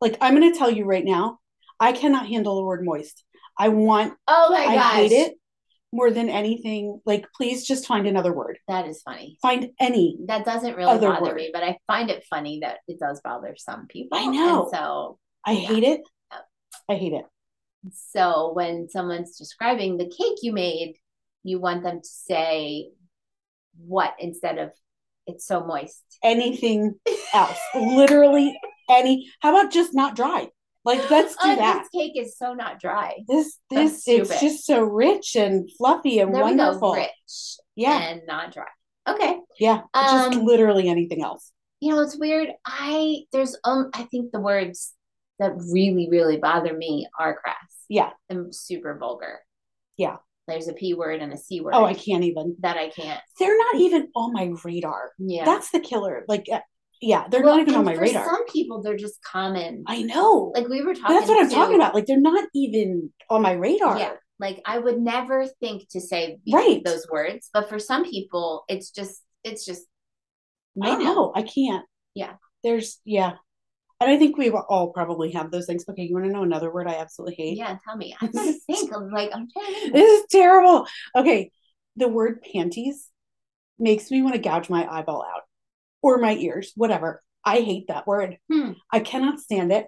Like 0.00 0.16
I'm 0.20 0.34
gonna 0.34 0.54
tell 0.54 0.70
you 0.70 0.84
right 0.84 1.04
now, 1.04 1.38
I 1.78 1.92
cannot 1.92 2.26
handle 2.26 2.56
the 2.56 2.64
word 2.64 2.84
moist. 2.84 3.22
I 3.58 3.68
want 3.68 4.14
Oh 4.26 4.48
my 4.50 4.64
I 4.64 4.74
gosh. 4.74 4.94
hate 4.96 5.12
it 5.12 5.34
more 5.92 6.10
than 6.10 6.28
anything. 6.28 7.00
Like 7.06 7.26
please 7.36 7.64
just 7.66 7.86
find 7.86 8.06
another 8.06 8.32
word. 8.32 8.58
That 8.68 8.86
is 8.88 9.00
funny. 9.02 9.38
Find 9.40 9.70
any. 9.80 10.18
That 10.26 10.44
doesn't 10.44 10.76
really 10.76 10.90
Other 10.90 11.08
bother 11.10 11.26
word. 11.26 11.36
me, 11.36 11.50
but 11.52 11.62
I 11.62 11.78
find 11.86 12.10
it 12.10 12.24
funny 12.28 12.58
that 12.60 12.78
it 12.88 12.98
does 12.98 13.20
bother 13.22 13.54
some 13.56 13.86
people. 13.86 14.18
I 14.18 14.26
know. 14.26 14.64
And 14.64 14.70
so, 14.74 15.18
I 15.46 15.52
Yeah. 15.52 15.68
hate 15.68 15.84
it. 15.84 16.00
I 16.88 16.94
hate 16.96 17.12
it. 17.12 17.24
so 17.92 18.52
when 18.52 18.88
someone's 18.88 19.38
describing 19.38 19.96
the 19.96 20.06
cake 20.08 20.38
you 20.42 20.52
made, 20.52 20.96
you 21.46 21.58
want 21.60 21.82
them 21.82 22.00
to 22.00 22.08
say 22.08 22.88
what 23.78 24.14
instead 24.18 24.58
of 24.58 24.70
it's 25.26 25.46
so 25.46 25.64
moist. 25.64 26.02
anything 26.22 26.94
else. 27.34 27.58
Literally 27.74 28.58
any. 28.90 29.30
How 29.40 29.50
about 29.56 29.72
just 29.72 29.94
not 29.94 30.14
dry? 30.16 30.48
Like 30.84 31.10
let's 31.10 31.34
do 31.34 31.40
Oh, 31.50 31.56
that. 31.56 31.82
This 31.82 31.88
cake 32.02 32.12
is 32.16 32.38
so 32.38 32.54
not 32.54 32.78
dry. 32.80 33.16
This 33.26 33.58
this 33.70 34.04
it's 34.06 34.40
just 34.40 34.64
so 34.66 34.82
rich 34.82 35.34
and 35.34 35.68
fluffy 35.76 36.20
and 36.20 36.32
There 36.34 36.42
wonderful. 36.42 36.94
Rich 36.94 37.56
Yeah, 37.74 37.98
and 37.98 38.22
not 38.26 38.52
dry. 38.52 38.66
Okay. 39.08 39.38
yeah. 39.58 39.82
just 39.94 40.34
Um, 40.36 40.44
literally 40.44 40.88
anything 40.88 41.22
else. 41.22 41.50
You 41.80 41.92
know, 41.94 42.02
it's 42.02 42.16
weird. 42.18 42.48
I 42.64 43.22
there's 43.32 43.56
um 43.64 43.90
I 43.94 44.04
think 44.04 44.30
the 44.32 44.40
words 44.40 44.94
that 45.40 45.52
really, 45.72 46.08
really 46.10 46.36
bother 46.38 46.72
me 46.72 47.06
are 47.18 47.34
crass 47.36 47.56
Yeah. 47.88 48.10
and 48.30 48.54
super 48.54 48.96
vulgar. 48.96 49.40
Yeah. 49.96 50.16
There's 50.48 50.68
a 50.68 50.72
P 50.72 50.94
word 50.94 51.20
and 51.20 51.32
a 51.32 51.36
C 51.36 51.60
word 51.60 51.74
Oh, 51.74 51.84
I 51.84 51.94
can't 51.94 52.24
even. 52.24 52.56
that 52.60 52.76
I 52.76 52.88
can't. 52.88 53.20
They're 53.38 53.56
not 53.58 53.76
even 53.76 54.08
on 54.14 54.32
my 54.32 54.52
radar. 54.64 55.10
Yeah. 55.18 55.44
That's 55.44 55.70
the 55.70 55.80
killer. 55.80 56.24
Like, 56.28 56.46
uh, 56.52 56.60
yeah, 57.02 57.26
they're 57.28 57.42
Well, 57.42 57.56
not 57.56 57.62
even 57.62 57.74
on 57.74 57.84
my 57.84 57.94
for 57.94 58.02
radar. 58.02 58.24
Some 58.24 58.46
people 58.46 58.80
they're 58.82 58.96
just 58.96 59.22
common. 59.22 59.84
I 59.86 60.02
know. 60.02 60.52
Like 60.54 60.68
we 60.68 60.82
were 60.82 60.94
But 60.94 61.00
talking 61.00 61.16
that's 61.16 61.28
what 61.28 61.38
I'm 61.42 61.48
to- 61.48 61.54
talking 61.54 61.74
about. 61.76 61.94
Like, 61.94 62.06
they're 62.06 62.20
not 62.20 62.48
even 62.54 63.12
on 63.28 63.42
my 63.42 63.52
radar. 63.52 63.98
Yeah. 63.98 64.12
Like 64.38 64.60
I 64.64 64.78
would 64.78 64.98
never 65.00 65.46
think 65.60 65.88
to 65.90 66.00
say 66.00 66.38
Right. 66.50 66.82
those 66.84 67.06
words, 67.10 67.48
but 67.52 67.68
for 67.68 67.78
some 67.78 68.04
people 68.04 68.64
it's 68.68 68.90
just 68.90 69.20
it's 69.44 69.64
just 69.64 69.82
I 70.82 70.94
know. 70.96 71.32
I 71.34 71.42
can't. 71.42 71.84
Yeah. 72.14 72.34
There's, 72.62 73.00
yeah. 73.04 73.32
And 74.00 74.10
I 74.10 74.18
think 74.18 74.36
we 74.36 74.50
all 74.50 74.90
probably 74.90 75.32
have 75.32 75.50
those 75.50 75.66
things. 75.66 75.84
Okay, 75.88 76.02
you 76.02 76.14
want 76.14 76.26
to 76.26 76.32
know 76.32 76.42
another 76.42 76.70
word 76.72 76.86
I 76.86 76.96
absolutely 76.96 77.34
hate? 77.36 77.56
Yeah, 77.56 77.78
tell 77.84 77.96
me. 77.96 78.14
I'm 78.20 78.30
trying 78.30 78.52
to 78.52 78.60
think. 78.66 78.94
I'm 78.94 79.10
like, 79.10 79.30
I'm 79.32 79.48
trying 79.50 79.74
to 79.74 79.80
think. 79.80 79.92
This 79.94 80.20
is 80.20 80.26
terrible. 80.30 80.86
Okay, 81.14 81.50
the 81.96 82.08
word 82.08 82.42
panties 82.52 83.08
makes 83.78 84.10
me 84.10 84.22
want 84.22 84.34
to 84.34 84.40
gouge 84.40 84.68
my 84.68 84.86
eyeball 84.86 85.24
out 85.24 85.42
or 86.02 86.18
my 86.18 86.34
ears, 86.34 86.72
whatever. 86.76 87.22
I 87.44 87.60
hate 87.60 87.88
that 87.88 88.06
word. 88.06 88.38
Hmm. 88.52 88.72
I 88.92 89.00
cannot 89.00 89.40
stand 89.40 89.72
it. 89.72 89.86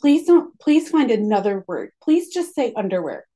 Please 0.00 0.26
don't, 0.26 0.58
please 0.58 0.90
find 0.90 1.10
another 1.10 1.64
word. 1.68 1.90
Please 2.02 2.32
just 2.32 2.54
say 2.54 2.72
underwear. 2.76 3.26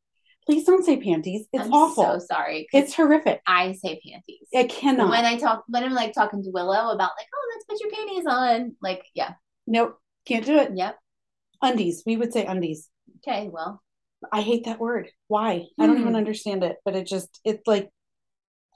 Please 0.46 0.64
don't 0.64 0.84
say 0.84 0.96
panties. 0.96 1.46
It's 1.52 1.64
I'm 1.64 1.72
awful. 1.72 2.04
so 2.04 2.18
sorry. 2.26 2.68
it's 2.72 2.94
horrific. 2.94 3.40
I 3.46 3.72
say 3.72 4.00
panties. 4.04 4.48
I 4.54 4.64
cannot. 4.64 5.10
When 5.10 5.24
I 5.24 5.36
talk, 5.36 5.64
when 5.68 5.84
I'm 5.84 5.92
like 5.92 6.12
talking 6.12 6.42
to 6.42 6.50
Willow 6.50 6.90
about 6.92 7.10
like, 7.18 7.26
oh, 7.34 7.52
let's 7.54 7.64
put 7.64 7.80
your 7.80 7.90
panties 7.90 8.26
on. 8.28 8.76
Like, 8.80 9.04
yeah, 9.14 9.34
nope, 9.66 9.98
can't 10.26 10.44
do 10.46 10.58
it. 10.58 10.72
yep. 10.74 10.98
Undies. 11.62 12.02
We 12.06 12.16
would 12.16 12.32
say 12.32 12.44
undies. 12.44 12.88
Okay, 13.26 13.48
well, 13.50 13.82
I 14.32 14.40
hate 14.42 14.64
that 14.66 14.78
word. 14.80 15.08
Why? 15.28 15.66
I 15.78 15.86
don't 15.86 15.96
Hmm. 15.96 16.02
even 16.02 16.16
understand 16.16 16.62
it, 16.64 16.76
but 16.84 16.94
it 16.96 17.06
just, 17.06 17.40
it's 17.44 17.66
like, 17.66 17.90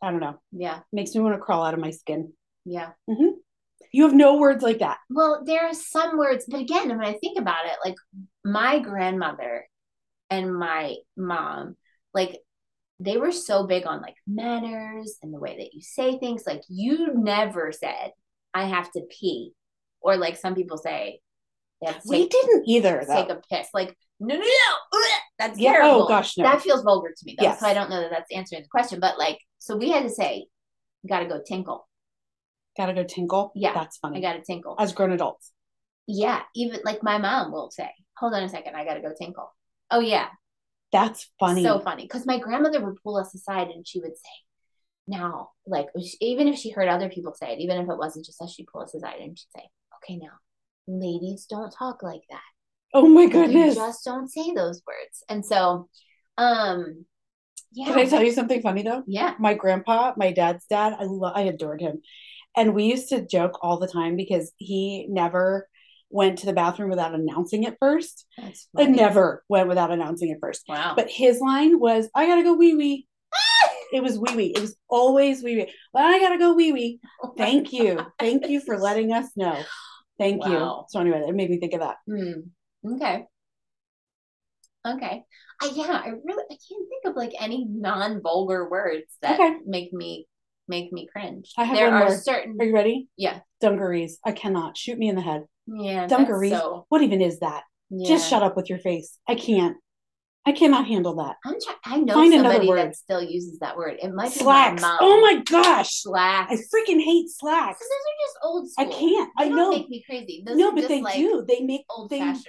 I 0.02 0.10
don't 0.10 0.20
know, 0.20 0.38
yeah, 0.52 0.80
makes 0.92 1.14
me 1.14 1.20
want 1.20 1.34
to 1.34 1.40
crawl 1.40 1.62
out 1.62 1.74
of 1.74 1.80
my 1.80 1.90
skin. 1.90 2.32
yeah. 2.64 2.90
You 3.92 4.04
have 4.04 4.14
no 4.14 4.36
words 4.38 4.62
like 4.62 4.78
that. 4.78 4.98
Well, 5.10 5.42
there 5.44 5.66
are 5.66 5.74
some 5.74 6.16
words, 6.16 6.44
but 6.48 6.60
again, 6.60 6.88
when 6.90 7.00
I 7.04 7.14
think 7.14 7.38
about 7.38 7.66
it, 7.66 7.76
like 7.84 7.96
my 8.44 8.78
grandmother 8.78 9.66
and 10.30 10.54
my 10.56 10.94
mom, 11.16 11.76
like 12.14 12.38
they 13.00 13.16
were 13.16 13.32
so 13.32 13.66
big 13.66 13.86
on 13.88 14.00
like 14.00 14.14
manners 14.28 15.16
and 15.22 15.34
the 15.34 15.40
way 15.40 15.56
that 15.58 15.74
you 15.74 15.80
say 15.82 16.18
things. 16.18 16.44
Like 16.46 16.62
you 16.68 17.12
never 17.14 17.72
said, 17.72 18.12
I 18.54 18.66
have 18.66 18.92
to 18.92 19.00
pee. 19.10 19.54
Or 20.00 20.16
like 20.16 20.36
some 20.36 20.54
people 20.54 20.78
say, 20.78 21.20
We 22.06 22.22
take, 22.22 22.30
didn't 22.30 22.68
either, 22.68 23.04
though. 23.06 23.14
take 23.14 23.30
a 23.30 23.40
piss. 23.50 23.68
Like, 23.74 23.96
no, 24.18 24.34
no, 24.34 24.40
no. 24.40 25.00
That's 25.38 25.58
Yeah, 25.58 25.78
oh, 25.82 26.06
gosh, 26.06 26.36
no. 26.36 26.44
That 26.44 26.60
feels 26.60 26.82
vulgar 26.82 27.08
to 27.08 27.24
me 27.24 27.34
though. 27.38 27.44
Yes. 27.44 27.60
So 27.60 27.66
I 27.66 27.74
don't 27.74 27.88
know 27.88 28.00
that 28.00 28.10
that's 28.10 28.30
answering 28.30 28.62
the 28.62 28.68
question. 28.68 29.00
But 29.00 29.18
like, 29.18 29.38
so 29.58 29.76
we 29.76 29.90
had 29.90 30.02
to 30.02 30.10
say, 30.10 30.46
gotta 31.08 31.26
go 31.26 31.40
tinkle. 31.46 31.88
Gotta 32.76 32.92
go 32.92 33.04
tinkle. 33.04 33.52
Yeah. 33.54 33.72
That's 33.72 33.96
funny. 33.96 34.18
I 34.18 34.20
gotta 34.20 34.42
tinkle. 34.42 34.76
As 34.78 34.92
grown 34.92 35.12
adults. 35.12 35.52
Yeah. 36.06 36.42
Even 36.54 36.80
like 36.84 37.02
my 37.02 37.16
mom 37.16 37.52
will 37.52 37.70
say, 37.70 37.90
hold 38.16 38.34
on 38.34 38.42
a 38.42 38.48
second, 38.48 38.76
I 38.76 38.84
gotta 38.84 39.00
go 39.00 39.14
tinkle. 39.18 39.50
Oh 39.90 40.00
yeah. 40.00 40.28
That's 40.92 41.30
funny. 41.38 41.62
So 41.62 41.78
funny. 41.78 42.02
Because 42.02 42.26
my 42.26 42.38
grandmother 42.38 42.84
would 42.84 43.02
pull 43.02 43.16
us 43.16 43.34
aside 43.34 43.68
and 43.68 43.86
she 43.88 44.00
would 44.00 44.16
say, 44.16 44.30
now, 45.08 45.50
like 45.66 45.86
even 46.20 46.46
if 46.46 46.58
she 46.58 46.70
heard 46.70 46.88
other 46.88 47.08
people 47.08 47.32
say 47.34 47.52
it, 47.52 47.60
even 47.60 47.78
if 47.78 47.88
it 47.88 47.98
wasn't 47.98 48.26
just 48.26 48.42
us, 48.42 48.52
she'd 48.52 48.66
pull 48.66 48.82
us 48.82 48.94
aside 48.94 49.20
and 49.20 49.38
she'd 49.38 49.46
say, 49.56 49.68
Okay, 50.02 50.16
now, 50.16 50.38
ladies 50.86 51.46
don't 51.46 51.70
talk 51.70 52.02
like 52.02 52.22
that. 52.30 52.40
Oh 52.94 53.08
my 53.08 53.26
goodness. 53.26 53.76
You 53.76 53.80
just 53.80 54.04
don't 54.04 54.28
say 54.28 54.52
those 54.52 54.82
words. 54.86 55.24
And 55.28 55.44
so 55.44 55.88
um 56.38 57.04
yeah. 57.72 57.86
Can 57.86 57.98
I 57.98 58.04
tell 58.06 58.22
you 58.22 58.32
something 58.32 58.62
funny 58.62 58.82
though? 58.82 59.04
Yeah. 59.06 59.34
My 59.38 59.54
grandpa, 59.54 60.14
my 60.16 60.32
dad's 60.32 60.66
dad, 60.66 60.96
I 60.98 61.04
lo- 61.04 61.32
I 61.32 61.42
adored 61.42 61.80
him. 61.80 62.00
And 62.56 62.74
we 62.74 62.84
used 62.84 63.10
to 63.10 63.24
joke 63.24 63.58
all 63.62 63.78
the 63.78 63.86
time 63.86 64.16
because 64.16 64.52
he 64.56 65.06
never 65.08 65.68
went 66.10 66.38
to 66.40 66.46
the 66.46 66.52
bathroom 66.52 66.90
without 66.90 67.14
announcing 67.14 67.62
it 67.62 67.76
first. 67.78 68.26
I 68.76 68.86
never 68.86 69.44
went 69.48 69.68
without 69.68 69.92
announcing 69.92 70.30
it 70.30 70.38
first. 70.40 70.64
Wow. 70.68 70.94
But 70.96 71.08
his 71.08 71.40
line 71.40 71.78
was, 71.78 72.08
I 72.12 72.26
gotta 72.26 72.42
go 72.42 72.54
wee 72.54 72.74
wee. 72.74 73.06
It 73.92 74.02
was 74.02 74.18
wee 74.18 74.36
wee. 74.36 74.52
It 74.54 74.60
was 74.60 74.76
always 74.88 75.42
wee 75.42 75.56
wee. 75.56 75.72
But 75.92 76.02
I 76.02 76.18
gotta 76.18 76.38
go 76.38 76.54
wee 76.54 76.72
wee. 76.72 77.00
Oh 77.22 77.34
Thank 77.36 77.72
you. 77.72 77.96
God. 77.96 78.06
Thank 78.18 78.48
you 78.48 78.60
for 78.60 78.78
letting 78.78 79.12
us 79.12 79.26
know. 79.36 79.60
Thank 80.18 80.44
wow. 80.44 80.50
you. 80.50 80.84
So 80.88 81.00
anyway, 81.00 81.24
it 81.26 81.34
made 81.34 81.50
me 81.50 81.58
think 81.58 81.74
of 81.74 81.80
that. 81.80 81.96
Hmm. 82.06 82.94
Okay. 82.94 83.24
Okay. 84.86 85.24
I, 85.62 85.70
yeah, 85.74 86.02
I 86.04 86.08
really 86.08 86.44
I 86.50 86.56
can't 86.56 86.88
think 86.88 87.04
of 87.06 87.16
like 87.16 87.32
any 87.38 87.66
non-vulgar 87.68 88.70
words 88.70 89.06
that 89.22 89.38
okay. 89.38 89.56
make 89.66 89.92
me 89.92 90.26
make 90.68 90.92
me 90.92 91.06
cringe. 91.10 91.52
I 91.58 91.64
have 91.64 91.76
there 91.76 91.92
are 91.92 92.08
more. 92.08 92.16
certain. 92.16 92.56
Are 92.58 92.64
you 92.64 92.74
ready? 92.74 93.08
Yeah. 93.16 93.40
Dungarees. 93.60 94.18
I 94.24 94.32
cannot 94.32 94.76
shoot 94.76 94.98
me 94.98 95.08
in 95.08 95.16
the 95.16 95.22
head. 95.22 95.42
Yeah. 95.66 96.06
Dungarees. 96.06 96.52
So... 96.52 96.86
What 96.88 97.02
even 97.02 97.20
is 97.20 97.40
that? 97.40 97.64
Yeah. 97.90 98.08
Just 98.08 98.30
shut 98.30 98.42
up 98.42 98.56
with 98.56 98.70
your 98.70 98.78
face. 98.78 99.18
I 99.28 99.34
can't. 99.34 99.76
I 100.46 100.52
cannot 100.52 100.86
handle 100.86 101.14
that. 101.16 101.36
I'm 101.44 101.60
try- 101.60 101.74
I 101.84 101.98
know 101.98 102.14
Find 102.14 102.32
somebody 102.32 102.72
that 102.72 102.96
still 102.96 103.22
uses 103.22 103.58
that 103.58 103.76
word. 103.76 103.98
It 104.02 104.12
might 104.14 104.32
slacks. 104.32 104.80
be 104.80 104.82
my 104.82 104.88
mom. 104.88 104.98
Oh 105.02 105.20
my 105.20 105.42
gosh, 105.42 106.02
slacks. 106.02 106.52
I 106.52 106.56
freaking 106.56 107.02
hate 107.02 107.28
slacks. 107.28 107.78
So 107.78 107.84
those 107.84 107.92
are 107.92 108.18
just 108.24 108.38
old 108.42 108.70
school. 108.70 108.86
I 108.86 108.90
can't. 108.90 109.30
They 109.38 109.44
I 109.44 109.48
know. 109.48 109.70
Make 109.70 109.90
me 109.90 110.02
crazy. 110.04 110.42
Those 110.46 110.56
no, 110.56 110.72
but 110.72 110.88
they 110.88 111.02
like 111.02 111.16
do. 111.16 111.44
They 111.46 111.60
make 111.60 111.82
old 111.90 112.10
fashioned 112.10 112.36
words. 112.36 112.44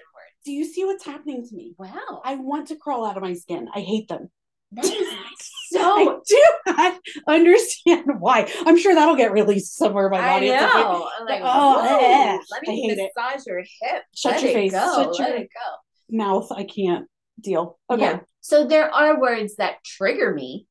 Do 0.46 0.54
you 0.54 0.64
see 0.64 0.86
what's 0.86 1.06
happening 1.06 1.46
to 1.46 1.56
me? 1.56 1.76
Wow. 1.78 2.22
I 2.24 2.36
want 2.36 2.70
to 2.70 2.78
crawl 2.78 3.06
out 3.06 3.18
of 3.18 3.24
my 3.24 3.34
skin. 3.34 3.68
I 3.76 3.82
hate 3.82 4.08
them. 4.08 4.30
That 4.72 4.86
is 4.86 4.94
so. 5.72 5.82
I 5.86 6.20
do 6.26 6.72
not 6.72 7.02
understand 7.28 8.06
why. 8.20 8.50
I'm 8.66 8.80
sure 8.80 8.96
that'll 8.96 9.18
get 9.18 9.34
released 9.34 9.76
somewhere 9.76 10.10
my 10.10 10.22
body. 10.22 10.54
I 10.54 10.56
know. 10.56 11.10
I'm 11.20 11.26
like, 11.26 11.42
oh, 11.44 12.00
eh, 12.02 12.38
let 12.52 12.62
me 12.64 12.88
massage 12.88 13.42
it. 13.42 13.48
your 13.48 13.60
hip. 13.60 14.04
Shut 14.16 14.32
let 14.36 14.44
your 14.44 14.54
face. 14.54 14.72
Go. 14.72 15.04
Shut 15.14 15.20
your 15.20 15.38
it 15.38 15.50
go. 15.54 16.18
mouth. 16.18 16.50
I 16.54 16.64
can't 16.64 17.06
deal. 17.42 17.80
Okay. 17.90 18.02
Yeah. 18.02 18.20
So 18.42 18.66
there 18.66 18.94
are 18.94 19.20
words 19.20 19.56
that 19.58 19.84
trigger 19.84 20.34
me. 20.34 20.68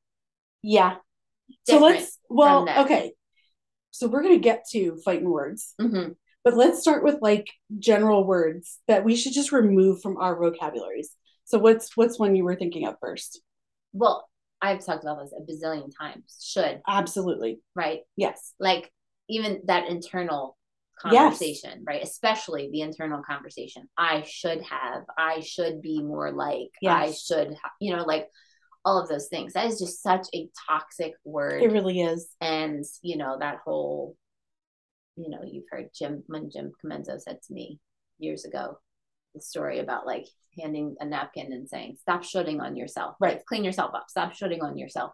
Yeah. 0.62 0.96
So 1.66 1.78
let's. 1.78 2.18
Well, 2.28 2.68
okay. 2.84 3.12
So 3.90 4.08
we're 4.08 4.22
gonna 4.22 4.38
get 4.38 4.64
to 4.72 4.96
fighting 5.04 5.28
words. 5.28 5.74
Mm-hmm. 5.80 6.12
But 6.42 6.56
let's 6.56 6.80
start 6.80 7.04
with 7.04 7.18
like 7.20 7.48
general 7.78 8.24
words 8.24 8.78
that 8.88 9.04
we 9.04 9.14
should 9.16 9.32
just 9.32 9.52
remove 9.52 10.00
from 10.00 10.16
our 10.16 10.38
vocabularies. 10.38 11.10
So 11.44 11.58
what's 11.58 11.96
what's 11.96 12.18
one 12.18 12.36
you 12.36 12.44
were 12.44 12.56
thinking 12.56 12.86
of 12.86 12.96
first? 13.00 13.42
Well, 13.92 14.28
I've 14.62 14.84
talked 14.84 15.04
about 15.04 15.20
this 15.20 15.34
a 15.36 15.42
bazillion 15.42 15.90
times. 15.96 16.38
Should. 16.42 16.80
Absolutely. 16.86 17.60
Right? 17.74 18.00
Yes. 18.16 18.54
Like 18.58 18.90
even 19.28 19.62
that 19.66 19.88
internal 19.88 20.56
conversation, 21.00 21.70
yes. 21.70 21.82
right? 21.86 22.02
Especially 22.02 22.68
the 22.72 22.82
internal 22.82 23.22
conversation. 23.22 23.88
I 23.96 24.24
should 24.28 24.62
have, 24.62 25.02
I 25.16 25.40
should 25.40 25.80
be 25.80 26.02
more 26.02 26.32
like, 26.32 26.68
yes. 26.82 26.92
I 26.92 27.12
should, 27.12 27.54
ha-, 27.54 27.72
you 27.80 27.96
know, 27.96 28.04
like 28.04 28.28
all 28.84 29.00
of 29.00 29.08
those 29.08 29.28
things. 29.28 29.54
That 29.54 29.66
is 29.66 29.78
just 29.78 30.02
such 30.02 30.26
a 30.34 30.48
toxic 30.68 31.14
word. 31.24 31.62
It 31.62 31.72
really 31.72 32.00
is. 32.00 32.28
And, 32.40 32.84
you 33.02 33.16
know, 33.16 33.36
that 33.40 33.58
whole, 33.64 34.16
you 35.16 35.28
know, 35.30 35.40
you've 35.44 35.64
heard 35.70 35.90
Jim, 35.94 36.22
when 36.26 36.50
Jim 36.50 36.72
Comenzo 36.84 37.20
said 37.20 37.38
to 37.42 37.52
me 37.52 37.78
years 38.18 38.44
ago, 38.44 38.78
the 39.34 39.40
story 39.40 39.78
about 39.78 40.06
like 40.06 40.26
handing 40.58 40.96
a 41.00 41.04
napkin 41.04 41.52
and 41.52 41.68
saying, 41.68 41.96
stop 42.00 42.24
shoulding 42.24 42.60
on 42.60 42.76
yourself. 42.76 43.16
Right. 43.20 43.34
Like, 43.34 43.46
clean 43.46 43.64
yourself 43.64 43.94
up. 43.94 44.06
Stop 44.08 44.34
shoulding 44.34 44.62
on 44.62 44.76
yourself. 44.76 45.12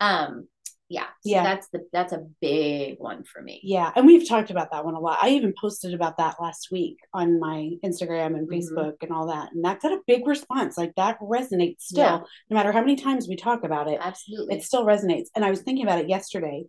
Um, 0.00 0.48
yeah. 0.92 1.06
So 1.06 1.30
yeah. 1.30 1.42
That's 1.42 1.68
the 1.68 1.86
that's 1.90 2.12
a 2.12 2.26
big 2.42 2.96
one 2.98 3.24
for 3.24 3.40
me. 3.40 3.60
Yeah. 3.64 3.90
And 3.96 4.06
we've 4.06 4.28
talked 4.28 4.50
about 4.50 4.70
that 4.72 4.84
one 4.84 4.94
a 4.94 5.00
lot. 5.00 5.18
I 5.22 5.30
even 5.30 5.54
posted 5.58 5.94
about 5.94 6.18
that 6.18 6.36
last 6.38 6.68
week 6.70 6.98
on 7.14 7.40
my 7.40 7.70
Instagram 7.82 8.36
and 8.36 8.46
mm-hmm. 8.46 8.54
Facebook 8.54 8.92
mm-hmm. 8.92 9.04
and 9.04 9.12
all 9.12 9.28
that. 9.28 9.52
And 9.52 9.64
that 9.64 9.80
got 9.80 9.92
a 9.92 10.02
big 10.06 10.26
response. 10.26 10.76
Like 10.76 10.94
that 10.96 11.18
resonates 11.20 11.80
still, 11.80 12.04
yeah. 12.04 12.20
no 12.50 12.54
matter 12.54 12.72
how 12.72 12.80
many 12.80 12.96
times 12.96 13.26
we 13.26 13.36
talk 13.36 13.64
about 13.64 13.88
it. 13.88 14.00
Absolutely. 14.02 14.56
It 14.56 14.64
still 14.64 14.84
resonates. 14.84 15.28
And 15.34 15.46
I 15.46 15.50
was 15.50 15.62
thinking 15.62 15.86
about 15.86 16.00
it 16.00 16.10
yesterday. 16.10 16.64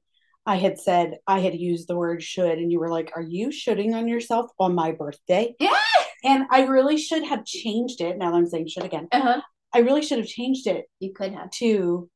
I 0.45 0.55
had 0.55 0.79
said 0.79 1.17
I 1.27 1.39
had 1.39 1.55
used 1.55 1.89
the 1.89 1.95
word 1.97 2.23
should, 2.23 2.57
and 2.57 2.71
you 2.71 2.79
were 2.79 2.89
like, 2.89 3.11
Are 3.15 3.21
you 3.21 3.51
shoulding 3.51 3.93
on 3.93 4.07
yourself 4.07 4.51
on 4.57 4.73
my 4.73 4.93
birthday? 4.93 5.53
Yeah. 5.59 5.75
And 6.23 6.45
I 6.49 6.63
really 6.63 6.97
should 6.97 7.23
have 7.23 7.43
changed 7.43 7.99
it. 7.99 8.17
Now 8.17 8.31
that 8.31 8.37
I'm 8.37 8.47
saying 8.47 8.67
should 8.67 8.85
again. 8.85 9.09
Uh-huh. 9.11 9.41
I 9.73 9.79
really 9.79 10.01
should 10.01 10.19
have 10.19 10.27
changed 10.27 10.67
it. 10.67 10.85
You 10.99 11.13
could 11.13 11.33
have. 11.33 11.51
To 11.59 12.09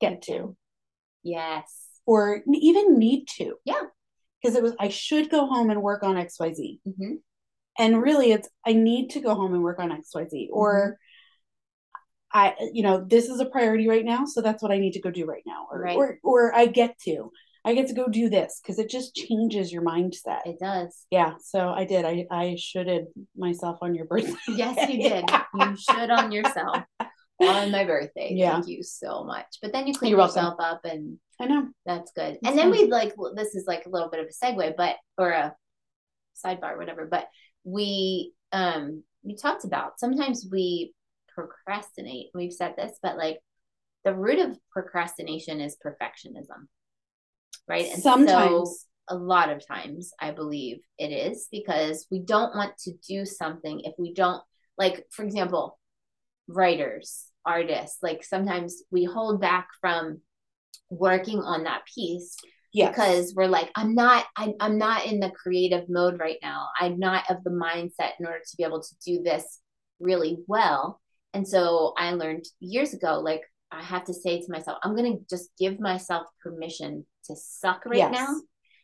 get 0.00 0.22
to. 0.22 0.56
Yes. 1.22 1.86
Or 2.06 2.42
even 2.52 2.98
need 2.98 3.26
to. 3.36 3.54
Yeah. 3.64 3.82
Because 4.42 4.56
it 4.56 4.62
was, 4.62 4.74
I 4.80 4.88
should 4.88 5.30
go 5.30 5.46
home 5.46 5.70
and 5.70 5.82
work 5.82 6.02
on 6.02 6.16
XYZ. 6.16 6.80
Mm-hmm. 6.86 7.14
And 7.78 8.02
really, 8.02 8.32
it's, 8.32 8.48
I 8.66 8.72
need 8.72 9.10
to 9.10 9.20
go 9.20 9.34
home 9.34 9.54
and 9.54 9.62
work 9.62 9.78
on 9.78 9.90
XYZ. 9.90 10.32
Mm-hmm. 10.32 10.52
Or, 10.52 10.98
I, 12.32 12.54
you 12.72 12.82
know, 12.82 13.04
this 13.04 13.28
is 13.28 13.40
a 13.40 13.46
priority 13.46 13.88
right 13.88 14.04
now. 14.04 14.24
So 14.24 14.40
that's 14.40 14.62
what 14.62 14.72
I 14.72 14.78
need 14.78 14.92
to 14.92 15.00
go 15.00 15.10
do 15.10 15.26
right 15.26 15.42
now. 15.46 15.66
Or, 15.70 15.80
right. 15.80 15.96
or, 15.96 16.18
or 16.22 16.54
I 16.54 16.66
get 16.66 16.98
to. 17.04 17.30
I 17.62 17.74
get 17.74 17.88
to 17.88 17.94
go 17.94 18.08
do 18.08 18.30
this 18.30 18.58
because 18.62 18.78
it 18.78 18.88
just 18.88 19.14
changes 19.14 19.70
your 19.70 19.82
mindset. 19.82 20.40
It 20.46 20.58
does. 20.58 21.04
Yeah. 21.10 21.34
So 21.42 21.68
I 21.68 21.84
did. 21.84 22.06
I 22.06 22.26
I 22.30 22.56
shoulded 22.58 23.08
myself 23.36 23.80
on 23.82 23.94
your 23.94 24.06
birthday. 24.06 24.32
Yes, 24.48 24.88
you 24.88 25.02
did. 25.08 25.28
you 25.54 25.76
should 25.76 26.10
on 26.10 26.32
yourself 26.32 26.84
on 27.40 27.70
my 27.70 27.84
birthday. 27.84 28.32
Yeah. 28.34 28.52
Thank 28.52 28.68
you 28.68 28.82
so 28.82 29.24
much. 29.24 29.58
But 29.62 29.72
then 29.72 29.86
you 29.86 29.94
clean 29.94 30.10
You're 30.10 30.20
yourself 30.20 30.56
welcome. 30.58 30.76
up 30.76 30.84
and 30.84 31.18
I 31.40 31.46
know. 31.46 31.68
That's 31.86 32.12
good. 32.12 32.38
That's 32.42 32.48
and 32.48 32.58
then 32.58 32.70
we 32.70 32.86
like 32.86 33.14
this 33.34 33.54
is 33.54 33.66
like 33.66 33.86
a 33.86 33.90
little 33.90 34.10
bit 34.10 34.20
of 34.20 34.26
a 34.26 34.44
segue, 34.44 34.74
but 34.76 34.96
or 35.16 35.30
a 35.30 35.54
sidebar, 36.44 36.76
whatever. 36.76 37.06
But 37.06 37.28
we 37.64 38.32
um 38.52 39.02
we 39.22 39.36
talked 39.36 39.64
about 39.64 39.98
sometimes 39.98 40.46
we 40.50 40.94
procrastinate. 41.34 42.28
We've 42.34 42.52
said 42.52 42.74
this, 42.76 42.98
but 43.02 43.16
like 43.16 43.38
the 44.04 44.14
root 44.14 44.38
of 44.38 44.58
procrastination 44.72 45.60
is 45.60 45.76
perfectionism 45.84 46.66
right? 47.70 47.86
And 47.92 48.02
Sometimes. 48.02 48.70
So 48.70 48.86
a 49.08 49.16
lot 49.16 49.50
of 49.50 49.66
times 49.66 50.12
I 50.20 50.30
believe 50.30 50.78
it 50.96 51.08
is 51.08 51.48
because 51.50 52.06
we 52.12 52.20
don't 52.20 52.54
want 52.54 52.76
to 52.84 52.92
do 53.08 53.24
something 53.24 53.80
if 53.80 53.94
we 53.98 54.14
don't 54.14 54.40
like 54.78 55.04
for 55.10 55.24
example 55.24 55.80
writers 56.46 57.24
artists 57.44 57.98
like 58.02 58.22
sometimes 58.24 58.82
we 58.90 59.04
hold 59.04 59.40
back 59.40 59.68
from 59.80 60.20
working 60.90 61.38
on 61.38 61.64
that 61.64 61.82
piece 61.94 62.36
because 62.72 63.32
we're 63.34 63.46
like 63.46 63.70
i'm 63.74 63.94
not 63.94 64.24
I, 64.36 64.52
i'm 64.60 64.78
not 64.78 65.06
in 65.06 65.20
the 65.20 65.30
creative 65.30 65.88
mode 65.88 66.20
right 66.20 66.38
now. 66.42 66.68
I'm 66.78 66.98
not 66.98 67.28
of 67.28 67.42
the 67.42 67.50
mindset 67.50 68.12
in 68.20 68.26
order 68.26 68.38
to 68.38 68.56
be 68.56 68.64
able 68.64 68.82
to 68.82 68.94
do 69.04 69.22
this 69.22 69.60
really 69.98 70.38
well. 70.46 71.00
And 71.34 71.46
so 71.46 71.94
i 71.96 72.12
learned 72.12 72.44
years 72.60 72.92
ago 72.94 73.20
like 73.20 73.42
i 73.70 73.82
have 73.82 74.04
to 74.04 74.14
say 74.14 74.40
to 74.40 74.52
myself 74.52 74.78
i'm 74.82 74.96
going 74.96 75.16
to 75.16 75.24
just 75.28 75.50
give 75.58 75.80
myself 75.80 76.26
permission 76.42 77.06
to 77.26 77.36
suck 77.36 77.84
right 77.86 77.98
yes. 77.98 78.12
now. 78.12 78.40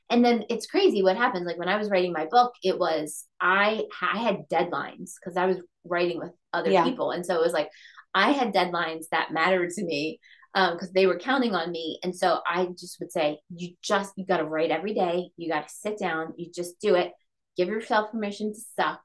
And 0.09 0.25
then 0.25 0.45
it's 0.49 0.69
crazy 0.69 1.03
what 1.03 1.16
happens 1.16 1.47
like 1.47 1.59
when 1.59 1.69
i 1.69 1.77
was 1.77 1.90
writing 1.90 2.12
my 2.12 2.27
book 2.27 2.53
it 2.62 2.79
was 2.79 3.25
i 3.40 3.83
i 4.01 4.19
had 4.19 4.49
deadlines 4.49 5.14
because 5.19 5.37
i 5.37 5.47
was 5.47 5.59
writing 5.88 6.19
with 6.19 6.33
other 6.53 6.71
yeah. 6.71 6.85
people. 6.85 7.11
And 7.11 7.25
so 7.25 7.35
it 7.35 7.40
was 7.40 7.53
like 7.53 7.71
i 8.17 8.33
had 8.33 8.53
deadlines 8.53 9.05
that 9.11 9.33
mattered 9.33 9.71
to 9.71 9.85
me 9.85 10.19
because 10.55 10.89
um, 10.89 10.93
they 10.95 11.07
were 11.07 11.19
counting 11.19 11.55
on 11.55 11.71
me 11.71 11.99
and 12.03 12.17
so 12.17 12.41
i 12.49 12.67
just 12.79 12.99
would 12.99 13.13
say 13.13 13.39
you 13.55 13.75
just 13.83 14.13
you 14.17 14.27
got 14.27 14.39
to 14.39 14.45
write 14.45 14.71
every 14.71 14.95
day 14.95 15.29
you 15.37 15.49
got 15.49 15.69
to 15.69 15.75
sit 15.75 15.99
down 15.99 16.33
you 16.37 16.51
just 16.53 16.81
do 16.81 16.95
it 16.95 17.13
give 17.57 17.69
yourself 17.69 18.11
permission 18.11 18.53
to 18.53 18.61
suck 18.75 19.01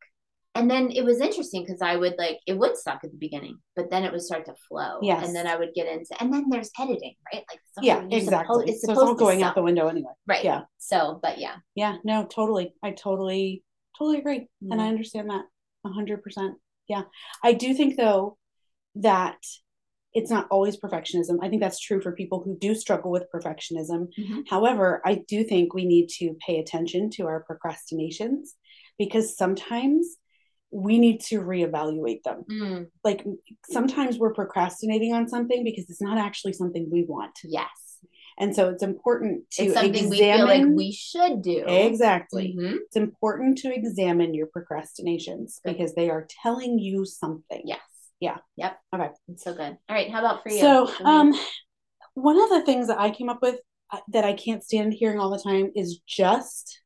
and 0.54 0.69
then 0.69 0.91
it 0.91 1.06
was 1.06 1.21
interesting 1.21 1.63
because 1.63 1.82
I 1.82 1.95
would 1.95 2.15
like 2.17 2.39
it 2.45 2.58
would 2.58 2.76
suck 2.76 3.00
at 3.04 3.12
the 3.12 3.17
beginning, 3.17 3.60
but 3.76 3.89
then 3.89 4.04
it 4.04 4.12
would 4.12 4.21
start 4.21 4.45
to 4.47 4.54
flow. 4.67 5.00
Yes. 5.02 5.26
And 5.26 5.36
then 5.36 5.47
I 5.47 5.56
would 5.56 5.74
get 5.74 5.88
into 5.88 6.13
and 6.19 6.34
then 6.34 6.50
there's 6.50 6.69
editing, 6.78 7.15
right? 7.34 7.43
Like 7.50 7.60
yeah, 7.82 8.04
exactly. 8.12 8.65
Supposed, 8.65 8.69
it's, 8.69 8.86
so 8.86 8.91
it's 8.91 9.02
all 9.02 9.15
going 9.15 9.43
out 9.43 9.56
the 9.56 9.62
window 9.62 9.88
anyway. 9.88 10.12
Right. 10.28 10.43
Yeah. 10.43 10.62
So, 10.78 11.19
but 11.21 11.38
yeah. 11.38 11.56
Yeah. 11.76 11.97
No, 12.04 12.26
totally. 12.26 12.74
I 12.84 12.91
totally, 12.91 13.63
totally 13.97 14.19
agree, 14.19 14.39
mm-hmm. 14.39 14.74
and 14.74 14.82
I 14.82 14.89
understand 14.89 15.30
that 15.30 15.45
a 15.86 15.89
hundred 15.89 16.21
percent. 16.21 16.56
Yeah, 16.88 17.04
I 17.41 17.54
do 17.54 17.74
think 17.74 17.95
though 17.95 18.38
that 18.95 19.38
it's 20.13 20.30
not 20.30 20.47
always 20.51 20.77
perfectionism. 20.77 21.38
I 21.41 21.47
think 21.47 21.62
that's 21.62 21.80
true 21.80 22.01
for 22.01 22.12
people 22.12 22.43
who 22.43 22.58
do 22.58 22.75
struggle 22.75 23.12
with 23.12 23.32
perfectionism. 23.34 24.10
Mm-hmm. 24.19 24.41
However, 24.49 25.01
I 25.06 25.23
do 25.27 25.43
think 25.43 25.73
we 25.73 25.86
need 25.86 26.10
to 26.19 26.36
pay 26.45 26.60
attention 26.60 27.10
to 27.12 27.27
our 27.27 27.43
procrastinations 27.43 28.56
because 28.97 29.38
sometimes 29.38 30.17
we 30.71 30.99
need 30.99 31.21
to 31.21 31.39
reevaluate 31.41 32.23
them. 32.23 32.43
Mm. 32.49 32.88
Like 33.04 33.25
sometimes 33.69 34.17
we're 34.17 34.34
procrastinating 34.34 35.13
on 35.13 35.27
something 35.27 35.63
because 35.63 35.89
it's 35.89 36.01
not 36.01 36.17
actually 36.17 36.54
something 36.54 36.89
we 36.91 37.04
want. 37.04 37.38
Yes. 37.43 37.67
And 38.38 38.56
so 38.56 38.69
it's 38.69 38.84
important 38.84 39.49
to 39.51 39.63
it's 39.63 39.73
something 39.73 39.93
examine, 39.93 40.10
we 40.10 40.17
feel 40.17 40.45
like 40.45 40.77
we 40.77 40.91
should 40.91 41.41
do. 41.41 41.63
Exactly. 41.67 42.56
Mm-hmm. 42.58 42.75
It's 42.86 42.95
important 42.95 43.58
to 43.60 43.73
examine 43.73 44.34
your 44.34 44.47
procrastinations 44.47 45.60
because 45.63 45.93
they 45.93 46.10
are 46.10 46.25
telling 46.41 46.80
you 46.80 47.06
something. 47.06 47.62
Yes. 47.65 47.80
Yeah. 48.21 48.38
Yep. 48.55 48.79
Okay. 48.95 49.10
It's 49.29 49.43
so 49.43 49.53
good. 49.53 49.77
All 49.89 49.95
right. 49.95 50.10
How 50.10 50.19
about 50.19 50.43
for 50.43 50.49
you? 50.49 50.60
So, 50.60 50.89
um, 51.03 51.34
one 52.13 52.41
of 52.41 52.49
the 52.49 52.62
things 52.62 52.88
that 52.88 52.99
I 52.99 53.10
came 53.10 53.29
up 53.29 53.39
with 53.41 53.60
uh, 53.91 53.99
that 54.10 54.23
I 54.23 54.34
can't 54.34 54.63
stand 54.63 54.93
hearing 54.93 55.19
all 55.19 55.31
the 55.31 55.41
time 55.43 55.71
is 55.75 55.99
just 56.07 56.81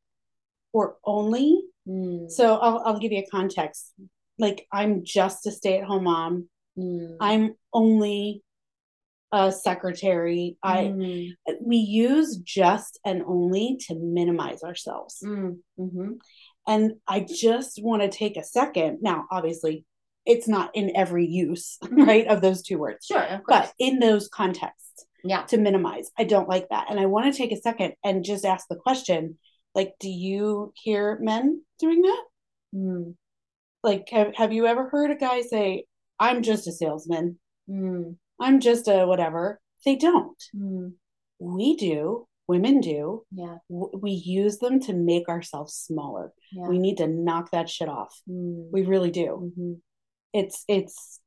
or 0.72 0.96
only. 1.04 1.62
Mm. 1.86 2.30
So 2.30 2.56
I'll, 2.56 2.82
I'll 2.84 2.98
give 2.98 3.12
you 3.12 3.18
a 3.18 3.30
context. 3.30 3.92
Like 4.38 4.66
I'm 4.72 5.04
just 5.04 5.46
a 5.46 5.52
stay 5.52 5.78
at 5.78 5.84
home 5.84 6.04
mom. 6.04 6.48
Mm. 6.78 7.16
I'm 7.20 7.54
only 7.72 8.42
a 9.30 9.52
secretary. 9.52 10.56
Mm. 10.64 11.32
I 11.46 11.54
we 11.60 11.76
use 11.76 12.36
just 12.38 12.98
and 13.04 13.22
only 13.26 13.78
to 13.88 13.94
minimize 13.94 14.62
ourselves. 14.62 15.18
Mm. 15.24 15.58
Mm-hmm. 15.78 16.12
And 16.66 16.92
I 17.06 17.20
just 17.20 17.80
want 17.82 18.02
to 18.02 18.08
take 18.08 18.36
a 18.36 18.42
second. 18.42 18.98
Now, 19.00 19.26
obviously, 19.30 19.84
it's 20.26 20.48
not 20.48 20.70
in 20.74 20.94
every 20.96 21.26
use, 21.26 21.78
mm-hmm. 21.84 22.02
right, 22.02 22.26
of 22.26 22.40
those 22.40 22.62
two 22.62 22.78
words. 22.78 23.06
Sure. 23.06 23.40
But 23.48 23.72
in 23.78 23.98
those 24.00 24.28
contexts, 24.28 25.06
yeah. 25.26 25.42
To 25.46 25.58
minimize. 25.58 26.10
I 26.16 26.24
don't 26.24 26.48
like 26.48 26.68
that. 26.70 26.86
And 26.88 27.00
I 27.00 27.06
want 27.06 27.32
to 27.32 27.36
take 27.36 27.52
a 27.52 27.60
second 27.60 27.94
and 28.04 28.24
just 28.24 28.44
ask 28.44 28.66
the 28.68 28.76
question 28.76 29.38
like, 29.74 29.94
do 30.00 30.08
you 30.08 30.72
hear 30.74 31.18
men 31.20 31.62
doing 31.78 32.02
that? 32.02 32.22
Mm. 32.74 33.14
Like, 33.82 34.08
have, 34.10 34.34
have 34.36 34.52
you 34.52 34.66
ever 34.66 34.88
heard 34.88 35.10
a 35.10 35.16
guy 35.16 35.42
say, 35.42 35.84
I'm 36.18 36.42
just 36.42 36.66
a 36.66 36.72
salesman? 36.72 37.38
Mm. 37.68 38.16
I'm 38.40 38.60
just 38.60 38.88
a 38.88 39.04
whatever. 39.04 39.60
They 39.84 39.96
don't. 39.96 40.42
Mm. 40.56 40.92
We 41.38 41.76
do. 41.76 42.26
Women 42.48 42.80
do. 42.80 43.24
Yeah. 43.32 43.56
we 43.68 44.12
use 44.12 44.58
them 44.58 44.80
to 44.82 44.92
make 44.92 45.28
ourselves 45.28 45.74
smaller. 45.74 46.32
Yeah. 46.52 46.68
We 46.68 46.78
need 46.78 46.98
to 46.98 47.08
knock 47.08 47.50
that 47.50 47.68
shit 47.68 47.88
off. 47.88 48.18
Mm. 48.30 48.68
We 48.72 48.84
really 48.84 49.10
do. 49.10 49.52
Mm-hmm. 49.58 49.72
It's, 50.36 50.64
it's, 50.68 51.20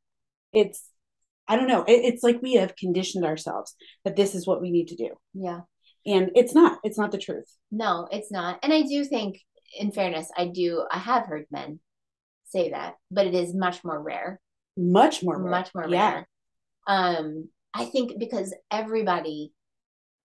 it's, 0.53 0.79
I 1.47 1.55
don't 1.55 1.67
know. 1.67 1.83
It, 1.83 2.05
it's 2.05 2.23
like 2.23 2.41
we 2.41 2.53
have 2.53 2.75
conditioned 2.75 3.25
ourselves 3.25 3.75
that 4.03 4.15
this 4.15 4.35
is 4.35 4.45
what 4.45 4.61
we 4.61 4.71
need 4.71 4.89
to 4.89 4.95
do. 4.95 5.09
Yeah. 5.33 5.61
And 6.05 6.31
it's 6.35 6.53
not, 6.53 6.79
it's 6.83 6.97
not 6.97 7.11
the 7.11 7.17
truth. 7.17 7.51
No, 7.71 8.07
it's 8.11 8.31
not. 8.31 8.59
And 8.63 8.71
I 8.71 8.83
do 8.83 9.03
think, 9.03 9.41
in 9.77 9.91
fairness, 9.91 10.27
I 10.37 10.45
do, 10.47 10.85
I 10.91 10.97
have 10.97 11.25
heard 11.25 11.45
men 11.51 11.79
say 12.45 12.71
that, 12.71 12.95
but 13.11 13.27
it 13.27 13.33
is 13.33 13.53
much 13.53 13.83
more 13.83 14.01
rare. 14.01 14.39
Much 14.77 15.23
more 15.23 15.41
rare. 15.41 15.51
Much 15.51 15.69
more 15.75 15.87
yeah. 15.87 16.13
rare. 16.13 16.27
Um, 16.87 17.49
I 17.73 17.85
think 17.85 18.19
because 18.19 18.55
everybody, 18.71 19.51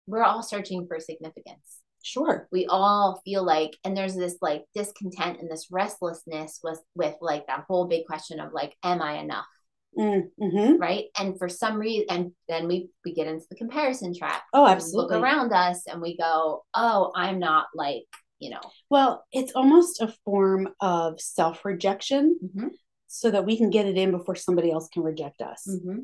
we're 0.07 0.23
all 0.23 0.43
searching 0.43 0.87
for 0.87 1.01
significance. 1.01 1.81
Sure. 2.05 2.47
We 2.53 2.67
all 2.67 3.23
feel 3.25 3.43
like, 3.45 3.79
and 3.83 3.97
there's 3.97 4.15
this 4.15 4.37
like 4.43 4.65
discontent 4.75 5.41
and 5.41 5.51
this 5.51 5.69
restlessness 5.71 6.61
with 6.63 6.79
with 6.95 7.15
like 7.23 7.47
that 7.47 7.65
whole 7.67 7.87
big 7.87 8.05
question 8.05 8.41
of 8.41 8.53
like, 8.53 8.77
am 8.85 9.01
I 9.01 9.21
enough? 9.21 9.47
Mm-hmm. 9.99 10.77
Right. 10.77 11.07
And 11.19 11.39
for 11.39 11.49
some 11.49 11.79
reason, 11.79 12.07
and 12.11 12.33
then 12.47 12.69
we 12.69 12.91
we 13.07 13.15
get 13.15 13.27
into 13.27 13.47
the 13.49 13.57
comparison 13.57 14.15
trap. 14.15 14.43
Oh, 14.53 14.67
absolutely. 14.67 15.15
look 15.15 15.23
around 15.23 15.53
us 15.55 15.87
and 15.87 16.03
we 16.03 16.19
go, 16.19 16.65
oh, 16.75 17.11
I'm 17.17 17.39
not 17.39 17.69
like 17.75 18.05
you 18.39 18.51
know. 18.51 18.61
Well, 18.91 19.25
it's 19.33 19.53
almost 19.53 20.03
a 20.03 20.15
form 20.27 20.69
of 20.81 21.19
self 21.23 21.65
rejection, 21.65 22.39
mm-hmm. 22.45 22.69
so 23.07 23.31
that 23.31 23.47
we 23.47 23.57
can 23.57 23.71
get 23.71 23.87
it 23.87 23.97
in 23.97 24.11
before 24.11 24.37
somebody 24.37 24.71
else 24.71 24.91
can 24.93 25.03
reject 25.03 25.41
us. 25.41 25.67
Mm-hmm. 25.67 26.01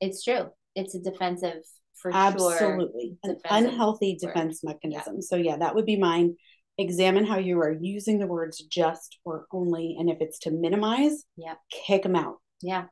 It's 0.00 0.22
true. 0.22 0.50
It's 0.76 0.94
a 0.94 1.00
defensive 1.00 1.62
for 2.00 2.10
absolutely 2.14 3.16
sure. 3.24 3.34
an 3.34 3.40
unhealthy 3.50 4.18
word. 4.22 4.28
defense 4.28 4.62
mechanism. 4.62 5.16
Yeah. 5.16 5.20
So 5.20 5.36
yeah, 5.36 5.56
that 5.56 5.74
would 5.74 5.86
be 5.86 5.96
mine. 5.96 6.36
Examine 6.76 7.26
how 7.26 7.38
you 7.38 7.58
are 7.58 7.72
using 7.72 8.18
the 8.18 8.26
words 8.26 8.62
just 8.62 9.18
or 9.24 9.46
only, 9.52 9.96
and 9.98 10.08
if 10.08 10.18
it's 10.20 10.38
to 10.40 10.50
minimize, 10.50 11.24
yeah, 11.36 11.54
kick 11.86 12.04
them 12.04 12.14
out. 12.14 12.36
Yeah, 12.62 12.84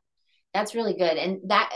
that's 0.52 0.74
really 0.74 0.94
good. 0.94 1.16
And 1.16 1.38
that 1.48 1.70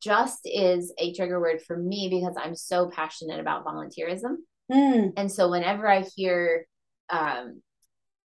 just 0.00 0.40
is 0.44 0.92
a 0.98 1.12
trigger 1.14 1.40
word 1.40 1.62
for 1.62 1.76
me 1.76 2.08
because 2.08 2.36
I'm 2.40 2.54
so 2.54 2.88
passionate 2.88 3.40
about 3.40 3.64
volunteerism. 3.64 4.36
Mm. 4.70 5.12
And 5.16 5.30
so 5.30 5.50
whenever 5.50 5.88
I 5.88 6.04
hear 6.14 6.66
um, 7.08 7.62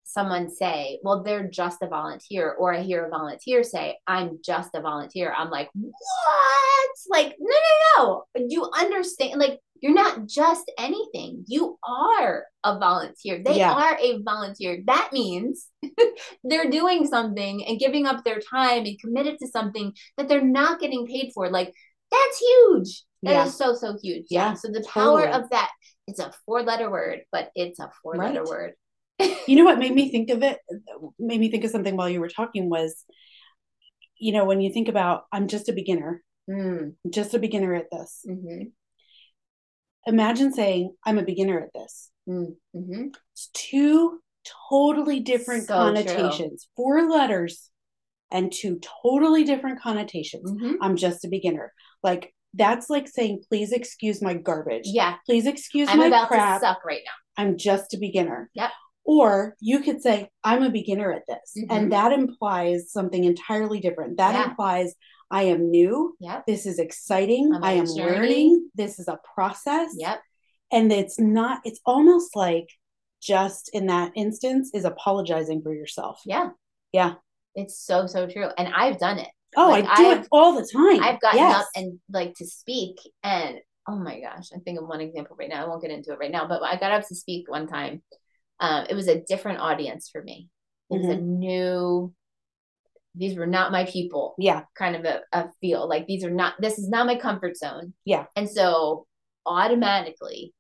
someone 0.08 0.50
say, 0.50 1.00
well, 1.04 1.24
they're 1.24 1.48
just 1.48 1.82
a 1.82 1.88
volunteer, 1.88 2.52
or 2.52 2.74
I 2.74 2.82
hear 2.82 3.06
a 3.06 3.10
volunteer 3.10 3.64
say, 3.64 3.98
I'm 4.08 4.40
just 4.44 4.74
a 4.74 4.82
volunteer, 4.82 5.34
I'm 5.38 5.50
like, 5.50 5.70
what? 5.74 6.90
Like, 7.10 7.36
no, 7.40 7.56
no, 7.98 8.26
no. 8.36 8.46
You 8.48 8.70
understand? 8.76 9.40
Like, 9.40 9.60
you're 9.82 9.94
not 9.94 10.28
just 10.28 10.72
anything. 10.80 11.44
You 11.48 11.78
are 11.88 12.46
a 12.64 12.80
volunteer. 12.80 13.42
They 13.44 13.58
yeah. 13.58 13.74
are 13.74 13.98
a 14.02 14.22
volunteer. 14.24 14.82
That 14.88 15.10
means 15.14 15.68
they're 16.44 16.70
doing 16.70 17.06
something 17.06 17.66
and 17.66 17.80
giving 17.80 18.06
up 18.06 18.24
their 18.24 18.40
time 18.40 18.86
and 18.86 19.00
committed 19.00 19.38
to 19.40 19.48
something 19.48 19.94
that 20.18 20.28
they're 20.28 20.42
not 20.44 20.80
getting 20.80 21.06
paid 21.06 21.32
for. 21.34 21.50
Like, 21.50 21.74
that's 22.12 22.40
huge. 22.40 23.04
That 23.24 23.32
yeah. 23.32 23.46
is 23.46 23.56
so, 23.56 23.74
so 23.74 23.98
huge. 24.02 24.26
Yeah. 24.30 24.54
So 24.54 24.70
the 24.70 24.86
power 24.88 25.26
totally. 25.26 25.44
of 25.44 25.50
that, 25.52 25.72
it's 26.08 26.20
a 26.20 26.32
four 26.46 26.64
letter 26.64 26.90
word, 26.90 27.22
but 27.32 27.52
it's 27.56 27.80
a 27.80 27.92
four 28.02 28.16
letter 28.16 28.42
right. 28.42 28.50
word. 28.50 28.74
You 29.20 29.56
know 29.56 29.66
what 29.66 29.80
made 29.80 29.94
me 29.94 30.10
think 30.10 30.30
of 30.30 30.44
it? 30.44 30.60
Made 31.20 31.40
me 31.40 31.50
think 31.50 31.64
of 31.64 31.72
something 31.72 31.96
while 31.96 32.10
you 32.10 32.20
were 32.20 32.30
talking 32.30 32.70
was, 32.70 33.04
you 34.18 34.34
know, 34.34 34.46
when 34.46 34.62
you 34.62 34.72
think 34.72 34.88
about, 34.88 35.26
I'm 35.32 35.48
just 35.48 35.70
a 35.70 35.74
beginner, 35.74 36.24
mm. 36.50 36.94
just 37.10 37.34
a 37.34 37.40
beginner 37.40 37.74
at 37.74 37.92
this. 37.92 38.26
Mm-hmm 38.28 38.70
imagine 40.08 40.54
saying, 40.54 40.96
I'm 41.06 41.20
a 41.20 41.24
beginner 41.24 41.60
at 41.60 41.74
this. 41.74 42.10
Mm-hmm. 42.28 43.08
It's 43.34 43.50
two 43.54 44.20
totally 44.70 45.20
different 45.20 45.68
so 45.68 45.76
connotations, 45.76 46.64
true. 46.64 46.72
four 46.76 47.10
letters 47.10 47.70
and 48.32 48.52
two 48.52 48.80
totally 49.04 49.44
different 49.44 49.82
connotations. 49.82 50.50
Mm-hmm. 50.50 50.76
I'm 50.82 50.96
just 50.96 51.26
a 51.26 51.28
beginner. 51.28 51.74
Like, 52.02 52.34
that's 52.54 52.90
like 52.90 53.08
saying, 53.08 53.44
please 53.50 53.72
excuse 53.72 54.22
my 54.22 54.34
garbage. 54.34 54.86
Yeah. 54.86 55.16
Please 55.26 55.46
excuse 55.46 55.90
I'm 55.90 56.00
my 56.00 56.08
about 56.08 56.30
crap. 56.30 56.62
To 56.62 56.68
suck 56.68 56.86
right 56.86 57.02
now. 57.06 57.44
I'm 57.44 57.58
just 57.58 57.94
a 57.94 57.98
beginner. 58.00 58.50
Yep. 58.54 58.72
Or 59.08 59.56
you 59.62 59.80
could 59.80 60.02
say, 60.02 60.30
I'm 60.44 60.64
a 60.64 60.70
beginner 60.70 61.14
at 61.14 61.24
this. 61.28 61.54
Mm-hmm. 61.58 61.72
And 61.72 61.92
that 61.94 62.12
implies 62.12 62.92
something 62.92 63.24
entirely 63.24 63.80
different. 63.80 64.18
That 64.18 64.36
yeah. 64.36 64.50
implies 64.50 64.94
I 65.32 65.44
am 65.44 65.72
new. 65.72 66.16
Yep. 66.20 66.46
This 66.46 66.66
is 66.66 66.78
exciting. 66.78 67.58
I 67.64 67.74
am 67.74 67.86
learning. 67.86 68.70
This 68.76 69.00
is 69.00 69.08
a 69.08 69.18
process. 69.34 69.92
Yep. 69.98 70.20
And 70.74 70.92
it's 70.92 71.18
not, 71.18 71.62
it's 71.64 71.80
almost 71.86 72.36
like 72.36 72.68
just 73.22 73.70
in 73.72 73.88
that 73.88 74.12
instance 74.16 74.72
is 74.74 74.84
apologizing 74.84 75.62
for 75.62 75.74
yourself. 75.74 76.20
Yeah. 76.26 76.50
Yeah. 76.92 77.14
It's 77.56 77.80
so, 77.80 78.08
so 78.08 78.28
true. 78.28 78.50
And 78.58 78.68
I've 78.76 79.00
done 79.00 79.20
it. 79.20 79.30
Oh, 79.56 79.70
like, 79.70 79.86
I 79.88 79.96
do 79.96 80.08
I've, 80.08 80.20
it 80.20 80.28
all 80.34 80.54
the 80.54 80.68
time. 80.68 81.02
I've 81.02 81.22
gotten 81.22 81.40
yes. 81.40 81.56
up 81.56 81.68
and 81.78 81.98
like 82.12 82.34
to 82.36 82.46
speak 82.46 82.98
and 83.24 83.60
oh 83.90 83.96
my 83.96 84.20
gosh, 84.20 84.50
I 84.54 84.60
think 84.60 84.80
of 84.80 84.86
one 84.86 85.00
example 85.00 85.38
right 85.40 85.48
now. 85.48 85.64
I 85.64 85.68
won't 85.68 85.82
get 85.82 85.92
into 85.92 86.12
it 86.12 86.20
right 86.20 86.30
now, 86.30 86.46
but 86.46 86.62
I 86.62 86.76
got 86.76 86.92
up 86.92 87.08
to 87.08 87.16
speak 87.16 87.50
one 87.50 87.68
time. 87.68 88.02
Um, 88.60 88.88
it 88.90 88.96
was 88.96 89.08
a 89.08 89.22
different 89.22 89.60
audience 89.60 90.10
for 90.10 90.22
me. 90.22 90.50
It 90.90 90.98
was 90.98 91.08
mm-hmm. 91.08 91.20
a 91.20 91.22
new 91.22 92.14
these 93.18 93.38
were 93.38 93.48
not 93.48 93.72
my 93.72 93.86
people. 93.86 94.36
Yeah. 94.38 94.64
Kind 94.76 94.96
of 94.96 95.06
a, 95.06 95.22
a 95.32 95.50
feel 95.60 95.88
like 95.88 96.06
these 96.06 96.24
are 96.24 96.30
not, 96.30 96.54
this 96.60 96.78
is 96.78 96.88
not 96.88 97.08
my 97.08 97.16
comfort 97.16 97.58
zone. 97.58 97.94
Yeah. 98.06 98.26
And 98.36 98.50
so 98.50 99.08
automatically 99.46 100.54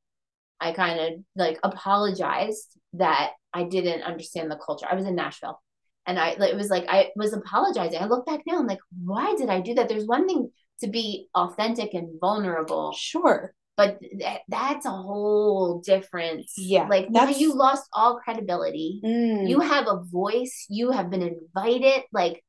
I 0.59 0.71
kind 0.71 0.99
of 0.99 1.23
like 1.35 1.59
apologized 1.63 2.77
that 2.93 3.33
I 3.53 3.63
didn't 3.63 4.03
understand 4.03 4.49
the 4.49 4.59
culture. 4.63 4.87
I 4.89 4.95
was 4.95 5.05
in 5.05 5.15
Nashville 5.15 5.61
and 6.05 6.17
I, 6.17 6.29
it 6.31 6.55
was 6.55 6.69
like, 6.69 6.85
I 6.89 7.11
was 7.15 7.33
apologizing. 7.33 7.99
I 8.01 8.05
look 8.05 8.25
back 8.25 8.41
now, 8.47 8.57
I'm 8.57 8.67
like, 8.67 8.79
why 9.03 9.35
did 9.35 9.49
I 9.49 9.61
do 9.61 9.75
that? 9.75 9.87
There's 9.87 10.07
one 10.07 10.27
thing 10.27 10.49
to 10.81 10.87
be 10.87 11.27
authentic 11.35 11.93
and 11.93 12.19
vulnerable. 12.19 12.93
Sure. 12.97 13.53
But 13.77 13.99
th- 14.01 14.41
that's 14.49 14.87
a 14.87 14.91
whole 14.91 15.81
difference. 15.85 16.53
Yeah. 16.57 16.87
Like 16.87 17.11
now 17.11 17.29
you 17.29 17.53
lost 17.53 17.87
all 17.93 18.17
credibility. 18.17 18.99
Mm. 19.05 19.47
You 19.47 19.59
have 19.59 19.85
a 19.87 20.03
voice. 20.03 20.65
You 20.67 20.91
have 20.91 21.11
been 21.11 21.21
invited. 21.21 22.01
Like 22.11 22.43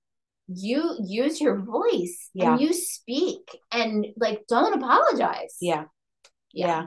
you 0.47 0.97
use 1.05 1.39
your 1.39 1.61
voice 1.61 2.31
yeah. 2.33 2.53
and 2.53 2.61
you 2.63 2.73
speak 2.73 3.47
and 3.71 4.07
like 4.17 4.45
don't 4.49 4.73
apologize. 4.75 5.57
Yeah. 5.61 5.85
Yeah. 6.55 6.67
yeah. 6.67 6.87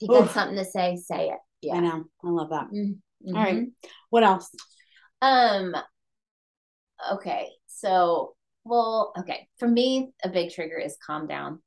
You 0.00 0.08
got 0.08 0.24
Oof. 0.24 0.32
something 0.32 0.56
to 0.56 0.64
say, 0.64 0.96
say 0.96 1.28
it. 1.28 1.38
Yeah. 1.60 1.74
I 1.74 1.80
know. 1.80 2.04
I 2.24 2.30
love 2.30 2.48
that. 2.50 2.68
Mm-hmm. 2.74 3.36
All 3.36 3.42
right. 3.42 3.64
What 4.08 4.24
else? 4.24 4.48
Um 5.20 5.76
okay. 7.12 7.48
So 7.66 8.34
Well, 8.64 9.12
okay. 9.18 9.48
For 9.58 9.68
me, 9.68 10.12
a 10.24 10.28
big 10.28 10.52
trigger 10.52 10.78
is 10.78 10.96
calm 11.04 11.26
down. 11.26 11.60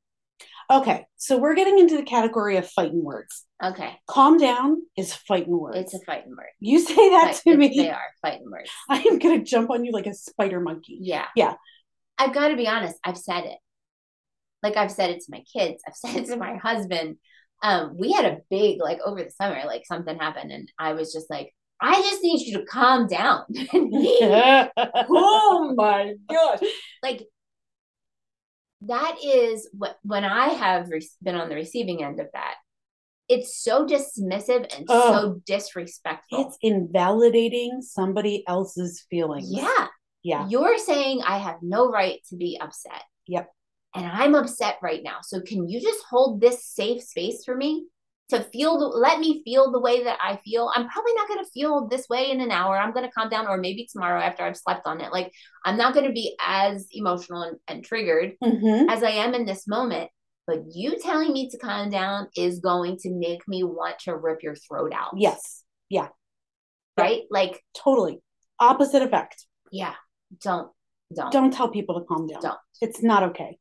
Okay, 0.71 1.05
so 1.17 1.37
we're 1.37 1.55
getting 1.55 1.79
into 1.79 1.95
the 1.97 2.03
category 2.03 2.57
of 2.57 2.67
fighting 2.69 3.03
words. 3.03 3.45
Okay. 3.63 3.97
Calm 4.07 4.37
down 4.37 4.81
is 4.97 5.13
fighting 5.13 5.57
words. 5.57 5.77
It's 5.77 5.93
a 5.93 5.99
fighting 6.05 6.31
word. 6.31 6.47
You 6.59 6.79
say 6.79 7.09
that 7.09 7.39
to 7.43 7.55
me. 7.55 7.73
They 7.75 7.89
are 7.89 7.99
fighting 8.21 8.49
words. 8.49 8.69
I 8.89 8.99
am 9.01 9.19
gonna 9.19 9.43
jump 9.43 9.69
on 9.69 9.85
you 9.85 9.91
like 9.91 10.07
a 10.07 10.13
spider 10.13 10.59
monkey. 10.59 10.97
Yeah. 11.01 11.25
Yeah. 11.35 11.55
I've 12.17 12.33
got 12.33 12.49
to 12.49 12.55
be 12.55 12.67
honest. 12.67 12.95
I've 13.03 13.17
said 13.17 13.45
it. 13.45 13.57
Like 14.63 14.77
I've 14.77 14.91
said 14.91 15.11
it 15.11 15.19
to 15.21 15.27
my 15.29 15.43
kids. 15.53 15.83
I've 15.87 15.95
said 15.95 16.15
it 16.15 16.25
to 16.27 16.37
my 16.37 16.55
husband. 16.55 17.17
Um, 17.63 17.95
we 17.97 18.11
had 18.11 18.25
a 18.25 18.39
big 18.49 18.79
like 18.81 18.99
over 19.05 19.23
the 19.23 19.31
summer, 19.31 19.61
like 19.65 19.85
something 19.85 20.17
happened, 20.17 20.51
and 20.51 20.71
I 20.77 20.93
was 20.93 21.13
just 21.13 21.29
like, 21.29 21.53
I 21.81 21.93
just 22.01 22.21
need 22.23 22.45
you 22.45 22.59
to 22.59 22.65
calm 22.65 23.07
down. 23.07 23.43
Oh 24.77 25.73
my 25.75 26.13
gosh. 26.29 26.59
like 27.03 27.23
that 28.87 29.17
is 29.23 29.69
what 29.77 29.97
when 30.03 30.23
I 30.23 30.47
have 30.49 30.89
re- 30.89 31.07
been 31.23 31.35
on 31.35 31.49
the 31.49 31.55
receiving 31.55 32.03
end 32.03 32.19
of 32.19 32.27
that. 32.33 32.55
It's 33.27 33.57
so 33.63 33.85
dismissive 33.87 34.71
and 34.75 34.85
Oh. 34.87 35.11
so 35.11 35.41
disrespectful. 35.47 36.45
It's 36.47 36.57
invalidating 36.61 37.81
somebody 37.81 38.43
else's 38.47 39.03
feelings. 39.09 39.47
yeah. 39.51 39.87
Yeah. 40.23 40.47
You're 40.47 40.77
saying 40.79 41.21
I 41.25 41.37
have 41.37 41.57
no 41.61 41.87
right 41.89 42.19
to 42.29 42.35
be 42.35 42.57
upset. 42.59 43.03
Yep. 43.27 43.47
And 43.93 44.05
I'm 44.07 44.33
upset 44.35 44.77
right 44.81 45.01
now. 45.03 45.17
So 45.21 45.39
can 45.41 45.69
you 45.69 45.79
just 45.79 46.03
hold 46.09 46.41
this 46.41 46.65
safe 46.65 47.01
space 47.03 47.45
for 47.45 47.55
me 47.55 47.85
to 48.29 48.41
feel 48.41 48.79
the, 48.79 48.85
let 48.87 49.19
me 49.19 49.43
feel 49.43 49.71
the 49.71 49.79
way 49.79 50.03
that 50.03 50.17
I 50.21 50.37
feel? 50.43 50.71
I'm 50.73 50.89
probably 50.89 51.13
not 51.13 51.27
going 51.27 51.43
to 51.43 51.49
feel 51.51 51.87
this 51.87 52.07
way 52.09 52.31
in 52.31 52.41
an 52.41 52.51
hour. 52.51 52.77
I'm 52.77 52.91
going 52.93 53.05
to 53.05 53.11
calm 53.11 53.29
down 53.29 53.47
or 53.47 53.57
maybe 53.57 53.87
tomorrow 53.91 54.19
after 54.19 54.43
I've 54.43 54.57
slept 54.57 54.87
on 54.87 54.99
it. 55.01 55.11
Like 55.11 55.31
I'm 55.63 55.77
not 55.77 55.93
going 55.93 56.07
to 56.07 56.11
be 56.11 56.35
as 56.43 56.87
emotional 56.91 57.43
and, 57.43 57.57
and 57.67 57.83
triggered 57.83 58.33
Mm-hmm. 58.43 58.89
as 58.89 59.03
I 59.03 59.11
am 59.11 59.33
in 59.35 59.45
this 59.45 59.67
moment. 59.67 60.09
But 60.47 60.59
you 60.73 60.97
telling 60.99 61.33
me 61.33 61.49
to 61.49 61.57
calm 61.57 61.89
down 61.89 62.27
is 62.37 62.59
going 62.59 62.97
to 62.97 63.11
make 63.11 63.47
me 63.47 63.63
want 63.63 63.97
to 64.01 64.15
rip 64.15 64.43
your 64.43 64.55
throat 64.55 64.93
out. 64.93 65.13
Yes. 65.17 65.63
Yeah. 65.89 66.09
Right? 66.97 67.23
Like, 67.31 67.61
Totally. 67.75 68.19
Opposite 68.59 69.01
effect. 69.01 69.45
yeah, 69.71 69.93
don't, 70.41 70.71
don't. 71.13 71.31
Don't 71.31 71.51
tell 71.51 71.67
people 71.69 71.99
to 71.99 72.05
calm 72.05 72.25
down. 72.27 72.41
Don't. 72.41 72.57
It's 72.81 73.03
not 73.03 73.23
okay. 73.23 73.57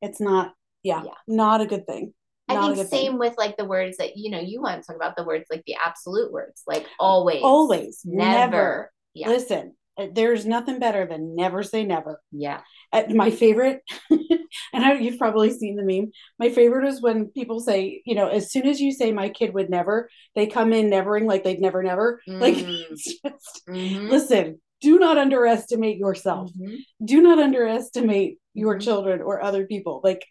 It's 0.00 0.20
not. 0.20 0.52
Yeah. 0.82 1.02
Yeah. 1.04 1.12
Not 1.28 1.60
a 1.60 1.66
good 1.66 1.86
thing. 1.86 2.12
I 2.56 2.60
think 2.60 2.74
good 2.76 2.88
thing. 2.88 3.00
same 3.06 3.18
with 3.18 3.34
like 3.38 3.56
the 3.56 3.64
words 3.64 3.96
that 3.98 4.16
you 4.16 4.30
know 4.30 4.40
you 4.40 4.60
want 4.60 4.80
to 4.82 4.86
talk 4.86 4.96
about 4.96 5.16
the 5.16 5.24
words 5.24 5.46
like 5.50 5.64
the 5.66 5.76
absolute 5.84 6.32
words 6.32 6.62
like 6.66 6.86
always 6.98 7.42
Always. 7.42 8.00
never, 8.04 8.50
Never. 8.50 8.92
yeah 9.14 9.28
Listen, 9.28 9.74
uh, 9.98 10.06
there's 10.12 10.46
nothing 10.46 10.78
better 10.78 11.06
than 11.06 11.34
never 11.36 11.62
say 11.62 11.84
never. 11.84 12.20
yeah 12.32 12.60
Uh, 12.92 13.04
my 13.08 13.30
favorite, 13.30 13.80
and 14.10 14.84
I, 14.84 14.92
you've 14.94 15.18
probably 15.18 15.50
seen 15.50 15.76
the 15.76 15.82
meme. 15.82 16.10
My 16.38 16.50
favorite 16.50 16.86
is 16.86 17.00
when 17.00 17.28
people 17.28 17.58
say, 17.60 18.02
you 18.04 18.14
know, 18.14 18.28
as 18.28 18.52
soon 18.52 18.66
as 18.66 18.80
you 18.80 18.92
say 18.92 19.10
my 19.12 19.28
kid 19.30 19.54
would 19.54 19.70
never, 19.70 20.08
they 20.34 20.46
come 20.46 20.72
in 20.74 20.90
nevering 20.90 21.26
like 21.26 21.42
they'd 21.44 21.60
never, 21.60 21.82
never. 21.82 22.20
Like, 22.26 22.56
Mm. 22.56 22.88
just, 22.90 23.62
Mhm. 23.68 24.10
listen, 24.10 24.60
do 24.82 24.98
not 24.98 25.16
underestimate 25.16 25.96
yourself. 25.96 26.50
Mhm. 26.52 26.76
Do 27.02 27.22
not 27.22 27.38
underestimate 27.38 28.38
your 28.52 28.76
Mhm. 28.76 28.82
children 28.82 29.22
or 29.22 29.40
other 29.42 29.66
people. 29.66 30.00
Like, 30.04 30.26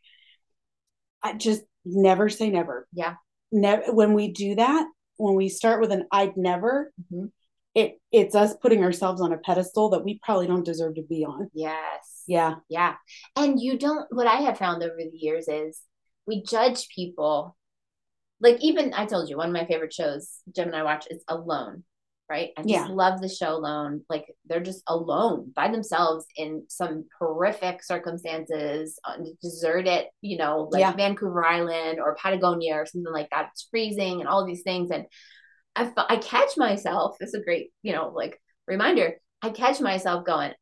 I 1.23 1.33
just 1.33 1.63
never 1.85 2.29
say 2.29 2.49
never. 2.49 2.87
yeah 2.93 3.15
Never. 3.53 3.91
When 3.93 4.13
we 4.13 4.31
do 4.31 4.55
that, 4.55 4.87
when 5.17 5.35
we 5.35 5.49
start 5.49 5.81
with 5.81 5.91
an 5.91 6.07
I'd 6.11 6.37
never, 6.37 6.93
Mhm. 7.11 7.31
it 7.75 7.99
it's 8.11 8.35
us 8.35 8.53
putting 8.61 8.83
ourselves 8.83 9.21
on 9.21 9.33
a 9.33 9.37
pedestal 9.37 9.89
that 9.89 10.03
we 10.03 10.19
probably 10.23 10.47
don't 10.47 10.65
deserve 10.65 10.95
to 10.95 11.03
be 11.03 11.25
on. 11.25 11.49
yes 11.53 12.23
Yeah. 12.27 12.55
yeah 12.69 12.95
and 13.35 13.59
you 13.59 13.77
don't 13.77 14.07
what 14.11 14.27
I 14.27 14.41
have 14.41 14.57
found 14.57 14.83
over 14.83 14.95
the 14.97 15.17
years 15.17 15.47
is 15.47 15.81
we 16.27 16.43
judge 16.43 16.87
people 16.89 17.55
like 18.39 18.57
even 18.61 18.93
I 18.93 19.05
told 19.05 19.29
you 19.29 19.37
one 19.37 19.47
of 19.49 19.53
my 19.53 19.65
favorite 19.65 19.93
shows 19.93 20.39
Jim 20.55 20.67
and 20.67 20.75
I 20.77 20.83
watch 20.83 21.07
is 21.09 21.23
Alone 21.27 21.83
right? 22.31 22.51
I 22.57 22.61
just 22.61 22.71
Yeah. 22.73 22.87
love 22.87 23.19
the 23.21 23.27
show 23.27 23.51
Alone. 23.55 24.03
Like 24.09 24.25
they're 24.47 24.67
just 24.71 24.83
alone 24.87 25.51
by 25.53 25.67
themselves 25.69 26.25
in 26.37 26.63
some 26.69 27.05
horrific 27.19 27.83
circumstances 27.83 28.97
uh, 29.05 29.11
on 29.19 29.27
a 29.27 29.33
deserted 29.41 30.05
you 30.21 30.37
know 30.37 30.69
like 30.71 30.79
Yeah. 30.79 30.93
Vancouver 30.93 31.43
Island 31.45 31.99
or 31.99 32.15
Patagonia 32.15 32.75
or 32.75 32.85
something 32.85 33.11
like 33.19 33.29
that. 33.31 33.49
It's 33.51 33.67
freezing 33.69 34.21
and 34.21 34.29
all 34.29 34.45
these 34.45 34.63
things. 34.63 34.89
And 34.91 35.05
I, 35.75 35.91
I 36.13 36.17
catch 36.17 36.57
myself 36.57 37.17
it's 37.19 37.33
a 37.33 37.43
great 37.47 37.71
you 37.81 37.93
know 37.93 38.05
like 38.21 38.41
reminder 38.67 39.15
I 39.41 39.49
catch 39.49 39.81
myself 39.81 40.25
going 40.25 40.53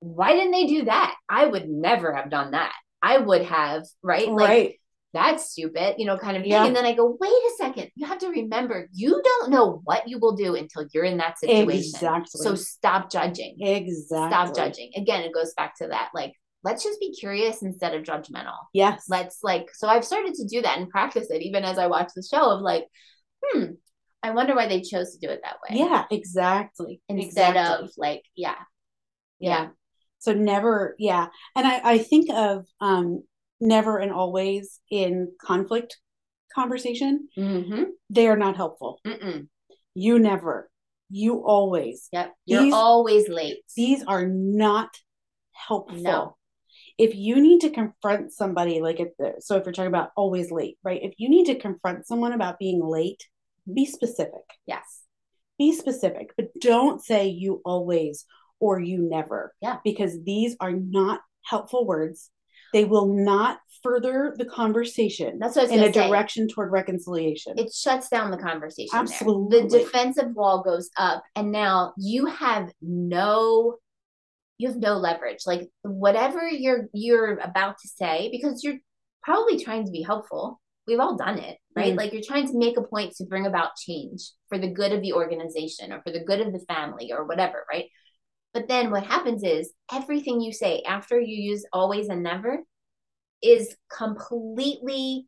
why 0.00 0.32
didn't 0.34 0.50
they 0.50 0.66
do 0.66 0.84
that? 0.86 1.14
I 1.28 1.46
would 1.46 1.68
never 1.68 2.12
have 2.12 2.28
done 2.28 2.50
that. 2.52 2.72
I 3.00 3.18
would 3.18 3.44
have 3.44 3.84
right? 4.02 4.28
Like 4.28 4.48
right. 4.48 4.74
That's 5.12 5.50
stupid, 5.50 5.96
you 5.98 6.06
know, 6.06 6.16
kind 6.16 6.36
of. 6.36 6.46
Yeah. 6.46 6.64
And 6.64 6.74
then 6.74 6.86
I 6.86 6.94
go, 6.94 7.16
wait 7.20 7.30
a 7.30 7.50
second, 7.58 7.90
you 7.94 8.06
have 8.06 8.18
to 8.18 8.28
remember, 8.28 8.88
you 8.92 9.20
don't 9.22 9.50
know 9.50 9.80
what 9.84 10.08
you 10.08 10.18
will 10.18 10.34
do 10.36 10.54
until 10.54 10.86
you're 10.92 11.04
in 11.04 11.18
that 11.18 11.38
situation. 11.38 11.90
Exactly. 11.94 12.26
So 12.32 12.54
stop 12.54 13.10
judging. 13.10 13.56
Exactly. 13.60 14.28
Stop 14.28 14.56
judging. 14.56 14.90
Again, 14.96 15.22
it 15.22 15.34
goes 15.34 15.52
back 15.54 15.76
to 15.78 15.88
that, 15.88 16.10
like, 16.14 16.32
let's 16.64 16.82
just 16.82 17.00
be 17.00 17.12
curious 17.12 17.62
instead 17.62 17.94
of 17.94 18.04
judgmental. 18.04 18.56
Yes. 18.72 19.04
Let's 19.08 19.38
like, 19.42 19.66
so 19.74 19.88
I've 19.88 20.04
started 20.04 20.34
to 20.34 20.46
do 20.46 20.62
that 20.62 20.78
and 20.78 20.88
practice 20.88 21.28
it 21.30 21.42
even 21.42 21.64
as 21.64 21.76
I 21.78 21.88
watch 21.88 22.12
the 22.14 22.22
show 22.22 22.50
of 22.50 22.60
like, 22.62 22.86
hmm, 23.44 23.64
I 24.22 24.30
wonder 24.30 24.54
why 24.54 24.68
they 24.68 24.80
chose 24.80 25.12
to 25.12 25.18
do 25.18 25.30
it 25.30 25.40
that 25.42 25.56
way. 25.68 25.78
yeah, 25.78 26.04
exactly. 26.10 27.00
Instead 27.08 27.56
Exactly. 27.56 27.84
of 27.84 27.90
like, 27.98 28.22
yeah. 28.36 28.54
yeah. 29.40 29.68
So 30.20 30.32
never, 30.32 30.94
yeah. 31.00 31.26
And 31.56 31.66
I, 31.66 31.80
I 31.84 31.98
think 31.98 32.30
of 32.30 32.64
um 32.80 33.24
never 33.62 33.96
and 33.98 34.12
always 34.12 34.80
in 34.90 35.32
conflict 35.40 35.98
conversation, 36.54 37.28
Mm-hmm. 37.38 37.84
they 38.10 38.28
are 38.28 38.36
not 38.36 38.56
helpful. 38.56 39.00
Mm-mm. 39.06 39.48
You 39.94 40.18
never, 40.18 40.70
you 41.08 41.44
always. 41.46 42.08
Yep. 42.12 42.34
You're 42.44 42.62
These- 42.64 42.74
always 42.74 43.28
late. 43.28 43.58
These 43.76 44.04
are 44.04 44.26
not 44.26 44.90
helpful. 45.52 45.98
No. 46.02 46.36
If 46.98 47.14
you 47.14 47.40
need 47.40 47.60
to 47.62 47.70
confront 47.70 48.32
somebody, 48.32 48.80
like 48.80 49.00
if 49.00 49.08
the, 49.18 49.34
so 49.40 49.56
if 49.56 49.64
you're 49.64 49.72
talking 49.72 49.88
about 49.88 50.10
always 50.16 50.50
late, 50.50 50.76
right? 50.84 51.00
If 51.02 51.14
you 51.16 51.28
need 51.30 51.46
to 51.46 51.54
confront 51.58 52.06
someone 52.06 52.32
about 52.34 52.58
being 52.58 52.84
late, 52.84 53.22
be 53.72 53.86
specific. 53.86 54.44
Yes. 54.66 55.00
be 55.58 55.72
specific, 55.72 56.32
but 56.36 56.48
don't 56.60 57.00
say 57.02 57.28
you 57.28 57.60
always 57.64 58.26
or 58.60 58.78
you 58.80 58.98
never. 58.98 59.54
Yeah. 59.60 59.78
Because 59.84 60.22
these 60.22 60.56
are 60.60 60.72
not 60.72 61.20
helpful 61.44 61.86
words. 61.86 62.30
They 62.72 62.84
will 62.84 63.06
not 63.12 63.58
further 63.82 64.34
the 64.38 64.44
conversation 64.44 65.38
That's 65.40 65.56
what 65.56 65.70
in 65.70 65.82
a 65.82 65.92
say. 65.92 66.06
direction 66.08 66.46
toward 66.48 66.70
reconciliation. 66.70 67.58
it 67.58 67.72
shuts 67.74 68.08
down 68.08 68.30
the 68.30 68.36
conversation. 68.38 68.90
there. 68.92 69.00
Absolutely. 69.02 69.60
The 69.62 69.78
defensive 69.84 70.34
wall 70.34 70.62
goes 70.62 70.88
up, 70.96 71.22
and 71.34 71.50
now 71.52 71.92
you 71.98 72.26
have 72.26 72.70
no 72.80 73.76
you 74.58 74.68
have 74.68 74.76
no 74.78 74.94
leverage. 74.98 75.40
Like 75.46 75.68
whatever 75.82 76.46
you're 76.48 76.88
you're 76.92 77.38
about 77.38 77.76
to 77.82 77.88
say, 77.88 78.28
because 78.30 78.62
you're 78.62 78.78
probably 79.22 79.58
trying 79.58 79.84
to 79.86 79.90
be 79.90 80.02
helpful. 80.02 80.60
We've 80.86 81.00
all 81.00 81.16
done 81.16 81.38
it, 81.38 81.58
right? 81.76 81.94
Mhm. 81.94 81.96
Like 81.96 82.12
you're 82.12 82.22
trying 82.26 82.46
to 82.48 82.58
make 82.58 82.76
a 82.76 82.82
point 82.82 83.14
to 83.16 83.24
bring 83.24 83.46
about 83.46 83.76
change 83.76 84.30
for 84.48 84.58
the 84.58 84.68
good 84.68 84.92
of 84.92 85.00
the 85.00 85.12
organization 85.12 85.92
or 85.92 86.00
for 86.02 86.12
the 86.12 86.24
good 86.24 86.40
of 86.40 86.52
the 86.52 86.58
family 86.68 87.12
or 87.12 87.24
whatever, 87.24 87.64
right? 87.70 87.86
But 88.54 88.68
then 88.68 88.90
what 88.90 89.06
happens 89.06 89.42
is 89.42 89.72
everything 89.92 90.40
you 90.40 90.52
say 90.52 90.82
after 90.86 91.18
you 91.18 91.36
use 91.36 91.64
always 91.72 92.08
and 92.08 92.22
never 92.22 92.58
is 93.42 93.74
completely 93.96 95.26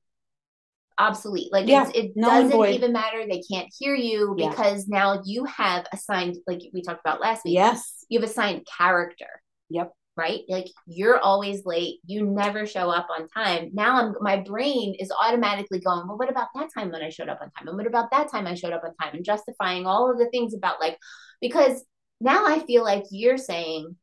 obsolete. 0.98 1.52
Like 1.52 1.66
Yeah, 1.66 1.88
it 1.94 2.12
and 2.14 2.24
doesn't 2.24 2.66
even 2.74 2.92
matter. 2.92 3.24
They 3.26 3.42
can't 3.50 3.68
hear 3.76 3.94
you 3.94 4.34
Yeah. 4.38 4.50
because 4.50 4.86
now 4.88 5.22
you 5.24 5.44
have 5.46 5.86
assigned, 5.92 6.36
like 6.46 6.60
we 6.72 6.82
talked 6.82 7.00
about 7.00 7.20
last 7.20 7.44
week, 7.44 7.54
yes. 7.54 8.04
you've 8.08 8.22
assigned 8.22 8.66
character. 8.78 9.26
Yep. 9.70 9.92
Right? 10.16 10.42
Like 10.48 10.66
you're 10.86 11.18
always 11.18 11.66
late. 11.66 11.98
You 12.06 12.24
never 12.24 12.66
show 12.66 12.88
up 12.88 13.08
on 13.10 13.26
time. 13.26 13.70
Now 13.72 14.00
I'm 14.00 14.14
my 14.20 14.36
brain 14.36 14.94
is 15.00 15.10
automatically 15.10 15.80
going, 15.80 16.06
well, 16.06 16.16
what 16.16 16.30
about 16.30 16.48
that 16.54 16.68
time 16.72 16.92
when 16.92 17.02
I 17.02 17.08
showed 17.08 17.28
up 17.28 17.40
on 17.42 17.50
time? 17.50 17.66
And 17.66 17.76
what 17.76 17.88
about 17.88 18.12
that 18.12 18.30
time 18.30 18.46
I 18.46 18.54
showed 18.54 18.72
up 18.72 18.84
on 18.84 18.94
time? 18.94 19.16
And 19.16 19.24
justifying 19.24 19.86
all 19.86 20.08
of 20.08 20.18
the 20.18 20.28
things 20.30 20.54
about 20.54 20.80
like 20.80 20.98
because 21.40 21.82
now 22.20 22.46
I 22.46 22.60
feel 22.60 22.84
like 22.84 23.04
you're 23.10 23.38
saying 23.38 23.96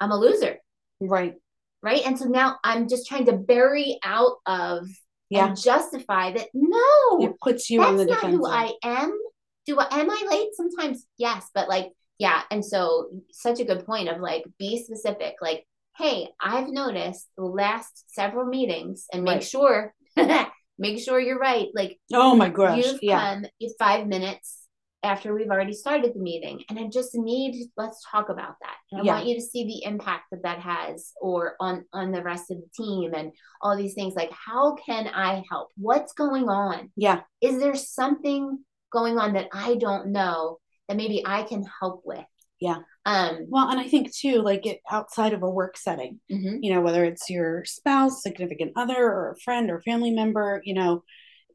I'm 0.00 0.10
a 0.12 0.18
loser. 0.18 0.58
Right. 1.00 1.34
Right. 1.82 2.02
And 2.06 2.18
so 2.18 2.26
now 2.26 2.58
I'm 2.64 2.88
just 2.88 3.06
trying 3.06 3.26
to 3.26 3.32
bury 3.32 3.98
out 4.04 4.36
of 4.46 4.86
Yeah. 5.30 5.54
justify 5.54 6.32
that 6.32 6.48
no, 6.54 7.18
It 7.26 7.32
puts 7.40 7.70
you 7.70 7.82
on 7.82 7.96
that's 7.96 8.08
the 8.08 8.14
not 8.14 8.20
defensive. 8.22 8.40
who 8.40 8.46
I 8.46 8.72
am. 8.84 9.18
Do 9.66 9.78
I 9.78 9.86
am 10.00 10.10
I 10.10 10.26
late 10.30 10.48
sometimes? 10.54 11.06
Yes, 11.18 11.48
but 11.54 11.68
like 11.68 11.90
yeah, 12.18 12.42
and 12.50 12.62
so 12.64 13.08
such 13.30 13.60
a 13.60 13.64
good 13.64 13.86
point 13.86 14.08
of 14.10 14.20
like 14.20 14.44
be 14.58 14.82
specific. 14.82 15.36
Like, 15.40 15.66
hey, 15.96 16.28
I've 16.40 16.68
noticed 16.68 17.26
the 17.38 17.44
last 17.44 18.04
several 18.14 18.44
meetings, 18.46 19.06
and 19.12 19.22
make 19.24 19.34
Right. 19.36 19.44
sure 19.44 19.94
make 20.78 20.98
sure 20.98 21.18
you're 21.20 21.38
right. 21.38 21.68
Like 21.74 21.98
oh 22.12 22.34
my 22.36 22.48
gosh. 22.50 22.84
you've 22.84 22.98
Yeah. 23.02 23.20
come 23.34 23.46
five 23.78 24.06
minutes 24.06 24.58
after 25.02 25.34
we've 25.34 25.50
already 25.50 25.72
started 25.72 26.12
the 26.14 26.20
meeting 26.20 26.62
and 26.68 26.78
i 26.78 26.86
just 26.86 27.14
need 27.14 27.68
let's 27.76 28.04
talk 28.10 28.28
about 28.28 28.56
that. 28.60 28.76
And 28.90 29.00
i 29.00 29.04
yeah. 29.04 29.14
want 29.14 29.26
you 29.26 29.34
to 29.34 29.40
see 29.40 29.64
the 29.64 29.84
impact 29.88 30.24
that 30.30 30.42
that 30.42 30.58
has 30.58 31.12
or 31.20 31.56
on 31.60 31.84
on 31.92 32.12
the 32.12 32.22
rest 32.22 32.50
of 32.50 32.58
the 32.58 32.84
team 32.84 33.14
and 33.14 33.32
all 33.62 33.76
these 33.76 33.94
things. 33.94 34.14
Like 34.14 34.32
how 34.32 34.74
can 34.74 35.08
i 35.08 35.42
help? 35.48 35.70
What's 35.76 36.12
going 36.12 36.48
on? 36.48 36.90
Yeah. 36.96 37.20
Is 37.40 37.58
there 37.58 37.74
something 37.74 38.58
going 38.92 39.18
on 39.18 39.34
that 39.34 39.48
i 39.52 39.76
don't 39.76 40.08
know 40.08 40.58
that 40.88 40.96
maybe 40.96 41.22
i 41.24 41.42
can 41.44 41.64
help 41.80 42.02
with? 42.04 42.24
Yeah. 42.60 42.78
Um 43.06 43.46
well 43.48 43.70
and 43.70 43.80
i 43.80 43.88
think 43.88 44.14
too 44.14 44.42
like 44.42 44.66
it 44.66 44.80
outside 44.90 45.32
of 45.32 45.42
a 45.42 45.50
work 45.50 45.78
setting 45.78 46.20
mm-hmm. 46.30 46.58
you 46.60 46.74
know 46.74 46.82
whether 46.82 47.04
it's 47.04 47.30
your 47.30 47.64
spouse 47.64 48.22
significant 48.22 48.72
other 48.76 49.02
or 49.02 49.32
a 49.32 49.40
friend 49.40 49.70
or 49.70 49.80
family 49.80 50.10
member 50.10 50.60
you 50.64 50.74
know 50.74 51.02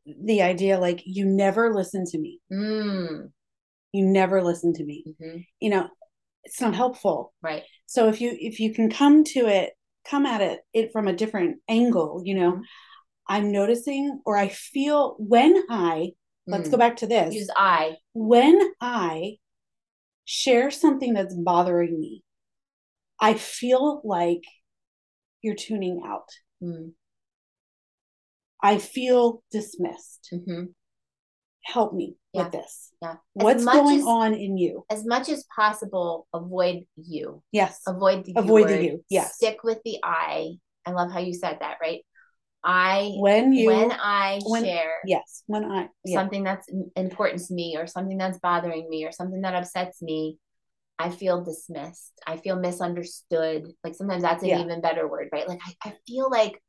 the 0.05 0.41
idea 0.41 0.79
like 0.79 1.01
you 1.05 1.25
never 1.25 1.73
listen 1.73 2.05
to 2.05 2.17
me 2.17 2.39
mm. 2.51 3.29
you 3.91 4.05
never 4.05 4.43
listen 4.43 4.73
to 4.73 4.83
me 4.83 5.03
mm-hmm. 5.07 5.39
you 5.59 5.69
know 5.69 5.87
it's 6.43 6.61
not 6.61 6.75
helpful 6.75 7.33
right 7.41 7.63
so 7.85 8.07
if 8.07 8.21
you 8.21 8.35
if 8.39 8.59
you 8.59 8.73
can 8.73 8.89
come 8.89 9.23
to 9.23 9.47
it 9.47 9.71
come 10.07 10.25
at 10.25 10.41
it 10.41 10.59
it 10.73 10.91
from 10.91 11.07
a 11.07 11.15
different 11.15 11.57
angle 11.67 12.21
you 12.23 12.35
know 12.35 12.51
mm-hmm. 12.51 12.61
i'm 13.27 13.51
noticing 13.51 14.21
or 14.25 14.37
i 14.37 14.47
feel 14.47 15.15
when 15.17 15.63
i 15.69 16.11
let's 16.45 16.67
mm. 16.67 16.71
go 16.71 16.77
back 16.77 16.97
to 16.97 17.07
this 17.07 17.33
use 17.33 17.49
i 17.55 17.95
when 18.13 18.59
i 18.79 19.33
share 20.25 20.69
something 20.69 21.13
that's 21.13 21.33
bothering 21.33 21.99
me 21.99 22.23
i 23.19 23.33
feel 23.33 24.01
like 24.03 24.43
you're 25.41 25.55
tuning 25.55 26.03
out 26.05 26.29
mm. 26.61 26.91
I 28.65 28.79
feel 28.79 29.43
dismissed. 29.51 30.29
Mm-hmm. 30.33 30.63
Help 31.63 31.93
me 31.93 32.15
yeah. 32.33 32.43
with 32.43 32.51
this. 32.51 32.91
Yeah. 32.99 33.15
What's 33.33 33.63
going 33.63 33.99
as, 33.99 34.05
on 34.05 34.33
in 34.33 34.57
you? 34.57 34.85
As 34.89 35.05
much 35.05 35.29
as 35.29 35.45
possible, 35.55 36.27
avoid 36.33 36.85
you. 36.95 37.43
Yes. 37.51 37.81
Avoid 37.85 38.25
the 38.25 38.33
avoid 38.35 38.69
the 38.69 38.83
you. 38.83 39.05
Yes. 39.09 39.35
Stick 39.35 39.63
with 39.63 39.79
the 39.85 39.99
I. 40.03 40.55
I 40.85 40.91
love 40.91 41.11
how 41.11 41.19
you 41.19 41.33
said 41.33 41.57
that, 41.61 41.77
right? 41.79 42.01
I 42.63 43.11
when 43.17 43.53
you 43.53 43.67
when 43.67 43.91
I 43.91 44.39
when, 44.43 44.63
share 44.63 44.95
yes 45.05 45.43
when 45.45 45.65
I 45.65 45.87
yeah. 46.03 46.19
something 46.19 46.43
that's 46.43 46.67
important 46.95 47.45
to 47.45 47.53
me 47.53 47.77
or 47.77 47.85
something 47.85 48.17
that's 48.17 48.39
bothering 48.39 48.89
me 48.89 49.05
or 49.05 49.11
something 49.11 49.41
that 49.41 49.53
upsets 49.53 50.01
me, 50.01 50.39
I 50.97 51.11
feel 51.11 51.43
dismissed. 51.43 52.13
I 52.25 52.37
feel 52.37 52.55
misunderstood. 52.55 53.71
Like 53.83 53.93
sometimes 53.93 54.23
that's 54.23 54.41
an 54.41 54.49
yeah. 54.49 54.61
even 54.61 54.81
better 54.81 55.07
word, 55.07 55.29
right? 55.31 55.47
Like 55.47 55.59
I, 55.63 55.89
I 55.89 55.93
feel 56.07 56.31
like 56.31 56.59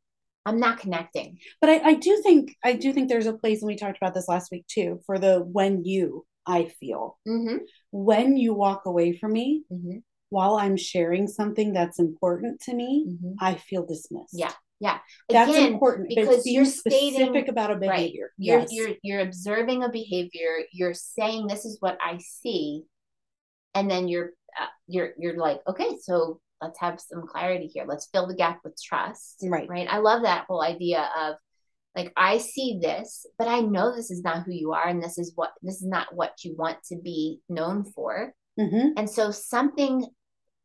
I'm 0.47 0.61
not 0.61 0.78
connecting. 0.78 1.38
But 1.61 1.70
I, 1.70 1.80
I 1.80 1.94
do 1.94 2.22
think 2.22 2.55
I 2.64 2.74
do 2.74 2.92
think 2.92 3.09
there's 3.09 3.26
a 3.26 3.34
place, 3.34 3.61
and 3.61 3.66
we 3.66 3.76
talked 3.76 3.99
about 3.99 4.14
this 4.14 4.28
last 4.28 4.51
week 4.51 4.66
too, 4.68 5.01
for 5.05 5.18
the 5.18 5.40
when 5.40 5.84
you 5.84 6.24
I 6.47 6.66
feel 6.80 7.18
mm-hmm. 7.28 7.57
when 7.90 8.36
you 8.36 8.55
walk 8.55 8.86
away 8.86 9.18
from 9.18 9.32
me 9.32 9.64
mm-hmm. 9.70 9.99
while 10.30 10.55
I'm 10.55 10.76
sharing 10.76 11.26
something 11.26 11.72
that's 11.72 11.99
important 11.99 12.61
to 12.62 12.74
me, 12.74 13.07
mm-hmm. 13.09 13.32
I 13.40 13.57
feel 13.57 13.84
dismissed. 13.84 14.34
Yeah, 14.34 14.53
yeah, 14.78 14.99
that's 15.28 15.57
important 15.57 16.09
because 16.09 16.47
you're 16.47 16.64
specific 16.64 17.16
stating, 17.16 17.49
about 17.49 17.72
a 17.72 17.76
behavior. 17.76 18.24
Right. 18.24 18.32
You're 18.38 18.61
yes. 18.61 18.68
you're 18.70 18.90
you're 19.03 19.20
observing 19.20 19.82
a 19.82 19.88
behavior. 19.88 20.59
You're 20.72 20.94
saying 20.94 21.49
this 21.49 21.64
is 21.64 21.78
what 21.80 21.99
I 22.01 22.18
see, 22.18 22.84
and 23.74 23.90
then 23.90 24.07
you're 24.07 24.30
uh, 24.61 24.66
you're 24.86 25.11
you're 25.18 25.36
like, 25.36 25.61
okay, 25.68 25.97
so 26.01 26.40
let's 26.61 26.80
have 26.80 27.00
some 27.00 27.26
clarity 27.26 27.66
here. 27.66 27.84
Let's 27.86 28.09
fill 28.12 28.26
the 28.26 28.34
gap 28.34 28.61
with 28.64 28.80
trust. 28.82 29.36
Right. 29.42 29.68
Right. 29.68 29.88
I 29.90 29.98
love 29.98 30.22
that 30.22 30.46
whole 30.48 30.62
idea 30.62 31.09
of 31.18 31.36
like 31.94 32.12
I 32.16 32.38
see 32.38 32.78
this, 32.80 33.24
but 33.38 33.48
I 33.48 33.61
know 33.61 33.94
this 33.94 34.11
is 34.11 34.22
not 34.22 34.44
who 34.44 34.52
you 34.52 34.72
are, 34.72 34.86
and 34.86 35.02
this 35.02 35.16
is 35.16 35.32
what 35.34 35.52
this 35.62 35.76
is 35.76 35.86
not 35.86 36.14
what 36.14 36.32
you 36.44 36.54
want 36.57 36.76
to 36.88 36.96
be 36.96 37.40
known 37.48 37.84
for. 37.84 38.34
Mm-hmm. 38.61 38.90
And 38.98 39.09
so 39.09 39.30
something, 39.30 40.07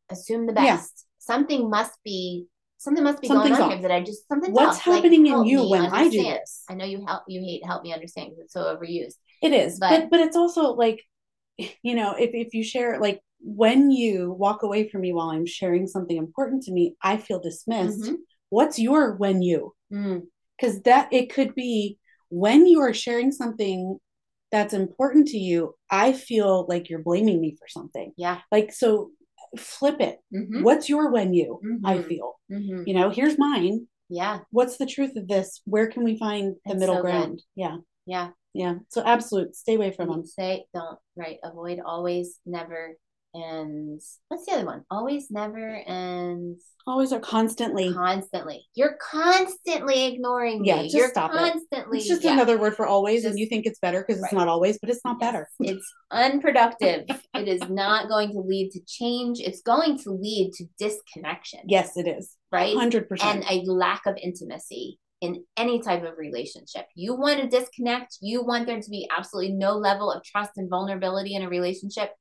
assume 0.10 0.46
the 0.46 0.54
best. 0.54 0.66
Yeah. 0.68 1.04
Something 1.20 1.70
must 1.70 1.98
be 2.04 2.48
something 2.78 3.04
must 3.04 3.22
be 3.22 3.28
Something's 3.28 3.58
going 3.58 3.62
on 3.62 3.72
off. 3.72 3.80
here 3.80 3.88
that 3.88 3.96
I 3.96 4.04
just 4.04 4.28
something. 4.28 4.52
What's 4.52 4.78
off. 4.78 4.84
happening 4.84 5.26
like, 5.26 5.42
in 5.42 5.46
you 5.46 5.70
when 5.70 5.86
understand. 5.86 6.06
I 6.06 6.10
do 6.10 6.24
this? 6.24 6.64
I 6.70 6.74
know 6.74 6.86
you 6.86 7.06
help 7.06 7.24
you 7.28 7.40
hate 7.42 7.66
help 7.66 7.84
me 7.84 7.94
understand 7.94 8.32
because 8.32 8.44
it's 8.44 8.54
so 8.54 8.64
overused. 8.64 9.16
It 9.42 9.54
is, 9.54 9.80
but, 9.80 9.90
but 9.90 10.10
but 10.10 10.20
it's 10.20 10.36
also 10.36 10.74
like, 10.74 11.02
you 11.58 11.96
know, 11.96 12.16
if 12.16 12.32
if 12.34 12.54
you 12.54 12.64
share 12.64 13.00
like 13.00 13.22
when 13.44 13.92
you 13.92 14.32
walk 14.32 14.64
away 14.64 14.88
from 14.90 15.02
me 15.02 15.14
while 15.14 15.30
I'm 15.30 15.46
sharing 15.46 15.88
something 15.88 16.18
important 16.18 16.64
to 16.64 16.72
me, 16.72 16.96
I 17.02 17.18
feel 17.18 17.40
dismissed. 17.40 18.02
Mm-hmm. 18.02 18.16
What's 18.50 18.80
your 18.80 19.16
when 19.16 19.42
you? 19.42 19.74
Because 19.90 20.80
mm. 20.80 20.84
that 20.86 21.12
it 21.12 21.34
could 21.34 21.56
be 21.56 21.98
when 22.30 22.66
you 22.66 22.82
are 22.82 22.94
sharing 22.94 23.32
something 23.32 23.98
that's 24.52 24.74
important 24.74 25.28
to 25.30 25.38
you, 25.38 25.76
I 25.90 26.14
feel 26.14 26.66
like 26.68 26.90
you're 26.90 27.00
blaming 27.00 27.40
me 27.40 27.56
for 27.58 27.68
something. 27.68 28.12
Yeah. 28.18 28.40
Like, 28.52 28.74
so 28.74 29.12
flip 29.58 30.00
it. 30.00 30.20
Mm-hmm. 30.36 30.64
What's 30.64 30.90
your 30.90 31.12
when 31.12 31.34
you? 31.34 31.60
Mm-hmm. 31.66 31.86
I 31.86 32.02
feel. 32.02 32.40
Mm-hmm. 32.52 32.84
You 32.86 32.94
know, 32.94 33.10
here's 33.10 33.38
mine. 33.38 33.88
Yeah. 34.10 34.40
What's 34.52 34.78
the 34.78 34.86
truth 34.86 35.16
of 35.16 35.28
this? 35.28 35.62
Where 35.66 35.88
can 35.88 36.04
we 36.04 36.18
find 36.18 36.56
the 36.66 36.72
it's 36.72 36.80
middle 36.80 36.96
so 36.96 37.02
ground? 37.02 37.38
Good. 37.38 37.44
Yeah. 37.56 37.78
Yeah. 38.06 38.30
Yeah. 38.54 38.76
So 38.90 39.04
absolute. 39.06 39.56
Stay 39.56 39.76
away 39.76 39.94
from 39.94 40.10
them. 40.10 40.26
Say 40.26 40.66
don't. 40.74 41.00
Right. 41.16 41.38
Avoid 41.44 41.80
always, 41.86 42.38
never, 42.46 42.98
and 43.34 44.02
what's 44.28 44.46
the 44.46 44.54
other 44.54 44.66
one? 44.66 44.84
Always, 44.92 45.32
never, 45.32 45.76
and 45.88 46.58
always 46.86 47.14
or 47.14 47.20
constantly. 47.20 47.94
Constantly. 47.94 48.66
You're 48.76 48.98
constantly 49.02 50.06
ignoring 50.06 50.66
yeah, 50.66 50.82
me. 50.82 50.90
You're 50.92 51.10
stop 51.10 51.32
constantly. 51.32 51.98
It. 51.98 52.02
It's 52.02 52.10
just 52.10 52.24
yeah. 52.24 52.34
another 52.34 52.58
word 52.58 52.76
for 52.76 52.86
always, 52.86 53.24
just, 53.24 53.32
and 53.32 53.40
you 53.40 53.48
think 53.48 53.66
it's 53.66 53.80
better 53.80 54.04
because 54.06 54.22
right. 54.22 54.28
it's 54.28 54.34
not 54.34 54.48
always, 54.48 54.78
but 54.80 54.90
it's 54.90 55.04
not 55.06 55.18
yes. 55.20 55.32
better. 55.32 55.50
It's 55.60 55.94
unproductive. 56.12 57.06
it 57.36 57.48
is 57.48 57.62
not 57.70 58.10
going 58.10 58.32
to 58.32 58.40
lead 58.40 58.72
to 58.72 58.82
change. 58.86 59.40
It's 59.40 59.62
going 59.62 59.98
to 60.00 60.12
lead 60.12 60.52
to 60.56 60.66
disconnection. 60.78 61.62
Yes, 61.68 61.96
it 61.96 62.08
is. 62.08 62.36
Right. 62.52 62.76
Hundred 62.76 63.08
percent. 63.08 63.46
And 63.50 63.62
a 63.62 63.72
lack 63.72 64.06
of 64.06 64.18
intimacy 64.22 65.00
in 65.22 65.44
any 65.56 65.80
type 65.80 66.04
of 66.04 66.18
relationship. 66.18 66.88
You 66.96 67.14
want 67.14 67.40
to 67.40 67.48
disconnect. 67.48 68.18
You 68.22 68.44
want 68.44 68.66
there 68.66 68.82
to 68.82 68.90
be 68.90 69.08
absolutely 69.16 69.54
no 69.54 69.74
level 69.74 70.12
of 70.12 70.24
trust 70.24 70.52
and 70.58 70.70
vulnerability 70.70 71.36
in 71.36 71.44
a 71.44 71.50
relationship 71.50 72.12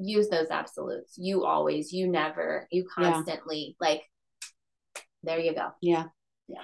use 0.00 0.28
those 0.28 0.48
absolutes. 0.50 1.14
You 1.16 1.44
always, 1.44 1.92
you 1.92 2.08
never, 2.08 2.66
you 2.70 2.86
constantly. 2.92 3.76
Yeah. 3.80 3.88
Like, 3.88 4.02
there 5.22 5.38
you 5.38 5.54
go. 5.54 5.68
Yeah. 5.80 6.06
Yeah. 6.48 6.62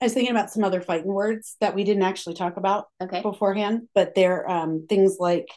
I 0.00 0.06
was 0.06 0.12
thinking 0.12 0.34
about 0.34 0.50
some 0.50 0.64
other 0.64 0.80
fighting 0.80 1.12
words 1.12 1.56
that 1.60 1.74
we 1.74 1.84
didn't 1.84 2.02
actually 2.02 2.34
talk 2.34 2.56
about 2.56 2.86
okay. 3.00 3.22
beforehand, 3.22 3.88
but 3.94 4.14
they're 4.14 4.48
um, 4.50 4.86
things 4.88 5.16
like 5.18 5.48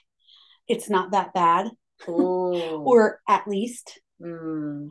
it's 0.67 0.89
not 0.89 1.11
that 1.11 1.33
bad 1.33 1.67
or 2.07 3.19
at 3.27 3.47
least. 3.47 3.99
Mm. 4.21 4.87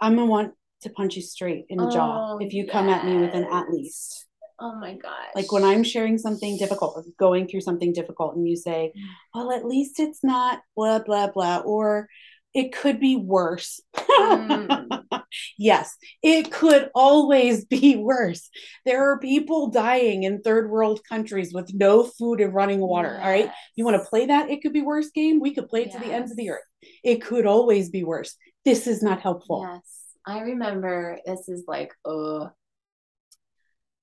I'm 0.00 0.16
going 0.16 0.26
to 0.26 0.30
want 0.30 0.54
to 0.82 0.90
punch 0.90 1.16
you 1.16 1.22
straight 1.22 1.66
in 1.68 1.78
the 1.78 1.86
oh, 1.86 1.90
jaw 1.90 2.38
if 2.38 2.52
you 2.52 2.64
yes. 2.64 2.72
come 2.72 2.88
at 2.88 3.04
me 3.04 3.18
with 3.18 3.34
an 3.34 3.44
at 3.44 3.68
least. 3.70 4.27
Oh 4.60 4.74
my 4.74 4.94
gosh. 4.94 5.12
Like 5.34 5.52
when 5.52 5.64
I'm 5.64 5.84
sharing 5.84 6.18
something 6.18 6.58
difficult, 6.58 7.04
going 7.18 7.46
through 7.46 7.60
something 7.60 7.92
difficult, 7.92 8.34
and 8.34 8.48
you 8.48 8.56
say, 8.56 8.92
mm. 8.96 9.02
well, 9.34 9.52
at 9.52 9.64
least 9.64 10.00
it's 10.00 10.24
not 10.24 10.60
blah, 10.76 10.98
blah, 10.98 11.30
blah, 11.30 11.58
or 11.58 12.08
it 12.54 12.72
could 12.72 12.98
be 12.98 13.14
worse. 13.14 13.80
Mm. 13.96 15.04
yes, 15.58 15.96
it 16.22 16.50
could 16.50 16.90
always 16.94 17.64
be 17.66 17.96
worse. 17.96 18.50
There 18.84 19.10
are 19.10 19.20
people 19.20 19.70
dying 19.70 20.24
in 20.24 20.40
third 20.40 20.70
world 20.70 21.00
countries 21.08 21.52
with 21.52 21.72
no 21.72 22.02
food 22.02 22.40
and 22.40 22.52
running 22.52 22.80
water. 22.80 23.12
Yes. 23.12 23.24
All 23.24 23.30
right. 23.30 23.50
You 23.76 23.84
want 23.84 24.02
to 24.02 24.08
play 24.08 24.26
that? 24.26 24.50
It 24.50 24.62
could 24.62 24.72
be 24.72 24.82
worse 24.82 25.10
game? 25.10 25.40
We 25.40 25.54
could 25.54 25.68
play 25.68 25.82
it 25.82 25.90
yes. 25.92 26.02
to 26.02 26.08
the 26.08 26.14
ends 26.14 26.30
of 26.32 26.36
the 26.36 26.50
earth. 26.50 26.64
It 27.04 27.22
could 27.22 27.46
always 27.46 27.90
be 27.90 28.02
worse. 28.02 28.34
This 28.64 28.86
is 28.86 29.02
not 29.02 29.20
helpful. 29.20 29.64
Yes. 29.70 29.98
I 30.26 30.40
remember 30.40 31.20
this 31.24 31.48
is 31.48 31.64
like, 31.66 31.92
oh, 32.04 32.50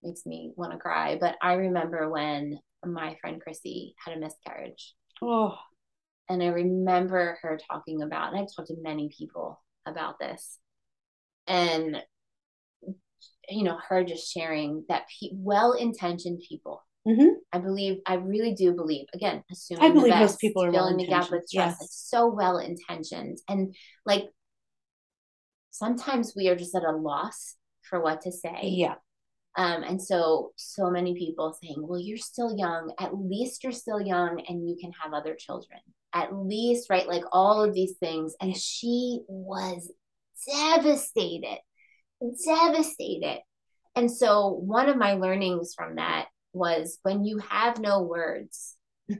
makes 0.05 0.25
me 0.25 0.53
want 0.55 0.71
to 0.71 0.77
cry. 0.77 1.17
But 1.19 1.35
I 1.41 1.53
remember 1.53 2.09
when 2.09 2.59
my 2.85 3.17
friend 3.19 3.41
Chrissy 3.41 3.95
had 4.03 4.15
a 4.15 4.19
miscarriage. 4.19 4.93
Oh. 5.21 5.55
And 6.29 6.41
I 6.41 6.47
remember 6.47 7.37
her 7.41 7.59
talking 7.69 8.01
about, 8.01 8.31
and 8.31 8.41
I've 8.41 8.55
talked 8.55 8.69
to 8.69 8.75
many 8.81 9.09
people 9.15 9.61
about 9.85 10.19
this. 10.19 10.59
And, 11.47 12.01
you 13.49 13.63
know, 13.63 13.77
her 13.89 14.03
just 14.03 14.31
sharing 14.31 14.85
that 14.89 15.03
pe- 15.07 15.29
well 15.33 15.73
intentioned 15.73 16.41
people. 16.47 16.83
Mm-hmm. 17.07 17.33
I 17.51 17.59
believe, 17.59 17.97
I 18.07 18.15
really 18.15 18.55
do 18.55 18.73
believe, 18.73 19.05
again, 19.13 19.43
assuming 19.51 19.83
I 19.83 19.93
believe 19.93 20.15
most 20.15 20.39
people 20.39 20.63
are 20.63 20.71
filling 20.71 20.97
the 20.97 21.05
gap 21.05 21.29
with 21.29 21.41
trust. 21.41 21.53
Yes. 21.53 21.77
It's 21.81 22.09
so 22.09 22.27
well 22.27 22.57
intentioned. 22.57 23.37
And 23.47 23.75
like 24.07 24.29
sometimes 25.69 26.33
we 26.35 26.47
are 26.47 26.55
just 26.55 26.73
at 26.73 26.83
a 26.83 26.91
loss 26.91 27.55
for 27.83 28.01
what 28.01 28.21
to 28.21 28.31
say. 28.31 28.61
Yeah. 28.63 28.95
Um, 29.57 29.83
and 29.83 30.01
so, 30.01 30.51
so 30.55 30.89
many 30.89 31.15
people 31.15 31.57
saying, 31.61 31.77
well, 31.79 31.99
you're 31.99 32.17
still 32.17 32.57
young. 32.57 32.93
At 32.99 33.17
least 33.17 33.63
you're 33.63 33.71
still 33.71 34.01
young 34.01 34.43
and 34.47 34.67
you 34.67 34.75
can 34.79 34.91
have 35.01 35.13
other 35.13 35.35
children. 35.35 35.79
At 36.13 36.35
least, 36.35 36.89
right? 36.89 37.07
Like 37.07 37.23
all 37.31 37.63
of 37.63 37.73
these 37.73 37.95
things. 37.99 38.35
And 38.41 38.55
she 38.55 39.21
was 39.27 39.91
devastated, 40.47 41.59
devastated. 42.45 43.39
And 43.95 44.11
so, 44.11 44.49
one 44.49 44.89
of 44.89 44.97
my 44.97 45.13
learnings 45.13 45.73
from 45.73 45.95
that 45.95 46.27
was 46.51 46.99
when 47.03 47.23
you 47.23 47.37
have 47.37 47.79
no 47.79 48.01
words, 48.01 48.75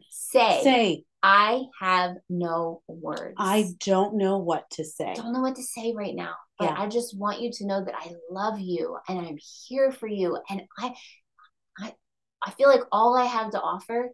Say. 0.09 0.61
Say. 0.63 1.03
I 1.23 1.63
have 1.79 2.17
no 2.29 2.81
words. 2.87 3.33
I 3.37 3.69
don't 3.83 4.17
know 4.17 4.37
what 4.37 4.69
to 4.71 4.83
say. 4.83 5.13
Don't 5.15 5.33
know 5.33 5.41
what 5.41 5.55
to 5.55 5.63
say 5.63 5.93
right 5.95 6.15
now. 6.15 6.35
But 6.57 6.71
yeah. 6.71 6.75
I 6.77 6.87
just 6.87 7.17
want 7.17 7.41
you 7.41 7.51
to 7.51 7.65
know 7.65 7.83
that 7.83 7.95
I 7.95 8.11
love 8.29 8.59
you 8.59 8.97
and 9.07 9.19
I'm 9.19 9.37
here 9.67 9.91
for 9.91 10.07
you. 10.07 10.37
And 10.49 10.61
I 10.77 10.93
I 11.79 11.93
I 12.41 12.51
feel 12.51 12.69
like 12.69 12.83
all 12.91 13.17
I 13.17 13.25
have 13.25 13.51
to 13.51 13.61
offer 13.61 14.11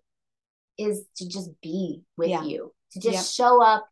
is 0.77 1.05
to 1.17 1.27
just 1.27 1.49
be 1.61 2.01
with 2.17 2.29
yeah. 2.29 2.43
you. 2.43 2.73
To 2.93 2.99
just 2.99 3.39
yep. 3.39 3.45
show 3.45 3.61
up 3.61 3.85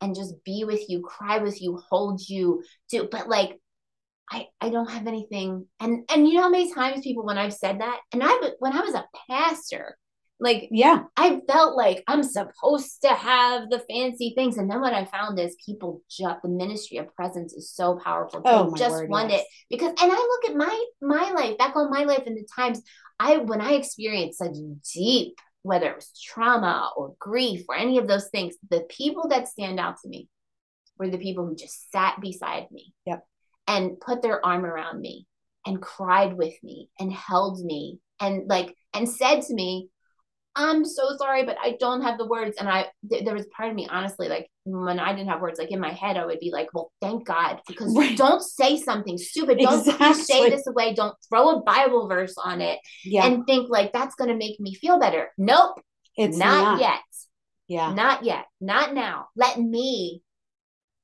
and 0.00 0.14
just 0.14 0.34
be 0.44 0.64
with 0.64 0.88
you, 0.88 1.02
cry 1.02 1.38
with 1.38 1.60
you, 1.60 1.80
hold 1.90 2.20
you, 2.26 2.62
do 2.90 3.08
but 3.10 3.28
like 3.28 3.58
I, 4.30 4.46
I 4.60 4.70
don't 4.70 4.90
have 4.90 5.06
anything 5.06 5.66
and 5.78 6.04
and 6.10 6.26
you 6.26 6.34
know 6.34 6.42
how 6.42 6.48
many 6.48 6.72
times 6.72 7.02
people 7.02 7.24
when 7.24 7.38
I've 7.38 7.54
said 7.54 7.80
that 7.80 8.00
and 8.12 8.22
I 8.24 8.36
when 8.58 8.72
I 8.72 8.80
was 8.80 8.94
a 8.94 9.06
pastor 9.28 9.96
like 10.38 10.68
yeah 10.70 11.04
I 11.16 11.40
felt 11.48 11.76
like 11.76 12.04
I'm 12.06 12.22
supposed 12.22 13.02
to 13.02 13.08
have 13.08 13.70
the 13.70 13.82
fancy 13.90 14.32
things. 14.36 14.58
And 14.58 14.70
then 14.70 14.80
what 14.80 14.92
I 14.92 15.06
found 15.06 15.38
is 15.38 15.56
people 15.64 16.02
just 16.10 16.42
the 16.42 16.48
ministry 16.48 16.98
of 16.98 17.14
presence 17.14 17.54
is 17.54 17.70
so 17.70 17.98
powerful 18.02 18.42
they 18.42 18.50
oh, 18.50 18.74
just 18.76 18.94
word, 18.94 19.10
want 19.10 19.30
yes. 19.30 19.40
it 19.40 19.46
because 19.70 19.88
and 19.88 20.12
I 20.12 20.16
look 20.16 20.50
at 20.50 20.56
my 20.56 20.84
my 21.00 21.30
life 21.30 21.58
back 21.58 21.76
on 21.76 21.90
my 21.90 22.04
life 22.04 22.24
and 22.26 22.36
the 22.36 22.46
times 22.54 22.82
I 23.18 23.38
when 23.38 23.60
I 23.60 23.72
experienced 23.72 24.38
such 24.38 24.56
deep 24.94 25.38
whether 25.62 25.90
it 25.90 25.96
was 25.96 26.12
trauma 26.22 26.90
or 26.96 27.14
grief 27.18 27.64
or 27.68 27.74
any 27.74 27.98
of 27.98 28.06
those 28.06 28.28
things 28.28 28.54
the 28.70 28.86
people 28.88 29.28
that 29.28 29.48
stand 29.48 29.80
out 29.80 29.96
to 30.02 30.08
me 30.08 30.28
were 30.98 31.08
the 31.08 31.18
people 31.18 31.46
who 31.46 31.56
just 31.56 31.90
sat 31.90 32.20
beside 32.20 32.70
me 32.70 32.92
yep. 33.04 33.24
and 33.66 33.98
put 34.00 34.22
their 34.22 34.44
arm 34.44 34.64
around 34.64 35.00
me 35.00 35.26
and 35.66 35.82
cried 35.82 36.36
with 36.36 36.54
me 36.62 36.88
and 36.98 37.12
held 37.12 37.64
me 37.64 37.98
and 38.20 38.48
like 38.48 38.74
and 38.94 39.08
said 39.08 39.42
to 39.42 39.54
me 39.54 39.88
i'm 40.56 40.84
so 40.84 41.16
sorry 41.16 41.44
but 41.44 41.56
i 41.62 41.76
don't 41.78 42.02
have 42.02 42.18
the 42.18 42.26
words 42.26 42.56
and 42.58 42.68
i 42.68 42.86
th- 43.10 43.24
there 43.24 43.34
was 43.34 43.46
part 43.56 43.68
of 43.68 43.74
me 43.74 43.86
honestly 43.90 44.28
like 44.28 44.48
when 44.64 44.98
i 44.98 45.12
didn't 45.12 45.28
have 45.28 45.40
words 45.40 45.58
like 45.58 45.70
in 45.70 45.78
my 45.78 45.92
head 45.92 46.16
i 46.16 46.26
would 46.26 46.40
be 46.40 46.50
like 46.50 46.68
well 46.74 46.90
thank 47.00 47.24
god 47.26 47.60
because 47.68 47.94
right. 47.96 48.16
don't 48.16 48.42
say 48.42 48.76
something 48.76 49.16
stupid 49.18 49.58
don't 49.58 49.86
exactly. 49.86 50.22
say 50.22 50.50
this 50.50 50.66
away 50.66 50.94
don't 50.94 51.14
throw 51.28 51.50
a 51.50 51.62
bible 51.62 52.08
verse 52.08 52.34
on 52.42 52.60
it 52.60 52.78
yeah. 53.04 53.26
and 53.26 53.46
think 53.46 53.68
like 53.68 53.92
that's 53.92 54.16
going 54.16 54.30
to 54.30 54.36
make 54.36 54.58
me 54.58 54.74
feel 54.74 54.98
better 54.98 55.30
nope 55.38 55.80
it's 56.16 56.36
not, 56.36 56.78
not 56.78 56.80
yet 56.80 57.00
yeah 57.68 57.92
not 57.92 58.24
yet 58.24 58.46
not 58.60 58.94
now 58.94 59.28
let 59.36 59.58
me 59.60 60.22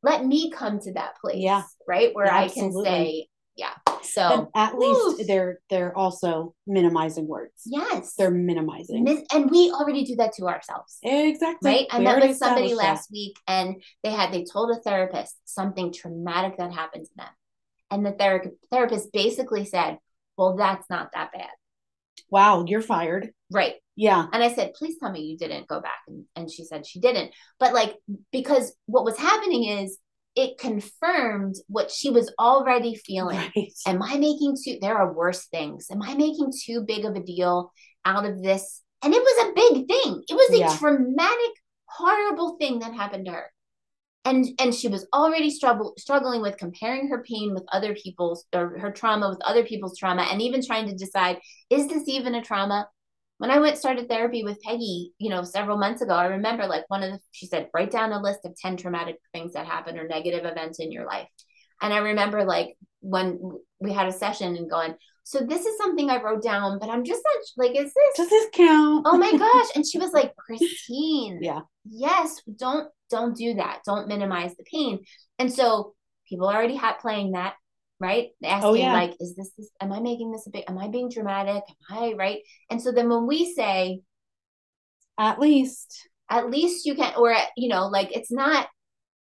let 0.03 0.25
me 0.25 0.51
come 0.51 0.81
to 0.81 0.93
that 0.95 1.17
place. 1.21 1.37
Yeah. 1.39 1.63
Right. 1.87 2.15
Where 2.15 2.27
yeah, 2.27 2.37
I 2.37 2.49
can 2.49 2.73
say, 2.73 3.29
yeah. 3.57 3.75
So 4.03 4.51
but 4.53 4.61
at 4.61 4.79
least 4.79 5.27
they're 5.27 5.61
they're 5.71 5.97
also 5.97 6.55
minimizing 6.67 7.27
words. 7.27 7.63
Yes. 7.65 8.15
They're 8.15 8.31
minimizing. 8.31 9.07
And 9.33 9.51
we 9.51 9.71
already 9.71 10.05
do 10.05 10.17
that 10.17 10.33
to 10.35 10.47
ourselves. 10.49 10.99
Exactly. 11.03 11.71
Right. 11.71 11.87
I 11.91 11.99
met 12.01 12.21
with 12.21 12.37
somebody 12.37 12.75
last 12.75 13.09
that. 13.09 13.13
week 13.13 13.37
and 13.47 13.83
they 14.03 14.11
had 14.11 14.33
they 14.33 14.45
told 14.45 14.71
a 14.71 14.81
therapist 14.81 15.37
something 15.45 15.93
traumatic 15.93 16.59
that 16.59 16.73
happened 16.73 17.07
to 17.07 17.13
them. 17.17 17.29
And 17.91 18.07
the 18.07 18.13
ther- 18.13 18.53
therapist 18.71 19.13
basically 19.13 19.67
said, 19.67 19.99
Well, 20.37 20.57
that's 20.57 20.89
not 20.89 21.11
that 21.13 21.33
bad. 21.33 21.51
Wow, 22.31 22.65
you're 22.67 22.81
fired. 22.81 23.31
Right. 23.51 23.75
Yeah. 23.95 24.27
And 24.33 24.43
I 24.43 24.55
said, 24.55 24.73
please 24.75 24.97
tell 24.99 25.13
me 25.13 25.21
you 25.21 25.37
didn't 25.37 25.69
go 25.69 25.81
back. 25.81 26.01
And, 26.09 26.25
and 26.35 26.51
she 26.51 26.65
said 26.65 26.87
she 26.87 26.99
didn't. 26.99 27.33
But 27.61 27.75
like, 27.75 27.95
because 28.33 28.75
what 28.87 29.05
was 29.05 29.19
happening 29.19 29.65
is 29.65 29.99
it 30.35 30.59
confirmed 30.59 31.57
what 31.69 31.91
she 31.91 32.11
was 32.11 32.33
already 32.39 32.95
feeling. 32.95 33.37
Right. 33.37 33.73
Am 33.87 34.03
I 34.03 34.17
making 34.17 34.57
too, 34.63 34.79
there 34.81 34.97
are 34.97 35.13
worse 35.13 35.47
things. 35.47 35.89
Am 35.91 36.03
I 36.03 36.15
making 36.15 36.53
too 36.65 36.83
big 36.87 37.05
of 37.05 37.15
a 37.15 37.23
deal 37.23 37.73
out 38.05 38.25
of 38.25 38.43
this? 38.43 38.83
And 39.03 39.13
it 39.13 39.23
was 39.23 39.47
a 39.47 39.53
big 39.55 39.89
thing. 39.89 40.23
It 40.29 40.35
was 40.35 40.51
a 40.55 40.59
yeah. 40.61 40.77
traumatic, 40.77 41.53
horrible 41.87 42.57
thing 42.57 42.79
that 42.79 42.95
happened 42.95 43.27
to 43.27 43.33
her. 43.33 43.47
And, 44.25 44.47
and 44.61 44.73
she 44.73 44.87
was 44.87 45.07
already 45.13 45.51
struggle, 45.51 45.95
struggling 45.99 46.43
with 46.43 46.57
comparing 46.57 47.09
her 47.09 47.25
pain 47.29 47.53
with 47.53 47.65
other 47.73 47.95
people's 47.95 48.45
or 48.55 48.79
her 48.79 48.93
trauma 48.93 49.29
with 49.29 49.43
other 49.43 49.65
people's 49.65 49.99
trauma 49.99 50.23
and 50.23 50.41
even 50.41 50.65
trying 50.65 50.87
to 50.87 50.95
decide 50.95 51.39
is 51.71 51.89
this 51.89 52.07
even 52.07 52.37
a 52.37 52.43
trauma 52.43 52.87
when 53.43 53.51
I 53.51 53.59
went 53.59 53.77
started 53.77 54.09
therapy 54.09 54.45
with 54.45 54.63
Peggy, 54.63 55.15
you 55.19 55.29
know, 55.29 55.43
several 55.43 55.77
months 55.77 56.01
ago, 56.01 56.15
I 56.15 56.27
remember 56.27 56.65
like 56.69 56.85
one 56.87 57.03
of 57.03 57.11
the, 57.11 57.19
she 57.33 57.47
said, 57.47 57.71
write 57.75 57.91
down 57.91 58.13
a 58.13 58.23
list 58.23 58.45
of 58.45 58.55
10 58.55 58.77
traumatic 58.77 59.17
things 59.33 59.55
that 59.55 59.67
happened 59.67 59.99
or 59.99 60.07
negative 60.07 60.45
events 60.45 60.79
in 60.79 60.93
your 60.93 61.05
life. 61.07 61.27
And 61.81 61.93
I 61.93 61.99
remember 61.99 62.45
like 62.45 62.77
when 63.01 63.41
we 63.81 63.93
had 63.93 64.07
a 64.07 64.13
session 64.13 64.55
and 64.55 64.71
going, 64.71 64.95
so 65.25 65.41
this 65.41 65.67
is 65.67 65.77
something 65.77 66.09
I 66.09 66.23
wrote 66.23 66.45
down, 66.45 66.79
but 66.79 66.89
I'm 66.89 67.03
just 67.03 67.21
not 67.25 67.67
like, 67.67 67.77
is 67.77 67.93
this, 67.93 68.17
does 68.17 68.31
this 68.31 68.47
count? 68.53 69.09
Oh 69.09 69.19
my 69.19 69.33
gosh. 69.37 69.71
And 69.75 69.85
she 69.85 69.99
was 69.99 70.13
like, 70.13 70.37
Christine, 70.37 71.41
yeah, 71.43 71.63
yes, 71.85 72.41
don't, 72.57 72.89
don't 73.11 73.37
do 73.37 73.55
that. 73.55 73.81
Don't 73.85 74.07
minimize 74.07 74.55
the 74.55 74.63
pain. 74.73 75.01
And 75.41 75.53
so 75.53 75.95
people 76.29 76.49
already 76.49 76.77
had 76.77 77.01
playing 77.01 77.33
that 77.33 77.55
right? 78.03 78.29
Asking 78.45 78.69
oh, 78.69 78.75
yeah. 78.75 78.93
like, 78.93 79.15
is 79.21 79.35
this, 79.37 79.53
this, 79.57 79.71
am 79.81 79.93
I 79.93 80.01
making 80.01 80.33
this 80.33 80.47
a 80.47 80.51
bit, 80.51 80.65
am 80.69 80.79
I 80.79 80.89
being 80.89 81.09
dramatic? 81.09 81.63
Am 81.91 81.99
I 81.99 82.15
right? 82.19 82.41
And 82.71 82.83
so 82.83 82.93
then 82.93 83.09
when 83.09 83.27
we 83.27 83.55
say, 83.55 84.01
at 85.19 85.39
least, 85.39 86.09
at 86.29 86.51
least 86.51 86.85
you 86.85 86.95
can, 86.95 87.15
or, 87.17 87.35
you 87.57 87.69
know, 87.69 87.87
like 87.87 88.15
it's 88.15 88.33
not, 88.33 88.69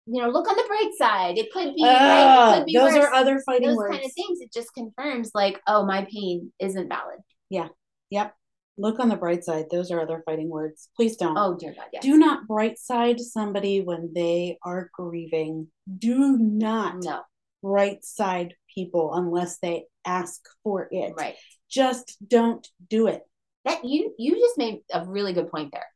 you 0.06 0.20
know, 0.20 0.30
look 0.30 0.48
on 0.48 0.56
the 0.56 0.64
bright 0.66 0.90
side. 0.96 1.38
It 1.38 1.52
could 1.52 1.74
be, 1.74 1.84
uh, 1.84 1.86
right? 1.86 2.54
It 2.54 2.58
could 2.58 2.66
be 2.66 2.72
those 2.72 2.94
worse. 2.94 3.04
are 3.04 3.14
other 3.14 3.40
fighting 3.46 3.68
words. 3.68 3.76
those 3.76 3.76
words. 3.76 3.96
kind 3.96 4.04
of 4.04 4.12
things. 4.12 4.40
It 4.40 4.52
just 4.52 4.74
confirms 4.74 5.30
like, 5.34 5.60
oh, 5.66 5.86
my 5.86 6.06
pain 6.10 6.52
isn't 6.58 6.88
valid. 6.88 7.18
Yeah. 7.50 7.68
Yep. 8.10 8.34
Look 8.78 8.98
on 8.98 9.10
the 9.10 9.16
bright 9.16 9.44
side. 9.44 9.66
Those 9.70 9.90
are 9.90 10.00
other 10.00 10.22
fighting 10.24 10.48
words. 10.48 10.88
Please 10.96 11.16
don't. 11.16 11.36
Oh 11.36 11.56
dear 11.56 11.74
God. 11.74 11.86
Yes. 11.92 12.02
Do 12.02 12.16
not 12.16 12.46
bright 12.46 12.78
side 12.78 13.20
somebody 13.20 13.82
when 13.82 14.12
they 14.14 14.58
are 14.64 14.90
grieving. 14.94 15.68
Do 15.98 16.38
not 16.38 17.04
no. 17.04 17.20
bright 17.62 18.04
side 18.04 18.54
people 18.74 19.14
unless 19.14 19.58
they 19.58 19.84
ask 20.04 20.40
for 20.62 20.88
it. 20.90 21.14
Right. 21.16 21.34
Just 21.70 22.16
don't 22.26 22.66
do 22.88 23.06
it. 23.06 23.22
That 23.64 23.84
you 23.84 24.14
you 24.18 24.38
just 24.38 24.58
made 24.58 24.80
a 24.92 25.04
really 25.06 25.32
good 25.32 25.50
point 25.50 25.70
there. 25.72 25.86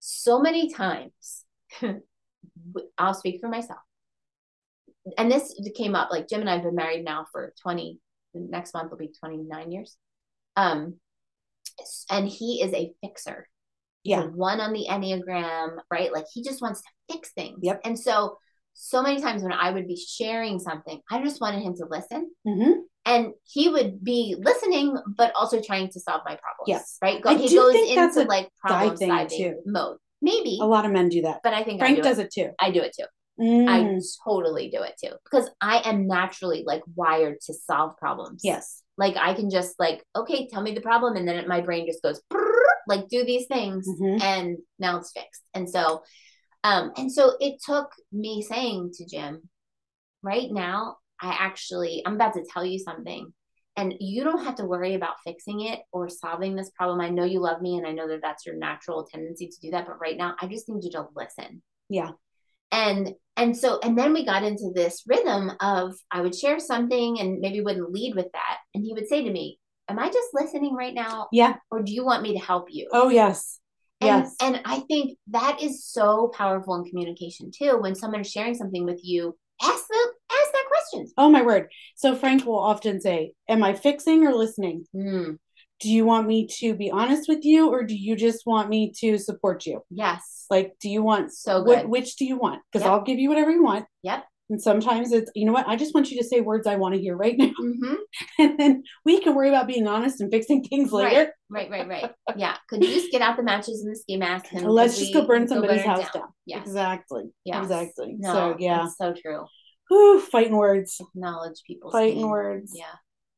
So 0.00 0.40
many 0.40 0.72
times, 0.72 1.44
I'll 2.98 3.14
speak 3.14 3.40
for 3.40 3.48
myself. 3.48 3.80
And 5.18 5.30
this 5.30 5.54
came 5.76 5.94
up 5.94 6.10
like 6.10 6.28
Jim 6.28 6.40
and 6.40 6.50
I 6.50 6.54
have 6.54 6.62
been 6.62 6.74
married 6.74 7.04
now 7.04 7.26
for 7.32 7.52
20 7.62 7.98
next 8.34 8.72
month 8.74 8.90
will 8.90 8.98
be 8.98 9.12
29 9.20 9.72
years. 9.72 9.96
Um 10.56 10.94
and 12.10 12.28
he 12.28 12.62
is 12.62 12.72
a 12.74 12.92
fixer. 13.02 13.46
Yeah. 14.04 14.24
one 14.24 14.60
on 14.60 14.72
the 14.72 14.86
Enneagram, 14.90 15.76
right? 15.90 16.12
Like 16.12 16.24
he 16.32 16.42
just 16.42 16.60
wants 16.60 16.82
to 16.82 16.88
fix 17.12 17.32
things. 17.32 17.60
Yep. 17.62 17.82
And 17.84 17.98
so 17.98 18.38
so 18.74 19.02
many 19.02 19.20
times 19.20 19.42
when 19.42 19.52
I 19.52 19.70
would 19.70 19.86
be 19.86 19.96
sharing 19.96 20.58
something, 20.58 21.00
I 21.10 21.22
just 21.22 21.40
wanted 21.40 21.62
him 21.62 21.74
to 21.76 21.86
listen. 21.88 22.30
Mm-hmm. 22.46 22.72
And 23.04 23.32
he 23.44 23.68
would 23.68 24.02
be 24.04 24.36
listening, 24.38 24.96
but 25.16 25.32
also 25.34 25.60
trying 25.60 25.88
to 25.88 26.00
solve 26.00 26.22
my 26.24 26.36
problems. 26.36 26.66
Yes. 26.68 26.98
Right. 27.02 27.20
Go, 27.20 27.36
he 27.36 27.54
goes 27.54 27.74
into 27.74 28.28
like 28.28 28.48
problem 28.60 28.96
solving 28.96 29.60
mode. 29.66 29.96
Maybe. 30.20 30.58
A 30.60 30.66
lot 30.66 30.86
of 30.86 30.92
men 30.92 31.08
do 31.08 31.22
that. 31.22 31.40
But 31.42 31.52
I 31.52 31.64
think 31.64 31.80
Frank 31.80 31.96
do 31.96 32.02
does 32.02 32.18
it. 32.18 32.26
it. 32.26 32.32
too. 32.32 32.50
I 32.60 32.70
do 32.70 32.80
it 32.80 32.94
too. 32.98 33.06
Mm. 33.40 33.68
I 33.68 34.00
totally 34.24 34.70
do 34.70 34.82
it 34.82 34.94
too. 35.02 35.14
Because 35.24 35.50
I 35.60 35.82
am 35.84 36.06
naturally 36.06 36.62
like 36.64 36.82
wired 36.94 37.40
to 37.46 37.54
solve 37.54 37.96
problems. 37.96 38.42
Yes. 38.44 38.82
Like 38.96 39.16
I 39.16 39.34
can 39.34 39.50
just 39.50 39.74
like, 39.80 40.04
okay, 40.14 40.46
tell 40.46 40.62
me 40.62 40.74
the 40.74 40.80
problem. 40.80 41.16
And 41.16 41.26
then 41.26 41.48
my 41.48 41.60
brain 41.60 41.86
just 41.86 42.02
goes 42.02 42.20
like 42.86 43.08
do 43.08 43.24
these 43.24 43.46
things 43.46 43.88
mm-hmm. 43.88 44.22
and 44.22 44.58
now 44.78 44.98
it's 44.98 45.12
fixed. 45.12 45.42
And 45.54 45.68
so 45.68 46.02
um, 46.64 46.92
and 46.96 47.10
so 47.10 47.32
it 47.40 47.60
took 47.64 47.92
me 48.12 48.42
saying 48.42 48.92
to 48.94 49.06
Jim, 49.06 49.48
right 50.22 50.50
now, 50.50 50.96
I 51.20 51.36
actually, 51.38 52.02
I'm 52.06 52.14
about 52.14 52.34
to 52.34 52.44
tell 52.44 52.64
you 52.64 52.78
something. 52.78 53.32
And 53.74 53.94
you 54.00 54.22
don't 54.22 54.44
have 54.44 54.56
to 54.56 54.66
worry 54.66 54.94
about 54.94 55.14
fixing 55.24 55.62
it 55.62 55.80
or 55.92 56.08
solving 56.08 56.54
this 56.54 56.70
problem. 56.70 57.00
I 57.00 57.08
know 57.08 57.24
you 57.24 57.40
love 57.40 57.62
me 57.62 57.78
and 57.78 57.86
I 57.86 57.92
know 57.92 58.06
that 58.08 58.20
that's 58.20 58.44
your 58.44 58.56
natural 58.56 59.06
tendency 59.10 59.48
to 59.48 59.60
do 59.62 59.70
that. 59.70 59.86
But 59.86 59.98
right 59.98 60.16
now, 60.16 60.34
I 60.40 60.46
just 60.46 60.68
need 60.68 60.84
you 60.84 60.90
to 60.90 61.06
listen. 61.16 61.62
Yeah. 61.88 62.10
And 62.70 63.12
and 63.36 63.56
so 63.56 63.80
and 63.82 63.96
then 63.96 64.12
we 64.12 64.26
got 64.26 64.42
into 64.42 64.72
this 64.74 65.04
rhythm 65.06 65.52
of 65.60 65.94
I 66.10 66.20
would 66.20 66.34
share 66.34 66.58
something 66.58 67.18
and 67.18 67.40
maybe 67.40 67.62
wouldn't 67.62 67.92
lead 67.92 68.14
with 68.14 68.30
that. 68.34 68.58
And 68.74 68.84
he 68.84 68.92
would 68.92 69.08
say 69.08 69.24
to 69.24 69.30
me, 69.30 69.58
Am 69.88 69.98
I 69.98 70.08
just 70.08 70.28
listening 70.32 70.74
right 70.74 70.94
now? 70.94 71.28
Yeah. 71.32 71.56
Or 71.70 71.82
do 71.82 71.92
you 71.92 72.04
want 72.04 72.22
me 72.22 72.32
to 72.34 72.44
help 72.44 72.68
you? 72.70 72.88
Oh, 72.92 73.08
yes. 73.08 73.58
And, 74.02 74.24
yes. 74.24 74.36
and 74.42 74.60
I 74.64 74.80
think 74.80 75.16
that 75.28 75.62
is 75.62 75.84
so 75.84 76.32
powerful 76.34 76.74
in 76.74 76.84
communication 76.84 77.50
too. 77.56 77.78
When 77.80 77.94
someone 77.94 78.22
is 78.22 78.30
sharing 78.30 78.54
something 78.54 78.84
with 78.84 79.00
you, 79.04 79.36
ask 79.62 79.86
them, 79.88 80.12
ask 80.30 80.52
that 80.52 80.64
question. 80.68 81.06
Oh 81.16 81.30
my 81.30 81.42
word. 81.42 81.68
So 81.94 82.16
Frank 82.16 82.44
will 82.44 82.58
often 82.58 83.00
say, 83.00 83.32
Am 83.48 83.62
I 83.62 83.74
fixing 83.74 84.26
or 84.26 84.34
listening? 84.34 84.86
Mm. 84.94 85.38
Do 85.80 85.90
you 85.90 86.04
want 86.04 86.26
me 86.26 86.48
to 86.58 86.74
be 86.74 86.90
honest 86.90 87.28
with 87.28 87.44
you 87.44 87.70
or 87.70 87.84
do 87.84 87.96
you 87.96 88.16
just 88.16 88.46
want 88.46 88.68
me 88.68 88.92
to 88.98 89.18
support 89.18 89.66
you? 89.66 89.82
Yes. 89.90 90.46
Like, 90.50 90.74
do 90.80 90.88
you 90.88 91.02
want 91.02 91.32
so 91.32 91.62
good? 91.64 91.86
Wh- 91.86 91.90
which 91.90 92.16
do 92.16 92.24
you 92.24 92.36
want? 92.36 92.62
Because 92.70 92.84
yep. 92.84 92.92
I'll 92.92 93.02
give 93.02 93.18
you 93.18 93.28
whatever 93.28 93.50
you 93.50 93.64
want. 93.64 93.86
Yep. 94.02 94.24
And 94.50 94.60
sometimes 94.60 95.12
it's, 95.12 95.30
you 95.34 95.46
know 95.46 95.52
what, 95.52 95.66
I 95.66 95.76
just 95.76 95.94
want 95.94 96.10
you 96.10 96.18
to 96.18 96.26
say 96.26 96.40
words 96.40 96.66
I 96.66 96.76
want 96.76 96.94
to 96.94 97.00
hear 97.00 97.16
right 97.16 97.34
now. 97.38 97.52
Mm-hmm. 97.58 97.94
and 98.38 98.58
then 98.58 98.82
we 99.04 99.20
can 99.20 99.34
worry 99.34 99.48
about 99.48 99.66
being 99.66 99.86
honest 99.86 100.20
and 100.20 100.30
fixing 100.30 100.62
things 100.64 100.92
later. 100.92 101.32
Right, 101.48 101.70
right, 101.70 101.88
right, 101.88 102.02
right. 102.02 102.36
yeah. 102.36 102.56
Could 102.68 102.84
you 102.84 102.92
just 102.92 103.10
get 103.10 103.22
out 103.22 103.36
the 103.36 103.42
matches 103.42 103.82
and 103.82 103.94
the 103.94 103.98
ski 103.98 104.16
mask 104.16 104.46
and 104.52 104.66
let's 104.66 104.98
just 104.98 105.12
go 105.12 105.26
burn 105.26 105.48
somebody's 105.48 105.82
house 105.82 106.10
down. 106.12 106.22
down. 106.22 106.28
Yeah. 106.44 106.60
Exactly. 106.60 107.24
Yeah. 107.44 107.62
Exactly. 107.62 108.16
No, 108.18 108.32
so 108.32 108.56
yeah. 108.58 108.88
so 108.88 109.14
true. 109.14 109.46
Whew, 109.88 110.20
fighting 110.20 110.56
words. 110.56 111.00
Acknowledge 111.00 111.62
people. 111.66 111.90
Fighting 111.90 112.28
words. 112.28 112.72
Yeah. 112.74 112.84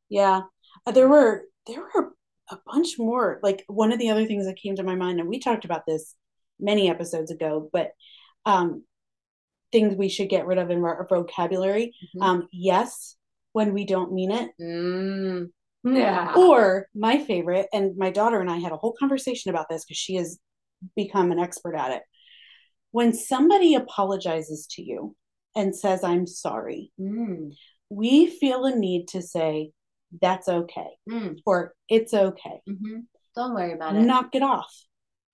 Yeah. 0.09 0.41
Uh, 0.87 0.93
there 0.93 1.09
were 1.09 1.45
there 1.67 1.81
were 1.81 2.13
a 2.51 2.59
bunch 2.67 2.99
more. 2.99 3.41
Like 3.43 3.65
one 3.67 3.93
of 3.93 3.99
the 3.99 4.11
other 4.11 4.27
things 4.27 4.47
that 4.47 4.57
came 4.57 4.77
to 4.77 4.83
my 4.83 4.95
mind, 4.95 5.21
and 5.21 5.29
we 5.29 5.39
talked 5.39 5.65
about 5.65 5.87
this 5.87 6.15
many 6.61 6.89
episodes 6.89 7.31
ago, 7.31 7.69
but 7.73 7.91
um 8.47 8.85
things 9.75 9.97
we 9.97 10.09
should 10.09 10.29
get 10.29 10.47
rid 10.47 10.57
of 10.59 10.71
in 10.71 10.85
our 10.85 11.05
vocabulary. 11.11 11.87
Mm-hmm. 12.17 12.23
Um, 12.23 12.49
yes, 12.53 13.17
when 13.53 13.75
we 13.75 13.85
don't 13.85 14.13
mean 14.13 14.31
it. 14.31 14.51
Mm. 14.63 15.49
Yeah. 15.85 16.33
Or 16.37 16.87
my 16.95 17.19
favorite, 17.19 17.67
and 17.73 17.97
my 17.97 18.11
daughter 18.11 18.41
and 18.41 18.49
I 18.49 18.59
had 18.59 18.71
a 18.71 18.77
whole 18.77 18.95
conversation 18.99 19.51
about 19.51 19.69
this 19.69 19.85
because 19.85 19.99
she 19.99 20.15
has 20.15 20.39
become 20.95 21.33
an 21.33 21.41
expert 21.41 21.75
at 21.75 21.91
it. 21.91 22.03
When 22.93 23.13
somebody 23.13 23.75
apologizes 23.75 24.69
to 24.77 24.83
you 24.83 25.17
and 25.57 25.77
says, 25.77 26.05
I'm 26.05 26.29
sorry, 26.29 26.93
mm. 26.99 27.51
we 27.91 28.31
feel 28.31 28.65
a 28.65 28.77
need 28.77 29.09
to 29.09 29.23
say, 29.23 29.73
that's 30.23 30.49
okay, 30.49 30.91
mm. 31.11 31.37
or 31.45 31.75
it's 31.89 32.15
okay. 32.15 32.61
Mm-hmm. 32.69 33.01
Don't 33.35 33.55
worry 33.55 33.73
about 33.73 33.97
it. 33.97 34.03
Knock 34.03 34.37
it 34.37 34.45
off 34.45 34.73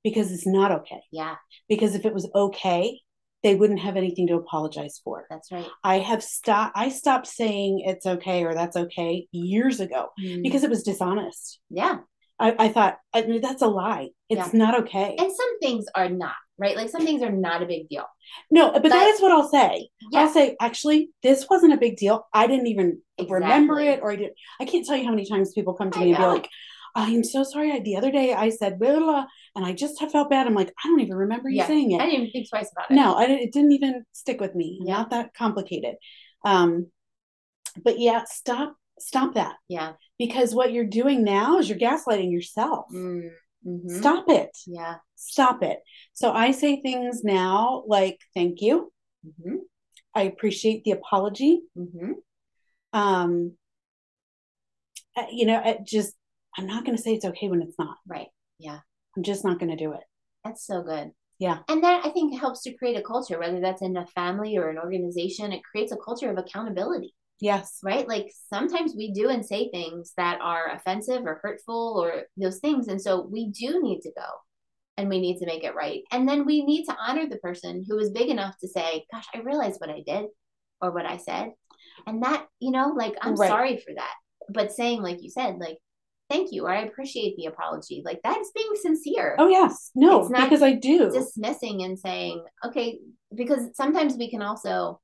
because 0.02 0.32
it's 0.32 0.46
not 0.46 0.72
okay. 0.72 1.02
Yeah. 1.12 1.36
Because 1.68 1.94
if 1.94 2.06
it 2.06 2.14
was 2.14 2.26
okay, 2.34 2.98
they 3.42 3.54
wouldn't 3.54 3.80
have 3.80 3.96
anything 3.96 4.26
to 4.28 4.34
apologize 4.34 5.00
for. 5.02 5.26
That's 5.30 5.50
right. 5.50 5.66
I 5.82 5.98
have 5.98 6.22
stopped 6.22 6.76
I 6.76 6.90
stopped 6.90 7.26
saying 7.26 7.82
it's 7.86 8.06
okay 8.06 8.44
or 8.44 8.54
that's 8.54 8.76
okay 8.76 9.26
years 9.32 9.80
ago 9.80 10.08
mm. 10.20 10.42
because 10.42 10.64
it 10.64 10.70
was 10.70 10.82
dishonest. 10.82 11.60
Yeah. 11.70 11.98
I, 12.38 12.54
I 12.58 12.68
thought 12.68 12.98
I 13.12 13.22
mean, 13.22 13.40
that's 13.40 13.62
a 13.62 13.66
lie. 13.66 14.10
It's 14.28 14.52
yeah. 14.52 14.58
not 14.58 14.80
okay. 14.80 15.16
And 15.18 15.32
some 15.32 15.58
things 15.60 15.86
are 15.94 16.08
not, 16.08 16.34
right? 16.58 16.76
Like 16.76 16.90
some 16.90 17.04
things 17.04 17.22
are 17.22 17.32
not 17.32 17.62
a 17.62 17.66
big 17.66 17.88
deal. 17.88 18.06
No, 18.50 18.72
but, 18.72 18.82
but 18.82 18.90
that 18.90 19.08
is 19.08 19.20
what 19.20 19.32
I'll 19.32 19.48
say. 19.48 19.88
Yeah. 20.12 20.20
I'll 20.20 20.32
say, 20.32 20.56
actually, 20.60 21.10
this 21.22 21.46
wasn't 21.50 21.72
a 21.72 21.78
big 21.78 21.96
deal. 21.96 22.26
I 22.32 22.46
didn't 22.46 22.68
even 22.68 23.00
exactly. 23.18 23.34
remember 23.34 23.80
it 23.80 24.00
or 24.02 24.12
I 24.12 24.16
didn't 24.16 24.34
I 24.60 24.64
can't 24.64 24.86
tell 24.86 24.96
you 24.96 25.04
how 25.04 25.10
many 25.10 25.28
times 25.28 25.52
people 25.52 25.74
come 25.74 25.90
to 25.90 25.98
I 25.98 26.04
me 26.04 26.12
know. 26.12 26.16
and 26.16 26.24
be 26.24 26.40
like, 26.40 26.50
I 26.94 27.10
am 27.10 27.24
so 27.24 27.44
sorry. 27.44 27.72
I, 27.72 27.80
the 27.80 27.96
other 27.96 28.10
day 28.10 28.32
I 28.32 28.50
said 28.50 28.78
blah, 28.78 28.96
blah, 28.96 29.00
blah, 29.00 29.26
and 29.56 29.64
I 29.64 29.72
just 29.72 30.00
have 30.00 30.12
felt 30.12 30.30
bad. 30.30 30.46
I'm 30.46 30.54
like, 30.54 30.72
I 30.84 30.88
don't 30.88 31.00
even 31.00 31.16
remember 31.16 31.48
you 31.48 31.58
yeah. 31.58 31.66
saying 31.66 31.92
it. 31.92 32.00
I 32.00 32.06
didn't 32.06 32.20
even 32.20 32.30
think 32.32 32.48
twice 32.48 32.70
about 32.72 32.90
it. 32.90 32.94
No, 32.94 33.14
I, 33.14 33.24
it 33.24 33.52
didn't 33.52 33.72
even 33.72 34.04
stick 34.12 34.40
with 34.40 34.54
me. 34.54 34.80
Yeah. 34.84 34.98
Not 34.98 35.10
that 35.10 35.34
complicated. 35.34 35.96
Um, 36.44 36.86
but 37.82 37.98
yeah, 37.98 38.24
stop, 38.26 38.76
stop 38.98 39.34
that. 39.34 39.56
Yeah. 39.68 39.92
Because 40.18 40.54
what 40.54 40.72
you're 40.72 40.84
doing 40.84 41.24
now 41.24 41.58
is 41.58 41.68
you're 41.68 41.78
gaslighting 41.78 42.32
yourself. 42.32 42.86
Mm-hmm. 42.92 43.98
Stop 43.98 44.24
it. 44.28 44.50
Yeah. 44.66 44.96
Stop 45.16 45.62
it. 45.62 45.78
So 46.12 46.32
I 46.32 46.50
say 46.50 46.80
things 46.80 47.22
now 47.22 47.84
like, 47.86 48.18
thank 48.34 48.60
you. 48.60 48.92
Mm-hmm. 49.26 49.56
I 50.14 50.22
appreciate 50.22 50.84
the 50.84 50.92
apology. 50.92 51.60
Mm-hmm. 51.76 52.12
Um, 52.92 53.52
uh, 55.16 55.26
you 55.30 55.46
know, 55.46 55.62
it 55.64 55.84
just 55.84 56.14
I'm 56.56 56.66
not 56.66 56.84
going 56.84 56.96
to 56.96 57.02
say 57.02 57.14
it's 57.14 57.24
okay 57.24 57.48
when 57.48 57.62
it's 57.62 57.78
not. 57.78 57.96
Right. 58.06 58.28
Yeah. 58.58 58.78
I'm 59.16 59.22
just 59.22 59.44
not 59.44 59.58
going 59.58 59.70
to 59.70 59.82
do 59.82 59.92
it. 59.92 60.00
That's 60.44 60.66
so 60.66 60.82
good. 60.82 61.10
Yeah. 61.38 61.58
And 61.68 61.82
that 61.84 62.04
I 62.04 62.10
think 62.10 62.38
helps 62.38 62.62
to 62.62 62.74
create 62.74 62.98
a 62.98 63.02
culture, 63.02 63.38
whether 63.38 63.60
that's 63.60 63.82
in 63.82 63.96
a 63.96 64.06
family 64.08 64.56
or 64.58 64.68
an 64.68 64.78
organization, 64.78 65.52
it 65.52 65.64
creates 65.64 65.92
a 65.92 65.96
culture 65.96 66.30
of 66.30 66.38
accountability. 66.38 67.14
Yes. 67.40 67.78
Right? 67.82 68.06
Like 68.06 68.30
sometimes 68.52 68.94
we 68.94 69.12
do 69.12 69.30
and 69.30 69.44
say 69.44 69.70
things 69.70 70.12
that 70.18 70.38
are 70.42 70.72
offensive 70.72 71.22
or 71.24 71.40
hurtful 71.42 72.02
or 72.02 72.24
those 72.36 72.58
things. 72.58 72.88
And 72.88 73.00
so 73.00 73.22
we 73.22 73.48
do 73.48 73.82
need 73.82 74.00
to 74.02 74.12
go 74.14 74.26
and 74.98 75.08
we 75.08 75.18
need 75.18 75.38
to 75.38 75.46
make 75.46 75.64
it 75.64 75.74
right. 75.74 76.02
And 76.12 76.28
then 76.28 76.44
we 76.44 76.62
need 76.62 76.84
to 76.84 76.96
honor 77.00 77.26
the 77.26 77.38
person 77.38 77.86
who 77.88 77.98
is 77.98 78.10
big 78.10 78.28
enough 78.28 78.58
to 78.58 78.68
say, 78.68 79.06
gosh, 79.10 79.24
I 79.34 79.38
realized 79.38 79.80
what 79.80 79.88
I 79.88 80.02
did 80.06 80.26
or 80.82 80.90
what 80.90 81.06
I 81.06 81.16
said. 81.16 81.52
And 82.06 82.22
that, 82.22 82.46
you 82.58 82.70
know, 82.70 82.92
like, 82.94 83.14
I'm 83.22 83.34
right. 83.34 83.48
sorry 83.48 83.76
for 83.78 83.94
that. 83.94 84.14
But 84.50 84.72
saying, 84.72 85.00
like 85.00 85.22
you 85.22 85.30
said, 85.30 85.56
like, 85.58 85.78
thank 86.30 86.52
you 86.52 86.64
or 86.64 86.70
I 86.70 86.82
appreciate 86.82 87.36
the 87.36 87.46
apology. 87.46 88.02
Like 88.04 88.20
that's 88.22 88.50
being 88.54 88.70
sincere. 88.76 89.36
Oh 89.38 89.48
yes. 89.48 89.90
No, 89.94 90.28
because 90.28 90.62
I 90.62 90.72
do. 90.72 91.10
Dismissing 91.10 91.82
and 91.82 91.98
saying, 91.98 92.44
okay, 92.64 93.00
because 93.34 93.68
sometimes 93.74 94.16
we 94.16 94.30
can 94.30 94.40
also 94.40 95.00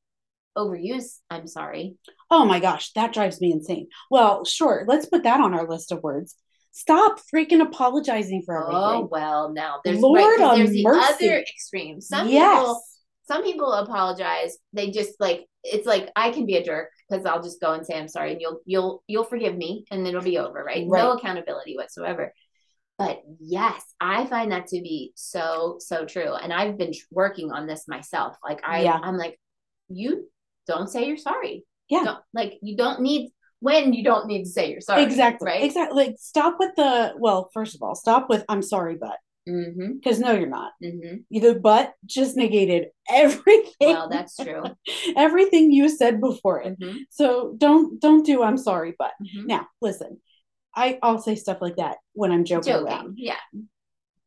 overuse 0.57 1.19
I'm 1.29 1.47
sorry. 1.47 1.97
Oh 2.31 2.45
my 2.45 2.61
gosh, 2.61 2.93
that 2.93 3.13
drives 3.13 3.41
me 3.41 3.53
insane. 3.53 3.89
Well, 4.11 4.45
sure, 4.45 4.85
let's 4.87 5.07
put 5.07 5.25
that 5.25 5.41
on 5.41 5.53
our 5.53 5.69
list 5.69 5.93
of 5.93 6.03
words. 6.03 6.35
Stop 6.73 7.21
freaking 7.35 7.63
apologizing 7.63 8.43
for 8.45 8.57
oh, 8.57 8.61
everything. 8.63 9.03
Oh 9.05 9.09
well, 9.11 9.53
now 9.53 9.81
there's 9.85 10.01
Lord 10.01 10.41
right, 10.41 10.57
there's 10.57 10.71
the 10.71 10.85
mercy. 10.85 11.29
other 11.29 11.39
extreme. 11.39 12.01
Some 12.01 12.29
yes. 12.29 12.61
people 12.61 12.83
some 13.25 13.43
people 13.43 13.73
apologize. 13.73 14.57
They 14.73 14.91
just 14.91 15.21
like 15.21 15.47
it's 15.65 15.87
like 15.87 16.11
I 16.15 16.31
can 16.31 16.47
be 16.47 16.57
a 16.57 16.65
jerk 16.65 16.91
because 17.09 17.25
I'll 17.27 17.43
just 17.43 17.61
go 17.61 17.73
and 17.73 17.85
say 17.85 17.99
I'm 17.99 18.09
sorry 18.09 18.33
and 18.33 18.41
you'll 18.41 18.61
you'll 18.65 19.03
you'll 19.07 19.25
forgive 19.25 19.57
me 19.57 19.85
and 19.91 20.07
it'll 20.07 20.23
be 20.23 20.39
over, 20.39 20.63
right? 20.63 20.87
right? 20.89 21.03
No 21.03 21.13
accountability 21.13 21.77
whatsoever. 21.77 22.33
But 22.99 23.23
yes, 23.41 23.83
I 24.01 24.27
find 24.27 24.53
that 24.53 24.69
to 24.69 24.81
be 24.81 25.13
so 25.17 25.77
so 25.81 26.07
true, 26.07 26.33
and 26.35 26.53
I've 26.53 26.79
been 26.79 26.93
working 27.11 27.53
on 27.53 27.67
this 27.67 27.87
myself. 27.87 28.37
Like 28.43 28.61
I, 28.65 28.83
yeah. 28.83 28.99
I'm 29.03 29.19
like, 29.19 29.39
you 29.89 30.29
don't 30.67 30.89
say 30.89 31.07
you're 31.07 31.19
sorry. 31.19 31.65
Yeah, 31.89 32.05
don't, 32.05 32.19
like 32.33 32.59
you 32.63 32.77
don't 32.77 33.01
need 33.01 33.31
when 33.61 33.93
you 33.93 34.03
don't 34.03 34.27
need 34.27 34.45
to 34.45 34.51
say 34.51 34.71
you're 34.71 34.81
sorry. 34.81 35.03
Exactly. 35.03 35.47
Right. 35.47 35.63
Exactly. 35.63 36.07
Like 36.07 36.17
stop 36.19 36.57
with 36.59 36.75
the 36.77 37.15
well. 37.19 37.51
First 37.53 37.75
of 37.75 37.83
all, 37.83 37.95
stop 37.95 38.29
with 38.31 38.45
I'm 38.49 38.63
sorry, 38.63 38.97
but. 38.99 39.17
Because 39.47 40.19
mm-hmm. 40.19 40.21
no, 40.23 40.33
you're 40.33 40.49
not. 40.49 40.73
Mm-hmm. 40.83 41.39
The 41.39 41.55
but 41.55 41.95
just 42.05 42.37
negated 42.37 42.89
everything. 43.09 43.73
Well, 43.81 44.09
that's 44.09 44.37
true. 44.37 44.65
everything 45.17 45.71
you 45.71 45.89
said 45.89 46.21
before 46.21 46.63
it. 46.63 46.79
Mm-hmm. 46.81 46.99
So 47.11 47.55
don't 47.57 48.01
don't 48.01 48.27
do 48.27 48.43
I'm 48.43 48.59
sorry, 48.59 48.95
but 48.99 49.13
mm-hmm. 49.23 49.47
now 49.47 49.69
listen. 49.81 50.21
I 50.75 50.99
I'll 51.01 51.21
say 51.21 51.37
stuff 51.37 51.59
like 51.61 51.77
that 51.77 51.99
when 52.13 52.33
I'm 52.33 52.45
joking, 52.45 52.73
joking 52.73 52.87
around. 52.87 53.15
Yeah. 53.19 53.37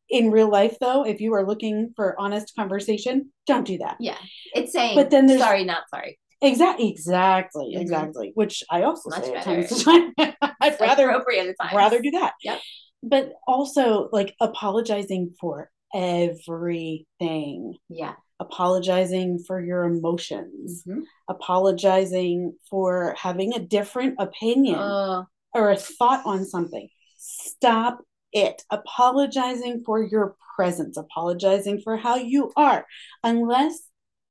In 0.09 0.31
real 0.31 0.49
life, 0.49 0.77
though, 0.79 1.05
if 1.05 1.21
you 1.21 1.33
are 1.35 1.45
looking 1.45 1.91
for 1.95 2.15
honest 2.17 2.55
conversation, 2.55 3.31
don't 3.45 3.67
do 3.67 3.77
that. 3.79 3.97
Yeah, 3.99 4.17
it's 4.55 4.71
saying. 4.71 4.95
But 4.95 5.11
then 5.11 5.25
there's 5.27 5.41
sorry, 5.41 5.65
not 5.65 5.83
sorry. 5.93 6.17
Exactly, 6.41 6.89
exactly, 6.89 7.73
mm-hmm. 7.73 7.81
exactly. 7.81 8.31
Which 8.35 8.63
I 8.71 8.83
also 8.83 9.09
Much 9.09 9.25
say 9.25 9.35
at 9.35 9.43
times. 9.43 9.85
I'd 10.61 10.79
rather 10.79 11.09
appropriate 11.09 11.55
rather 11.73 12.01
do 12.01 12.11
that. 12.11 12.33
Yep 12.41 12.59
but 13.01 13.33
also 13.47 14.09
like 14.11 14.35
apologizing 14.39 15.33
for 15.39 15.69
everything. 15.93 17.75
Yeah. 17.89 18.13
Apologizing 18.39 19.43
for 19.45 19.63
your 19.63 19.83
emotions, 19.83 20.83
mm-hmm. 20.87 21.01
apologizing 21.27 22.53
for 22.69 23.13
having 23.17 23.53
a 23.53 23.59
different 23.59 24.15
opinion 24.17 24.79
uh, 24.79 25.23
or 25.53 25.71
a 25.71 25.75
thought 25.75 26.25
on 26.25 26.45
something. 26.45 26.87
Stop 27.17 27.99
it. 28.31 28.61
Apologizing 28.69 29.83
for 29.85 30.01
your 30.01 30.35
presence, 30.55 30.95
apologizing 30.95 31.81
for 31.81 31.97
how 31.97 32.15
you 32.15 32.53
are, 32.55 32.85
unless 33.25 33.77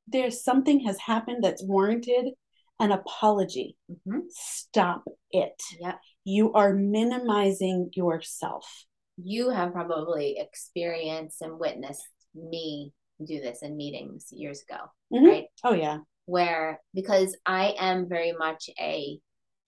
there's 0.06 0.42
something 0.42 0.80
has 0.80 0.98
happened 0.98 1.44
that's 1.44 1.62
warranted 1.62 2.32
an 2.80 2.92
apology. 2.92 3.76
Mm-hmm. 3.90 4.20
Stop 4.30 5.04
it. 5.32 5.60
Yeah 5.78 5.96
you 6.28 6.52
are 6.52 6.74
minimizing 6.74 7.90
yourself. 7.94 8.84
You 9.16 9.48
have 9.48 9.72
probably 9.72 10.36
experienced 10.38 11.40
and 11.40 11.58
witnessed 11.58 12.06
me 12.34 12.92
do 13.26 13.40
this 13.40 13.62
in 13.62 13.78
meetings 13.78 14.26
years 14.30 14.62
ago, 14.68 14.82
mm-hmm. 15.12 15.24
right? 15.24 15.44
Oh, 15.64 15.72
yeah. 15.72 15.98
Where, 16.26 16.80
because 16.92 17.34
I 17.46 17.74
am 17.78 18.10
very 18.10 18.32
much 18.32 18.68
a 18.78 19.18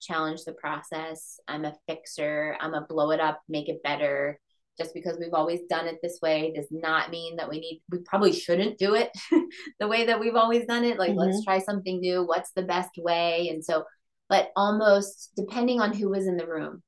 challenge 0.02 0.44
the 0.44 0.52
process, 0.52 1.40
I'm 1.48 1.64
a 1.64 1.74
fixer, 1.88 2.56
I'm 2.60 2.74
a 2.74 2.86
blow 2.86 3.10
it 3.10 3.20
up, 3.20 3.40
make 3.48 3.70
it 3.70 3.82
better. 3.82 4.38
Just 4.78 4.92
because 4.92 5.18
we've 5.18 5.34
always 5.34 5.60
done 5.68 5.86
it 5.86 5.98
this 6.02 6.18
way 6.22 6.52
does 6.54 6.68
not 6.70 7.10
mean 7.10 7.36
that 7.36 7.48
we 7.48 7.60
need, 7.60 7.82
we 7.90 7.98
probably 7.98 8.32
shouldn't 8.32 8.78
do 8.78 8.94
it 8.94 9.10
the 9.80 9.88
way 9.88 10.06
that 10.06 10.20
we've 10.20 10.36
always 10.36 10.66
done 10.66 10.84
it. 10.84 10.98
Like, 10.98 11.10
mm-hmm. 11.10 11.20
let's 11.20 11.42
try 11.42 11.58
something 11.58 12.00
new. 12.00 12.22
What's 12.22 12.52
the 12.52 12.62
best 12.62 12.90
way? 12.98 13.48
And 13.48 13.64
so 13.64 13.84
but 14.30 14.50
almost 14.56 15.32
depending 15.36 15.80
on 15.82 15.92
who 15.92 16.08
was 16.08 16.26
in 16.26 16.38
the 16.38 16.46
room 16.46 16.82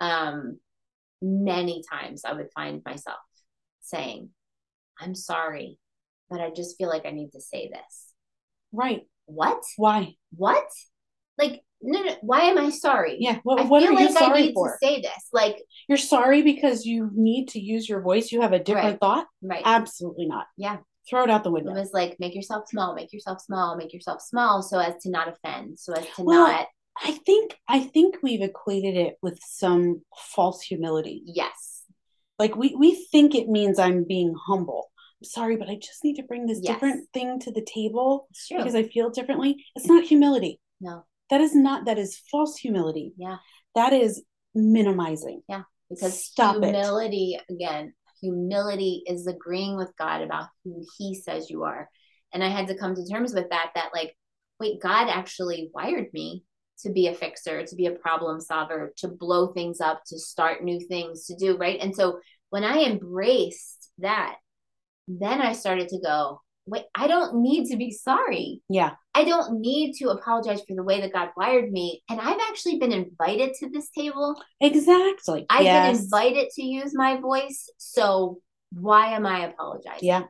um 0.00 0.58
many 1.22 1.82
times 1.88 2.22
i 2.24 2.32
would 2.32 2.50
find 2.52 2.82
myself 2.84 3.18
saying 3.80 4.28
i'm 5.00 5.14
sorry 5.14 5.78
but 6.28 6.40
i 6.40 6.50
just 6.50 6.76
feel 6.76 6.88
like 6.88 7.06
i 7.06 7.10
need 7.10 7.30
to 7.30 7.40
say 7.40 7.68
this. 7.68 8.08
Right. 8.72 9.02
What? 9.26 9.62
Why? 9.76 10.14
What? 10.36 10.66
Like 11.38 11.62
no, 11.80 12.02
no 12.02 12.16
why 12.22 12.40
am 12.40 12.58
i 12.58 12.70
sorry? 12.70 13.16
Yeah 13.20 13.38
what, 13.44 13.68
what 13.68 13.84
are 13.84 13.92
like 13.94 14.08
you 14.08 14.12
sorry 14.12 14.38
I 14.38 14.42
need 14.46 14.54
for? 14.54 14.72
to 14.72 14.86
say 14.86 15.00
this 15.00 15.28
like 15.32 15.62
you're 15.88 15.96
sorry 15.96 16.42
because 16.42 16.84
you 16.84 17.10
need 17.14 17.48
to 17.50 17.60
use 17.60 17.88
your 17.88 18.00
voice. 18.00 18.32
You 18.32 18.40
have 18.40 18.52
a 18.52 18.58
different 18.58 18.86
right. 18.86 19.00
thought? 19.00 19.26
Right. 19.42 19.62
Absolutely 19.64 20.26
not. 20.26 20.46
Yeah 20.56 20.78
throw 21.08 21.24
it 21.24 21.30
out 21.30 21.44
the 21.44 21.50
window. 21.50 21.74
It 21.74 21.78
was 21.78 21.92
like 21.92 22.16
make 22.18 22.34
yourself 22.34 22.68
small, 22.68 22.94
make 22.94 23.12
yourself 23.12 23.40
small, 23.40 23.76
make 23.76 23.92
yourself 23.92 24.20
small, 24.20 24.62
so 24.62 24.78
as 24.78 25.02
to 25.02 25.10
not 25.10 25.28
offend, 25.28 25.78
so 25.78 25.92
as 25.92 26.06
to 26.16 26.22
well, 26.22 26.46
not. 26.46 26.66
I 27.02 27.12
think 27.12 27.56
I 27.68 27.80
think 27.80 28.16
we've 28.22 28.42
equated 28.42 28.96
it 28.96 29.16
with 29.22 29.38
some 29.44 30.02
false 30.34 30.62
humility. 30.62 31.22
Yes. 31.24 31.84
Like 32.38 32.56
we 32.56 32.74
we 32.76 32.94
think 33.10 33.34
it 33.34 33.48
means 33.48 33.78
I'm 33.78 34.04
being 34.04 34.34
humble. 34.46 34.90
I'm 35.20 35.24
sorry, 35.24 35.56
but 35.56 35.68
I 35.68 35.76
just 35.76 36.04
need 36.04 36.16
to 36.16 36.22
bring 36.22 36.46
this 36.46 36.60
yes. 36.62 36.74
different 36.74 37.08
thing 37.12 37.40
to 37.40 37.52
the 37.52 37.64
table 37.64 38.28
because 38.48 38.74
I 38.74 38.84
feel 38.84 39.10
differently. 39.10 39.64
It's 39.74 39.86
not 39.86 40.04
humility. 40.04 40.60
No. 40.80 41.04
That 41.30 41.40
is 41.40 41.54
not 41.54 41.86
that 41.86 41.98
is 41.98 42.20
false 42.30 42.56
humility. 42.56 43.12
Yeah. 43.16 43.36
That 43.74 43.92
is 43.92 44.22
minimizing. 44.54 45.42
Yeah. 45.48 45.62
Because 45.88 46.22
Stop 46.22 46.62
humility 46.62 47.38
it. 47.38 47.52
again, 47.52 47.94
humility 48.20 49.02
is 49.06 49.26
agreeing 49.26 49.76
with 49.76 49.92
God 49.98 50.22
about 50.22 50.48
who 50.64 50.84
he 50.96 51.14
says 51.14 51.50
you 51.50 51.64
are. 51.64 51.88
And 52.32 52.44
I 52.44 52.48
had 52.48 52.68
to 52.68 52.76
come 52.76 52.94
to 52.94 53.06
terms 53.06 53.32
with 53.34 53.50
that 53.50 53.70
that 53.74 53.90
like 53.94 54.14
wait, 54.60 54.80
God 54.80 55.08
actually 55.08 55.70
wired 55.72 56.12
me 56.12 56.44
to 56.80 56.90
be 56.90 57.08
a 57.08 57.14
fixer, 57.14 57.64
to 57.64 57.76
be 57.76 57.86
a 57.86 57.92
problem 57.92 58.40
solver, 58.40 58.92
to 58.98 59.08
blow 59.08 59.48
things 59.48 59.80
up, 59.80 60.02
to 60.06 60.18
start 60.18 60.62
new 60.62 60.80
things, 60.80 61.26
to 61.26 61.36
do, 61.36 61.56
right? 61.56 61.78
And 61.80 61.94
so 61.94 62.20
when 62.50 62.64
I 62.64 62.84
embraced 62.84 63.90
that, 63.98 64.36
then 65.06 65.40
I 65.40 65.52
started 65.52 65.88
to 65.88 66.00
go, 66.00 66.40
wait, 66.68 66.84
I 66.94 67.06
don't 67.06 67.42
need 67.42 67.70
to 67.70 67.76
be 67.76 67.90
sorry. 67.90 68.62
Yeah. 68.68 68.92
I 69.14 69.24
don't 69.24 69.60
need 69.60 69.94
to 69.94 70.10
apologize 70.10 70.60
for 70.66 70.76
the 70.76 70.82
way 70.82 71.00
that 71.00 71.12
God 71.12 71.30
wired 71.36 71.70
me. 71.70 72.02
And 72.08 72.20
I've 72.20 72.40
actually 72.48 72.78
been 72.78 72.92
invited 72.92 73.54
to 73.54 73.70
this 73.70 73.90
table. 73.90 74.40
Exactly. 74.60 75.46
I've 75.50 75.64
yes. 75.64 75.96
been 75.96 76.04
invited 76.04 76.50
to 76.50 76.62
use 76.62 76.92
my 76.94 77.16
voice. 77.16 77.70
So 77.78 78.40
why 78.72 79.14
am 79.14 79.26
I 79.26 79.46
apologizing? 79.46 80.06
Yeah. 80.08 80.24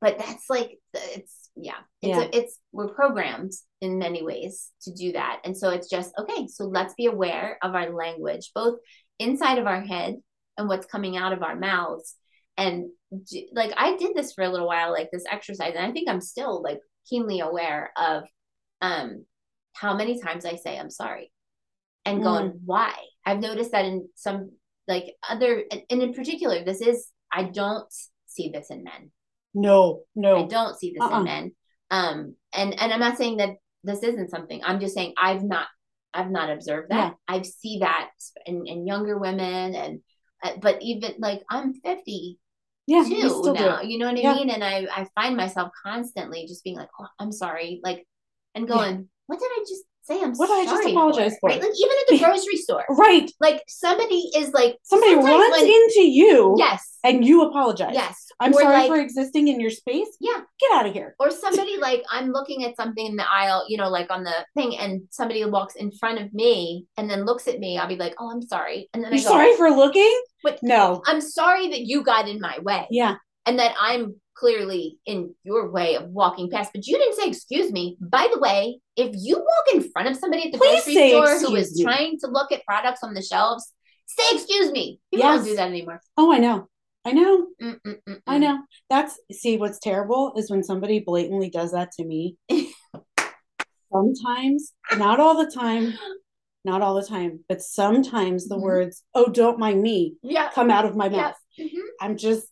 But 0.00 0.18
that's 0.18 0.50
like, 0.50 0.78
it's, 0.92 1.50
yeah, 1.56 1.78
it's, 2.02 2.18
yeah. 2.18 2.24
A, 2.24 2.36
it's, 2.36 2.58
we're 2.72 2.88
programmed 2.88 3.52
in 3.80 3.98
many 3.98 4.22
ways 4.22 4.70
to 4.82 4.92
do 4.92 5.12
that. 5.12 5.40
And 5.44 5.56
so 5.56 5.70
it's 5.70 5.88
just, 5.88 6.12
okay, 6.18 6.46
so 6.48 6.64
let's 6.64 6.94
be 6.94 7.06
aware 7.06 7.58
of 7.62 7.74
our 7.74 7.90
language, 7.90 8.50
both 8.54 8.78
inside 9.18 9.58
of 9.58 9.66
our 9.66 9.80
head 9.80 10.16
and 10.58 10.68
what's 10.68 10.86
coming 10.86 11.16
out 11.16 11.32
of 11.32 11.42
our 11.42 11.56
mouths 11.56 12.16
and 12.56 12.90
like 13.52 13.72
I 13.76 13.96
did 13.96 14.14
this 14.14 14.32
for 14.32 14.42
a 14.42 14.48
little 14.48 14.66
while, 14.66 14.92
like 14.92 15.10
this 15.12 15.24
exercise, 15.30 15.74
and 15.76 15.84
I 15.84 15.92
think 15.92 16.08
I'm 16.08 16.20
still 16.20 16.62
like 16.62 16.80
keenly 17.08 17.40
aware 17.40 17.92
of 17.96 18.24
um 18.80 19.24
how 19.74 19.94
many 19.94 20.20
times 20.20 20.44
I 20.44 20.56
say 20.56 20.78
I'm 20.78 20.90
sorry 20.90 21.32
and 22.04 22.22
going, 22.22 22.50
mm. 22.50 22.58
why? 22.64 22.94
I've 23.24 23.40
noticed 23.40 23.72
that 23.72 23.84
in 23.84 24.08
some 24.14 24.52
like 24.86 25.14
other 25.28 25.64
and 25.90 26.02
in 26.02 26.12
particular, 26.14 26.64
this 26.64 26.80
is 26.80 27.08
I 27.32 27.44
don't 27.44 27.86
see 28.26 28.50
this 28.50 28.70
in 28.70 28.84
men. 28.84 29.10
No, 29.54 30.02
no. 30.14 30.44
I 30.44 30.46
don't 30.46 30.78
see 30.78 30.92
this 30.92 31.02
uh-uh. 31.02 31.18
in 31.18 31.24
men. 31.24 31.52
Um 31.90 32.36
and 32.54 32.78
and 32.80 32.92
I'm 32.92 33.00
not 33.00 33.18
saying 33.18 33.38
that 33.38 33.50
this 33.82 34.02
isn't 34.02 34.30
something. 34.30 34.60
I'm 34.64 34.80
just 34.80 34.94
saying 34.94 35.14
I've 35.16 35.42
not 35.42 35.66
I've 36.12 36.30
not 36.30 36.50
observed 36.50 36.90
that. 36.90 37.14
Yeah. 37.28 37.36
I 37.36 37.42
see 37.42 37.78
that 37.80 38.10
in, 38.46 38.66
in 38.66 38.86
younger 38.86 39.18
women 39.18 39.74
and 39.74 40.00
uh, 40.42 40.52
but 40.60 40.82
even 40.82 41.14
like 41.18 41.42
I'm 41.50 41.74
50 41.74 42.38
yeah, 42.86 43.04
too 43.04 43.52
now. 43.52 43.80
You 43.82 43.98
know 43.98 44.06
what 44.06 44.16
I 44.16 44.20
yeah. 44.20 44.34
mean? 44.34 44.50
And 44.50 44.62
I 44.62 44.86
I 44.94 45.06
find 45.14 45.36
myself 45.36 45.70
constantly 45.82 46.46
just 46.46 46.64
being 46.64 46.76
like, 46.76 46.90
oh, 47.00 47.06
I'm 47.18 47.32
sorry, 47.32 47.80
like, 47.82 48.06
and 48.54 48.68
going, 48.68 48.96
yeah. 48.96 49.02
what 49.26 49.40
did 49.40 49.50
I 49.50 49.64
just 49.68 49.84
say? 50.04 50.20
I'm 50.22 50.32
what 50.32 50.48
sorry. 50.48 50.66
What 50.66 50.68
I 50.68 50.76
just 50.76 50.88
apologize 50.88 51.32
for? 51.40 51.50
for? 51.50 51.56
Right? 51.56 51.60
Like 51.60 51.72
even 51.78 51.96
at 52.00 52.06
the 52.08 52.18
grocery 52.18 52.56
store, 52.56 52.84
right? 52.90 53.30
Like 53.40 53.62
somebody 53.68 54.30
is 54.36 54.52
like 54.52 54.76
somebody 54.82 55.14
runs 55.14 55.52
when, 55.52 55.64
into 55.64 56.02
you, 56.02 56.54
yes, 56.58 56.98
and 57.04 57.24
you 57.24 57.42
apologize. 57.42 57.92
Yes, 57.94 58.26
I'm 58.40 58.54
or 58.54 58.60
sorry 58.60 58.76
like, 58.76 58.88
for 58.88 59.00
existing 59.00 59.48
in 59.48 59.60
your 59.60 59.70
space. 59.70 60.08
Yeah, 60.20 60.40
get 60.60 60.72
out 60.72 60.86
of 60.86 60.92
here. 60.92 61.14
Or 61.18 61.30
somebody 61.30 61.76
like 61.78 62.02
I'm 62.10 62.30
looking 62.30 62.64
at 62.64 62.76
something 62.76 63.04
in 63.04 63.16
the 63.16 63.26
aisle, 63.30 63.64
you 63.68 63.76
know, 63.76 63.88
like 63.88 64.10
on 64.10 64.24
the 64.24 64.44
thing, 64.54 64.76
and 64.76 65.02
somebody 65.10 65.44
walks 65.44 65.74
in 65.74 65.92
front 65.92 66.20
of 66.20 66.32
me 66.32 66.86
and 66.96 67.08
then 67.10 67.24
looks 67.24 67.48
at 67.48 67.58
me. 67.58 67.78
I'll 67.78 67.88
be 67.88 67.96
like, 67.96 68.14
oh, 68.18 68.30
I'm 68.30 68.42
sorry, 68.42 68.88
and 68.94 69.02
then 69.02 69.12
you're 69.12 69.20
sorry 69.20 69.56
for 69.56 69.70
looking. 69.70 70.22
But 70.42 70.58
no, 70.62 71.02
I'm 71.06 71.20
sorry 71.20 71.68
that 71.68 71.80
you 71.80 72.02
got 72.02 72.28
in 72.28 72.40
my 72.40 72.58
way. 72.60 72.86
Yeah. 72.90 73.16
And 73.46 73.58
that 73.58 73.74
I'm 73.78 74.14
clearly 74.36 74.98
in 75.06 75.34
your 75.44 75.70
way 75.70 75.96
of 75.96 76.08
walking 76.08 76.50
past, 76.50 76.72
but 76.74 76.86
you 76.86 76.98
didn't 76.98 77.16
say 77.16 77.28
excuse 77.28 77.72
me. 77.72 77.96
By 78.00 78.28
the 78.32 78.40
way, 78.40 78.80
if 78.96 79.14
you 79.18 79.36
walk 79.36 79.74
in 79.74 79.90
front 79.90 80.08
of 80.08 80.16
somebody 80.16 80.46
at 80.46 80.52
the 80.52 80.58
Please 80.58 80.84
grocery 80.84 81.10
store 81.10 81.38
who 81.40 81.56
is 81.56 81.76
me. 81.76 81.84
trying 81.84 82.18
to 82.20 82.26
look 82.28 82.52
at 82.52 82.64
products 82.64 83.00
on 83.02 83.14
the 83.14 83.22
shelves, 83.22 83.72
say 84.06 84.24
excuse 84.32 84.70
me. 84.70 85.00
People 85.12 85.26
yes. 85.26 85.38
don't 85.38 85.46
do 85.46 85.56
that 85.56 85.68
anymore. 85.68 86.00
Oh, 86.16 86.32
I 86.32 86.38
know. 86.38 86.68
I 87.04 87.12
know. 87.12 87.48
Mm-mm-mm-mm. 87.62 88.20
I 88.26 88.38
know. 88.38 88.60
That's 88.88 89.18
see 89.30 89.56
what's 89.56 89.78
terrible 89.78 90.32
is 90.36 90.50
when 90.50 90.62
somebody 90.62 91.00
blatantly 91.00 91.50
does 91.50 91.72
that 91.72 91.92
to 91.92 92.04
me. 92.04 92.36
Sometimes, 93.92 94.72
not 94.96 95.20
all 95.20 95.36
the 95.36 95.50
time, 95.50 95.94
not 96.64 96.82
all 96.82 96.94
the 96.94 97.06
time, 97.06 97.44
but 97.48 97.62
sometimes 97.62 98.48
the 98.48 98.56
mm-hmm. 98.56 98.64
words, 98.64 99.04
oh, 99.14 99.26
don't 99.26 99.58
mind 99.58 99.82
me, 99.82 100.16
yeah. 100.22 100.50
come 100.50 100.70
out 100.70 100.84
of 100.84 100.96
my 100.96 101.08
mouth. 101.08 101.36
Mm-hmm. 101.60 101.78
I'm 102.00 102.16
just, 102.16 102.48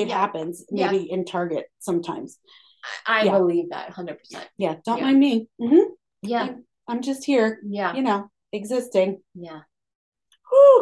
it 0.00 0.08
yeah. 0.08 0.18
happens 0.18 0.64
maybe 0.70 1.08
yeah. 1.08 1.14
in 1.14 1.24
Target 1.24 1.66
sometimes. 1.78 2.38
I 3.06 3.24
yeah. 3.24 3.32
believe 3.32 3.70
that 3.70 3.94
100%. 3.94 4.16
Yeah, 4.56 4.76
don't 4.84 5.02
mind 5.02 5.18
me. 5.18 5.48
Mm-hmm. 5.60 5.92
Yeah. 6.22 6.42
I'm, 6.42 6.64
I'm, 6.88 7.02
just 7.02 7.24
here. 7.24 7.60
Yeah. 7.64 7.94
You 7.94 8.02
know, 8.02 8.30
existing. 8.52 9.20
Yeah. 9.34 9.60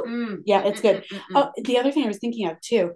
Mm. 0.06 0.42
Yeah, 0.46 0.62
it's 0.64 0.80
good. 0.80 1.04
Mm-mm-mm-mm. 1.04 1.32
Oh, 1.34 1.50
the 1.62 1.78
other 1.78 1.90
thing 1.90 2.04
I 2.04 2.08
was 2.08 2.18
thinking 2.18 2.46
of 2.48 2.60
too 2.60 2.92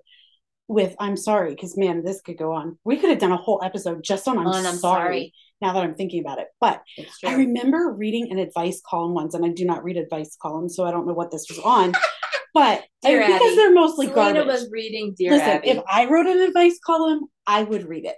with 0.68 0.94
I'm 0.98 1.16
sorry, 1.16 1.50
because 1.50 1.76
man, 1.76 2.02
this 2.04 2.20
could 2.22 2.38
go 2.38 2.52
on. 2.52 2.78
We 2.84 2.96
could 2.96 3.10
have 3.10 3.18
done 3.18 3.32
a 3.32 3.36
whole 3.36 3.60
episode 3.62 4.02
just 4.02 4.26
on 4.26 4.38
I'm, 4.38 4.46
on, 4.46 4.66
I'm 4.66 4.76
sorry, 4.76 4.78
sorry, 4.78 5.34
now 5.60 5.72
that 5.74 5.82
I'm 5.82 5.94
thinking 5.94 6.20
about 6.20 6.38
it. 6.38 6.48
But 6.60 6.82
I 7.24 7.34
remember 7.34 7.92
reading 7.92 8.30
an 8.30 8.38
advice 8.38 8.80
column 8.88 9.14
once, 9.14 9.34
and 9.34 9.44
I 9.44 9.48
do 9.48 9.64
not 9.64 9.84
read 9.84 9.96
advice 9.96 10.36
columns, 10.40 10.74
so 10.74 10.84
I 10.84 10.90
don't 10.90 11.06
know 11.06 11.12
what 11.12 11.30
this 11.30 11.46
was 11.48 11.58
on. 11.58 11.92
But 12.54 12.84
because 13.02 13.30
Abby. 13.30 13.56
they're 13.56 13.72
mostly 13.72 14.06
Selena 14.08 14.40
garbage. 14.40 14.46
was 14.46 14.70
reading 14.70 15.14
Dear 15.16 15.32
Listen, 15.32 15.48
Abby. 15.48 15.68
if 15.70 15.82
I 15.90 16.06
wrote 16.06 16.26
an 16.26 16.38
advice 16.38 16.78
column, 16.84 17.26
I 17.46 17.62
would 17.62 17.88
read 17.88 18.04
it. 18.04 18.16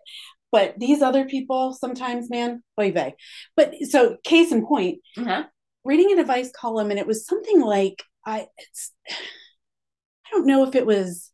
But 0.51 0.79
these 0.79 1.03
other 1.03 1.25
people, 1.25 1.73
sometimes, 1.73 2.31
man, 2.31 2.63
oy 2.81 2.93
vey. 2.93 3.15
But 3.57 3.75
so, 3.83 4.17
case 4.25 4.53
in 4.53 4.67
point, 4.67 4.99
uh-huh. 5.17 5.45
reading 5.85 6.13
an 6.13 6.19
advice 6.19 6.51
column, 6.53 6.91
and 6.91 6.99
it 6.99 7.07
was 7.07 7.27
something 7.27 7.61
like 7.61 8.03
I, 8.27 8.47
it's, 8.59 8.93
I 9.09 10.31
don't 10.31 10.47
know 10.47 10.65
if 10.67 10.75
it 10.75 10.87
was 10.87 11.31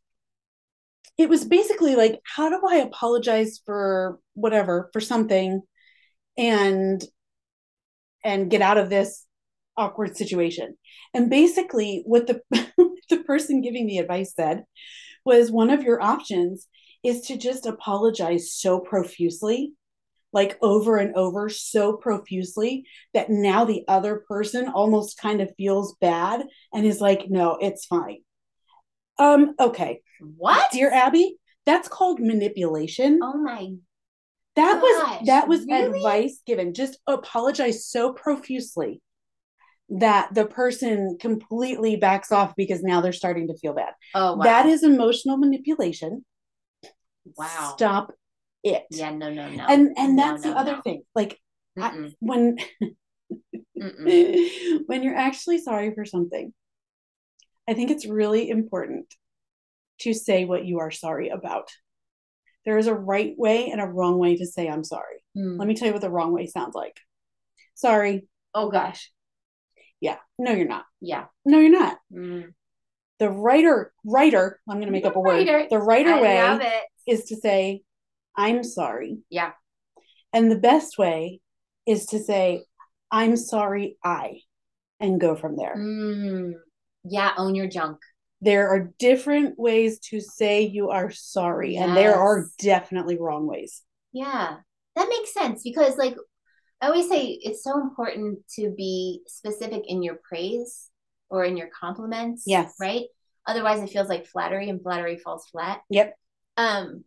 it 1.20 1.28
was 1.28 1.44
basically 1.44 1.96
like 1.96 2.18
how 2.24 2.48
do 2.48 2.60
i 2.66 2.76
apologize 2.76 3.60
for 3.66 4.18
whatever 4.32 4.88
for 4.92 5.00
something 5.00 5.60
and 6.38 7.04
and 8.24 8.50
get 8.50 8.62
out 8.62 8.78
of 8.78 8.88
this 8.88 9.26
awkward 9.76 10.16
situation 10.16 10.74
and 11.12 11.28
basically 11.28 12.02
what 12.06 12.26
the 12.26 12.40
the 13.10 13.18
person 13.18 13.60
giving 13.60 13.86
the 13.86 13.98
advice 13.98 14.34
said 14.34 14.64
was 15.24 15.50
one 15.50 15.70
of 15.70 15.82
your 15.82 16.02
options 16.02 16.66
is 17.02 17.22
to 17.22 17.36
just 17.36 17.66
apologize 17.66 18.52
so 18.52 18.80
profusely 18.80 19.72
like 20.32 20.56
over 20.62 20.96
and 20.96 21.14
over 21.16 21.48
so 21.48 21.96
profusely 21.96 22.84
that 23.14 23.30
now 23.30 23.64
the 23.64 23.84
other 23.88 24.22
person 24.28 24.68
almost 24.68 25.18
kind 25.18 25.40
of 25.40 25.52
feels 25.56 25.96
bad 26.00 26.42
and 26.72 26.86
is 26.86 27.00
like 27.00 27.28
no 27.28 27.58
it's 27.60 27.84
fine 27.84 28.18
um, 29.20 29.54
okay. 29.60 30.00
What? 30.36 30.72
Dear 30.72 30.90
Abby, 30.90 31.36
that's 31.66 31.88
called 31.88 32.20
manipulation. 32.20 33.20
Oh 33.22 33.36
my 33.36 33.74
that 34.56 34.80
gosh, 34.80 34.82
was 34.82 35.26
that 35.26 35.46
was 35.46 35.66
really? 35.66 35.98
advice 35.98 36.40
given. 36.46 36.74
Just 36.74 36.98
apologize 37.06 37.86
so 37.86 38.12
profusely 38.12 39.00
that 39.90 40.32
the 40.34 40.46
person 40.46 41.18
completely 41.20 41.96
backs 41.96 42.30
off 42.30 42.54
because 42.56 42.82
now 42.82 43.00
they're 43.00 43.12
starting 43.12 43.48
to 43.48 43.56
feel 43.56 43.74
bad. 43.74 43.92
Oh 44.14 44.36
wow. 44.36 44.44
That 44.44 44.66
is 44.66 44.82
emotional 44.82 45.36
manipulation. 45.36 46.24
Wow. 47.36 47.74
Stop 47.76 48.12
it. 48.62 48.84
Yeah, 48.90 49.10
no, 49.10 49.30
no, 49.30 49.48
no. 49.50 49.64
And 49.68 49.96
and 49.96 50.18
that's 50.18 50.44
no, 50.44 50.50
no, 50.50 50.54
the 50.54 50.60
other 50.60 50.76
no. 50.76 50.82
thing. 50.82 51.02
Like 51.14 51.40
I, 51.78 52.10
when 52.20 52.58
when 53.74 55.02
you're 55.02 55.16
actually 55.16 55.58
sorry 55.58 55.94
for 55.94 56.04
something 56.04 56.52
I 57.70 57.74
think 57.74 57.90
it's 57.90 58.04
really 58.04 58.50
important 58.50 59.14
to 60.00 60.12
say 60.12 60.44
what 60.44 60.64
you 60.64 60.80
are 60.80 60.90
sorry 60.90 61.28
about. 61.28 61.70
There 62.64 62.78
is 62.78 62.88
a 62.88 62.94
right 62.94 63.34
way 63.38 63.70
and 63.70 63.80
a 63.80 63.86
wrong 63.86 64.18
way 64.18 64.36
to 64.36 64.46
say 64.46 64.68
I'm 64.68 64.82
sorry. 64.82 65.24
Mm. 65.38 65.56
Let 65.56 65.68
me 65.68 65.74
tell 65.74 65.86
you 65.86 65.92
what 65.92 66.02
the 66.02 66.10
wrong 66.10 66.32
way 66.32 66.46
sounds 66.46 66.74
like. 66.74 66.98
Sorry. 67.74 68.26
Oh 68.54 68.70
gosh. 68.70 69.12
Yeah. 70.00 70.16
No, 70.38 70.52
you're 70.52 70.66
not. 70.66 70.84
Yeah. 71.00 71.26
No, 71.44 71.58
you're 71.58 71.70
not. 71.70 71.98
Mm. 72.12 72.54
The 73.18 73.28
writer, 73.28 73.92
writer, 74.04 74.60
I'm 74.68 74.76
going 74.76 74.86
to 74.86 74.92
make 74.92 75.02
the 75.02 75.10
up 75.10 75.16
a 75.16 75.20
word. 75.20 75.46
The 75.70 75.78
writer 75.78 76.14
I 76.14 76.20
way 76.22 76.82
is 77.06 77.24
to 77.24 77.36
say, 77.36 77.82
I'm 78.36 78.64
sorry. 78.64 79.18
Yeah. 79.28 79.52
And 80.32 80.50
the 80.50 80.58
best 80.58 80.96
way 80.96 81.40
is 81.86 82.06
to 82.06 82.18
say, 82.18 82.64
I'm 83.10 83.36
sorry, 83.36 83.98
I, 84.02 84.40
and 85.00 85.20
go 85.20 85.36
from 85.36 85.56
there. 85.56 85.76
Mm. 85.76 86.52
Yeah, 87.04 87.32
own 87.36 87.54
your 87.54 87.66
junk. 87.66 87.98
there 88.40 88.68
are 88.68 88.90
different 88.98 89.58
ways 89.58 89.98
to 89.98 90.20
say 90.20 90.62
you 90.62 90.90
are 90.90 91.10
sorry, 91.10 91.74
yes. 91.74 91.86
and 91.86 91.96
there 91.96 92.14
are 92.16 92.46
definitely 92.58 93.18
wrong 93.18 93.46
ways. 93.46 93.82
Yeah, 94.12 94.56
that 94.96 95.08
makes 95.08 95.34
sense 95.34 95.62
because, 95.62 95.96
like, 95.96 96.16
I 96.80 96.86
always 96.86 97.08
say 97.08 97.38
it's 97.42 97.62
so 97.62 97.80
important 97.80 98.40
to 98.56 98.72
be 98.76 99.22
specific 99.26 99.82
in 99.86 100.02
your 100.02 100.18
praise 100.22 100.88
or 101.28 101.44
in 101.44 101.56
your 101.56 101.68
compliments. 101.78 102.44
Yes. 102.46 102.74
Right? 102.80 103.04
Otherwise, 103.46 103.82
it 103.82 103.90
feels 103.90 104.08
like 104.08 104.26
flattery, 104.26 104.68
and 104.68 104.82
flattery 104.82 105.18
falls 105.18 105.46
flat. 105.50 105.80
Yep. 105.90 106.14
Um, 106.56 107.04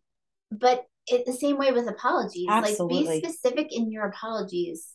but 0.51 0.85
it, 1.07 1.25
the 1.25 1.33
same 1.33 1.57
way 1.57 1.71
with 1.71 1.87
apologies. 1.87 2.47
Absolutely. 2.49 3.05
Like, 3.05 3.23
be 3.23 3.29
specific 3.29 3.67
in 3.71 3.91
your 3.91 4.05
apologies. 4.05 4.89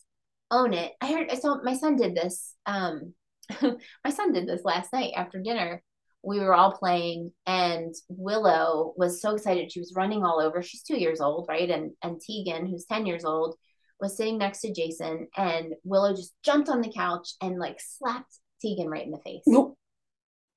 Own 0.51 0.73
it. 0.73 0.93
I 1.01 1.11
heard. 1.11 1.29
I 1.29 1.35
saw 1.35 1.61
my 1.63 1.75
son 1.75 1.95
did 1.95 2.15
this. 2.15 2.55
Um, 2.65 3.13
my 3.61 4.11
son 4.11 4.31
did 4.33 4.47
this 4.47 4.61
last 4.63 4.91
night 4.93 5.13
after 5.15 5.39
dinner 5.39 5.81
we 6.21 6.39
were 6.39 6.53
all 6.53 6.73
playing 6.73 7.31
and 7.45 7.95
willow 8.09 8.93
was 8.97 9.21
so 9.21 9.35
excited 9.35 9.71
she 9.71 9.79
was 9.79 9.93
running 9.95 10.23
all 10.23 10.41
over 10.41 10.61
she's 10.61 10.83
two 10.83 10.97
years 10.99 11.21
old 11.21 11.45
right 11.47 11.69
and 11.69 11.91
and 12.03 12.19
tegan 12.19 12.65
who's 12.65 12.85
10 12.85 13.05
years 13.05 13.23
old 13.23 13.55
was 13.99 14.17
sitting 14.17 14.37
next 14.37 14.61
to 14.61 14.73
jason 14.73 15.27
and 15.37 15.73
willow 15.83 16.13
just 16.15 16.33
jumped 16.43 16.69
on 16.69 16.81
the 16.81 16.91
couch 16.91 17.33
and 17.41 17.59
like 17.59 17.79
slapped 17.79 18.39
tegan 18.61 18.87
right 18.87 19.05
in 19.05 19.11
the 19.11 19.19
face 19.19 19.43
nope. 19.45 19.77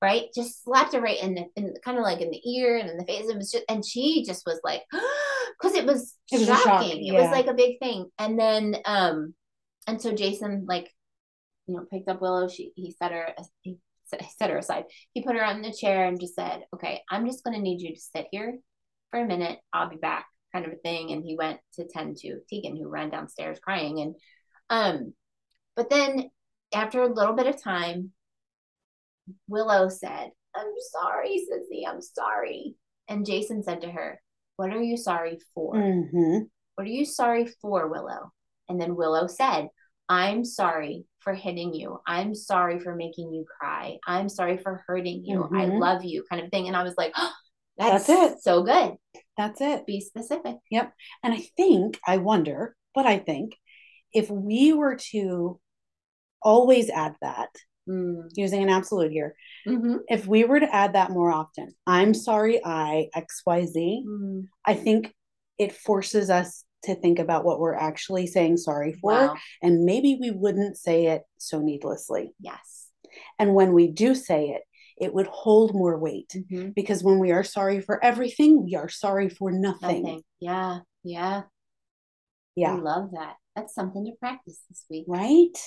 right 0.00 0.26
just 0.34 0.62
slapped 0.64 0.92
her 0.92 1.00
right 1.00 1.22
in 1.22 1.34
the 1.34 1.44
in, 1.56 1.74
kind 1.84 1.98
of 1.98 2.04
like 2.04 2.20
in 2.20 2.30
the 2.30 2.50
ear 2.50 2.76
and 2.76 2.90
in 2.90 2.96
the 2.96 3.06
face 3.06 3.28
it 3.28 3.36
was 3.36 3.50
just 3.50 3.64
and 3.68 3.84
she 3.84 4.24
just 4.24 4.44
was 4.46 4.60
like 4.64 4.82
because 5.60 5.76
it 5.76 5.86
was 5.86 6.16
it 6.30 6.38
was 6.38 6.62
shocking 6.62 7.04
yeah. 7.04 7.14
it 7.14 7.22
was 7.22 7.30
like 7.30 7.46
a 7.46 7.54
big 7.54 7.78
thing 7.78 8.06
and 8.18 8.38
then 8.38 8.76
um 8.84 9.34
and 9.86 10.00
so 10.00 10.12
jason 10.12 10.64
like 10.68 10.90
you 11.66 11.76
know 11.76 11.84
picked 11.90 12.08
up 12.08 12.20
willow 12.20 12.48
she 12.48 12.72
he 12.76 12.90
set 12.90 13.12
her 13.12 13.28
he 13.60 13.78
set 14.38 14.50
her 14.50 14.58
aside. 14.58 14.84
He 15.12 15.22
put 15.22 15.36
her 15.36 15.44
on 15.44 15.62
the 15.62 15.72
chair 15.72 16.06
and 16.06 16.20
just 16.20 16.34
said, 16.34 16.64
"Okay, 16.74 17.02
I'm 17.10 17.26
just 17.26 17.44
going 17.44 17.56
to 17.56 17.62
need 17.62 17.80
you 17.80 17.94
to 17.94 18.00
sit 18.00 18.26
here 18.30 18.58
for 19.10 19.20
a 19.20 19.26
minute. 19.26 19.58
I'll 19.72 19.88
be 19.88 19.96
back." 19.96 20.26
Kind 20.52 20.66
of 20.66 20.72
a 20.72 20.76
thing. 20.76 21.12
And 21.12 21.24
he 21.24 21.36
went 21.36 21.60
to 21.74 21.86
tend 21.86 22.18
to 22.18 22.40
Tegan, 22.48 22.76
who 22.76 22.88
ran 22.88 23.10
downstairs 23.10 23.58
crying. 23.60 24.00
And 24.00 24.14
um, 24.70 25.14
but 25.76 25.90
then 25.90 26.30
after 26.74 27.02
a 27.02 27.12
little 27.12 27.34
bit 27.34 27.46
of 27.46 27.62
time, 27.62 28.12
Willow 29.48 29.88
said, 29.88 30.30
"I'm 30.54 30.72
sorry, 30.90 31.46
Sissy. 31.50 31.88
I'm 31.88 32.00
sorry." 32.00 32.74
And 33.08 33.26
Jason 33.26 33.62
said 33.62 33.82
to 33.82 33.90
her, 33.90 34.20
"What 34.56 34.70
are 34.70 34.82
you 34.82 34.96
sorry 34.96 35.38
for? 35.54 35.74
Mm-hmm. 35.74 36.38
What 36.74 36.86
are 36.86 36.90
you 36.90 37.04
sorry 37.04 37.46
for, 37.60 37.88
Willow?" 37.88 38.32
And 38.68 38.80
then 38.80 38.96
Willow 38.96 39.26
said, 39.26 39.68
I'm 40.08 40.44
sorry 40.44 41.06
for 41.20 41.32
hitting 41.32 41.72
you. 41.72 42.00
I'm 42.06 42.34
sorry 42.34 42.78
for 42.80 42.94
making 42.94 43.32
you 43.32 43.46
cry. 43.58 43.96
I'm 44.06 44.28
sorry 44.28 44.58
for 44.58 44.84
hurting 44.86 45.24
you. 45.24 45.38
Mm-hmm. 45.38 45.56
I 45.56 45.64
love 45.66 46.04
you, 46.04 46.24
kind 46.28 46.44
of 46.44 46.50
thing. 46.50 46.68
And 46.68 46.76
I 46.76 46.82
was 46.82 46.94
like, 46.98 47.12
oh, 47.16 47.32
that's, 47.76 48.06
that's, 48.06 48.34
it. 48.34 48.42
So 48.42 48.62
good. 48.62 48.94
That's 49.36 49.60
it. 49.60 49.86
Be 49.86 50.00
specific. 50.00 50.56
Yep. 50.70 50.92
And 51.22 51.34
I 51.34 51.44
think, 51.56 51.98
I 52.06 52.18
wonder, 52.18 52.76
but 52.94 53.06
I 53.06 53.18
think 53.18 53.56
if 54.12 54.30
we 54.30 54.72
were 54.72 54.96
to 55.10 55.58
always 56.42 56.90
add 56.90 57.14
that, 57.22 57.48
mm. 57.88 58.24
using 58.34 58.62
an 58.62 58.68
absolute 58.68 59.10
here, 59.10 59.34
mm-hmm. 59.66 59.96
if 60.08 60.26
we 60.26 60.44
were 60.44 60.60
to 60.60 60.74
add 60.74 60.94
that 60.94 61.10
more 61.10 61.30
often, 61.30 61.72
I'm 61.86 62.14
sorry, 62.14 62.60
I, 62.64 63.08
XYZ, 63.16 64.04
mm. 64.04 64.46
I 64.64 64.74
think 64.74 65.14
it 65.58 65.72
forces 65.72 66.30
us 66.30 66.64
to 66.84 66.94
think 66.94 67.18
about 67.18 67.44
what 67.44 67.60
we're 67.60 67.74
actually 67.74 68.26
saying 68.26 68.56
sorry 68.56 68.92
for. 68.92 69.12
Wow. 69.12 69.36
And 69.62 69.84
maybe 69.84 70.18
we 70.20 70.30
wouldn't 70.30 70.76
say 70.76 71.06
it 71.06 71.22
so 71.38 71.60
needlessly. 71.60 72.34
Yes. 72.40 72.88
And 73.38 73.54
when 73.54 73.72
we 73.72 73.88
do 73.88 74.14
say 74.14 74.48
it, 74.50 74.62
it 75.02 75.12
would 75.12 75.26
hold 75.26 75.74
more 75.74 75.98
weight 75.98 76.32
mm-hmm. 76.32 76.68
because 76.76 77.02
when 77.02 77.18
we 77.18 77.32
are 77.32 77.42
sorry 77.42 77.80
for 77.80 78.02
everything, 78.04 78.64
we 78.64 78.76
are 78.76 78.88
sorry 78.88 79.28
for 79.28 79.50
nothing. 79.50 80.04
nothing. 80.04 80.22
Yeah. 80.38 80.78
Yeah. 81.02 81.42
Yeah. 82.54 82.74
I 82.74 82.78
love 82.78 83.10
that. 83.14 83.34
That's 83.56 83.74
something 83.74 84.04
to 84.04 84.12
practice 84.20 84.60
this 84.68 84.84
week. 84.88 85.06
Right? 85.08 85.58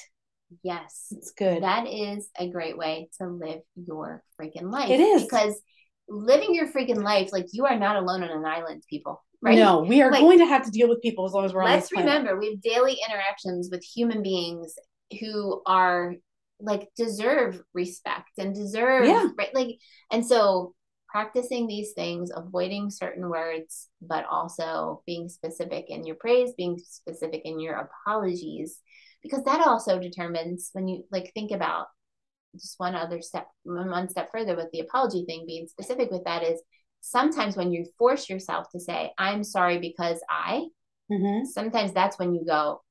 Yes. 0.64 1.08
It's 1.12 1.32
good. 1.32 1.64
That 1.64 1.86
is 1.86 2.30
a 2.40 2.50
great 2.50 2.78
way 2.78 3.10
to 3.18 3.28
live 3.28 3.60
your 3.76 4.24
freaking 4.40 4.72
life. 4.72 4.90
It 4.90 5.02
is. 5.02 5.24
Because 5.24 5.62
living 6.08 6.56
your 6.56 6.72
freaking 6.72 7.04
life, 7.04 7.34
like 7.34 7.48
you 7.52 7.66
are 7.66 7.78
not 7.78 7.98
alone 7.98 8.24
on 8.24 8.30
an 8.30 8.46
island, 8.46 8.84
people. 8.90 9.22
Right? 9.42 9.58
No, 9.58 9.82
we 9.82 10.02
are 10.02 10.12
like, 10.12 10.22
going 10.22 10.40
to 10.40 10.46
have 10.46 10.64
to 10.64 10.72
deal 10.72 10.88
with 10.88 11.02
people 11.02 11.26
as 11.26 11.34
long 11.34 11.44
as 11.44 11.54
we're 11.54 11.62
on 11.62 11.72
Let's 11.72 11.92
remember 11.92 12.40
we 12.40 12.52
have 12.52 12.62
daily 12.62 12.98
interactions 13.08 13.68
with 13.70 13.84
human 13.84 14.24
beings 14.24 14.74
who 15.20 15.62
are 15.68 16.16
like 16.60 16.90
deserve 16.96 17.62
respect 17.74 18.30
and 18.38 18.56
deserve 18.56 19.06
yeah. 19.06 19.28
right 19.38 19.54
like 19.54 19.78
and 20.12 20.26
so 20.26 20.74
practicing 21.10 21.68
these 21.68 21.94
things 21.94 22.32
avoiding 22.36 22.90
certain 22.90 23.30
words 23.30 23.90
but 24.02 24.26
also 24.26 25.02
being 25.06 25.30
specific 25.30 25.86
in 25.90 26.06
your 26.06 26.16
praise 26.16 26.54
being 26.58 26.78
specific 26.78 27.42
in 27.46 27.60
your 27.60 27.76
apologies 28.08 28.80
because 29.22 29.44
that 29.44 29.66
also 29.66 30.00
determines 30.00 30.70
when 30.74 30.88
you 30.88 31.04
like 31.12 31.32
think 31.34 31.52
about 31.52 31.88
just 32.56 32.80
one 32.80 32.96
other 32.96 33.22
step 33.22 33.48
one 33.64 34.10
step 34.10 34.30
further 34.32 34.56
with 34.56 34.68
the 34.72 34.80
apology 34.80 35.26
thing 35.26 35.46
being 35.46 35.68
specific 35.68 36.10
with 36.10 36.24
that 36.24 36.44
is 36.44 36.62
sometimes 37.06 37.56
when 37.56 37.72
you 37.72 37.86
force 38.00 38.30
yourself 38.30 38.68
to 38.72 38.80
say, 38.80 39.12
I'm 39.18 39.44
sorry 39.44 39.78
because 39.78 40.20
I, 40.28 40.66
mm-hmm. 41.12 41.46
sometimes 41.46 41.94
that's 41.94 42.18
when 42.18 42.34
you 42.34 42.44
go, 42.46 42.82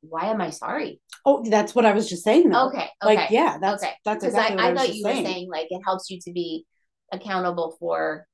why 0.00 0.26
am 0.26 0.40
I 0.40 0.50
sorry? 0.50 1.00
Oh, 1.24 1.44
that's 1.48 1.74
what 1.74 1.84
I 1.84 1.92
was 1.92 2.08
just 2.08 2.24
saying. 2.24 2.50
Though. 2.50 2.68
Okay, 2.68 2.88
okay. 3.02 3.16
Like, 3.16 3.30
yeah, 3.30 3.58
that's, 3.60 3.82
okay. 3.82 3.92
that's 4.04 4.24
exactly 4.24 4.58
I, 4.58 4.68
I, 4.68 4.70
I 4.70 4.74
thought 4.74 4.94
you 4.94 5.02
saying. 5.02 5.24
were 5.24 5.30
saying 5.30 5.48
like 5.50 5.66
it 5.70 5.82
helps 5.84 6.10
you 6.10 6.20
to 6.20 6.32
be 6.32 6.64
accountable 7.12 7.76
for 7.78 8.26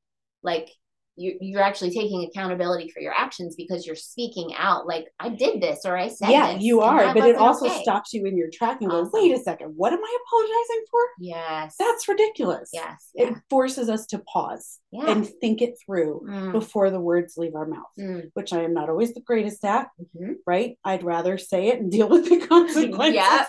like 0.42 0.70
you, 1.16 1.36
you're 1.40 1.62
actually 1.62 1.90
taking 1.90 2.24
accountability 2.24 2.88
for 2.88 3.00
your 3.00 3.12
actions 3.12 3.54
because 3.54 3.86
you're 3.86 3.96
speaking 3.96 4.54
out 4.56 4.86
like 4.86 5.06
i 5.20 5.28
did 5.28 5.60
this 5.60 5.80
or 5.84 5.96
i 5.96 6.08
said 6.08 6.30
yeah 6.30 6.56
you 6.58 6.80
are 6.80 7.12
but 7.12 7.28
it 7.28 7.36
also 7.36 7.66
okay. 7.66 7.82
stops 7.82 8.12
you 8.14 8.24
in 8.24 8.36
your 8.36 8.48
track 8.50 8.80
and 8.80 8.90
awesome. 8.90 9.04
goes 9.04 9.12
wait 9.12 9.34
a 9.34 9.38
second 9.38 9.72
what 9.76 9.92
am 9.92 9.98
i 10.02 10.18
apologizing 10.26 10.84
for 10.90 11.00
yes 11.18 11.74
that's 11.78 12.08
ridiculous 12.08 12.70
yes 12.72 13.10
yeah. 13.14 13.28
it 13.28 13.34
forces 13.50 13.88
us 13.90 14.06
to 14.06 14.18
pause 14.20 14.80
yeah. 14.90 15.10
and 15.10 15.28
think 15.40 15.60
it 15.60 15.74
through 15.84 16.26
mm. 16.28 16.52
before 16.52 16.90
the 16.90 17.00
words 17.00 17.34
leave 17.36 17.54
our 17.54 17.66
mouth 17.66 17.82
mm. 17.98 18.30
which 18.34 18.52
i 18.52 18.62
am 18.62 18.72
not 18.72 18.88
always 18.88 19.12
the 19.12 19.20
greatest 19.20 19.64
at 19.64 19.88
mm-hmm. 20.00 20.32
right 20.46 20.78
i'd 20.84 21.04
rather 21.04 21.36
say 21.36 21.68
it 21.68 21.80
and 21.80 21.92
deal 21.92 22.08
with 22.08 22.28
the 22.28 22.46
consequences 22.48 23.14
yeah. 23.14 23.46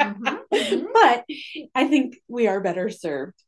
mm-hmm. 0.00 0.36
Mm-hmm. 0.52 0.86
but 0.92 1.24
i 1.74 1.86
think 1.86 2.16
we 2.28 2.46
are 2.46 2.60
better 2.60 2.90
served 2.90 3.42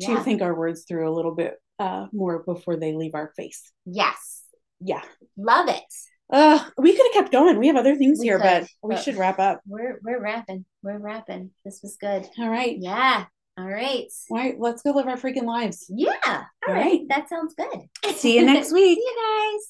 to 0.00 0.20
think 0.20 0.42
our 0.42 0.54
words 0.54 0.84
through 0.86 1.08
a 1.08 1.14
little 1.14 1.34
bit 1.34 1.54
uh, 1.78 2.06
more 2.12 2.42
before 2.42 2.76
they 2.76 2.94
leave 2.94 3.14
our 3.14 3.32
face. 3.36 3.72
Yes. 3.84 4.42
Yeah. 4.80 5.02
Love 5.36 5.68
it. 5.68 5.82
Uh, 6.32 6.64
we 6.78 6.96
could 6.96 7.06
have 7.06 7.22
kept 7.22 7.32
going. 7.32 7.58
We 7.58 7.66
have 7.68 7.76
other 7.76 7.96
things 7.96 8.18
we 8.18 8.26
here, 8.26 8.38
could, 8.38 8.66
but 8.82 8.88
we 8.88 8.96
should 8.96 9.16
wrap 9.16 9.38
up. 9.38 9.60
We're 9.66 10.00
we're 10.02 10.20
wrapping. 10.20 10.64
We're 10.82 10.98
wrapping. 10.98 11.50
This 11.64 11.80
was 11.82 11.96
good. 12.00 12.26
All 12.38 12.48
right. 12.48 12.76
Yeah. 12.78 13.26
All 13.56 13.68
right. 13.68 14.06
All 14.30 14.36
right. 14.36 14.54
Let's 14.58 14.82
go 14.82 14.90
live 14.90 15.06
our 15.06 15.16
freaking 15.16 15.44
lives. 15.44 15.86
Yeah. 15.88 16.12
All, 16.26 16.34
All 16.68 16.74
right. 16.74 16.84
right. 16.84 17.00
That 17.08 17.28
sounds 17.28 17.54
good. 17.54 18.14
See 18.16 18.36
you 18.36 18.44
next 18.44 18.72
week. 18.72 18.98
See 18.98 19.04
you 19.04 19.52
guys. 19.52 19.68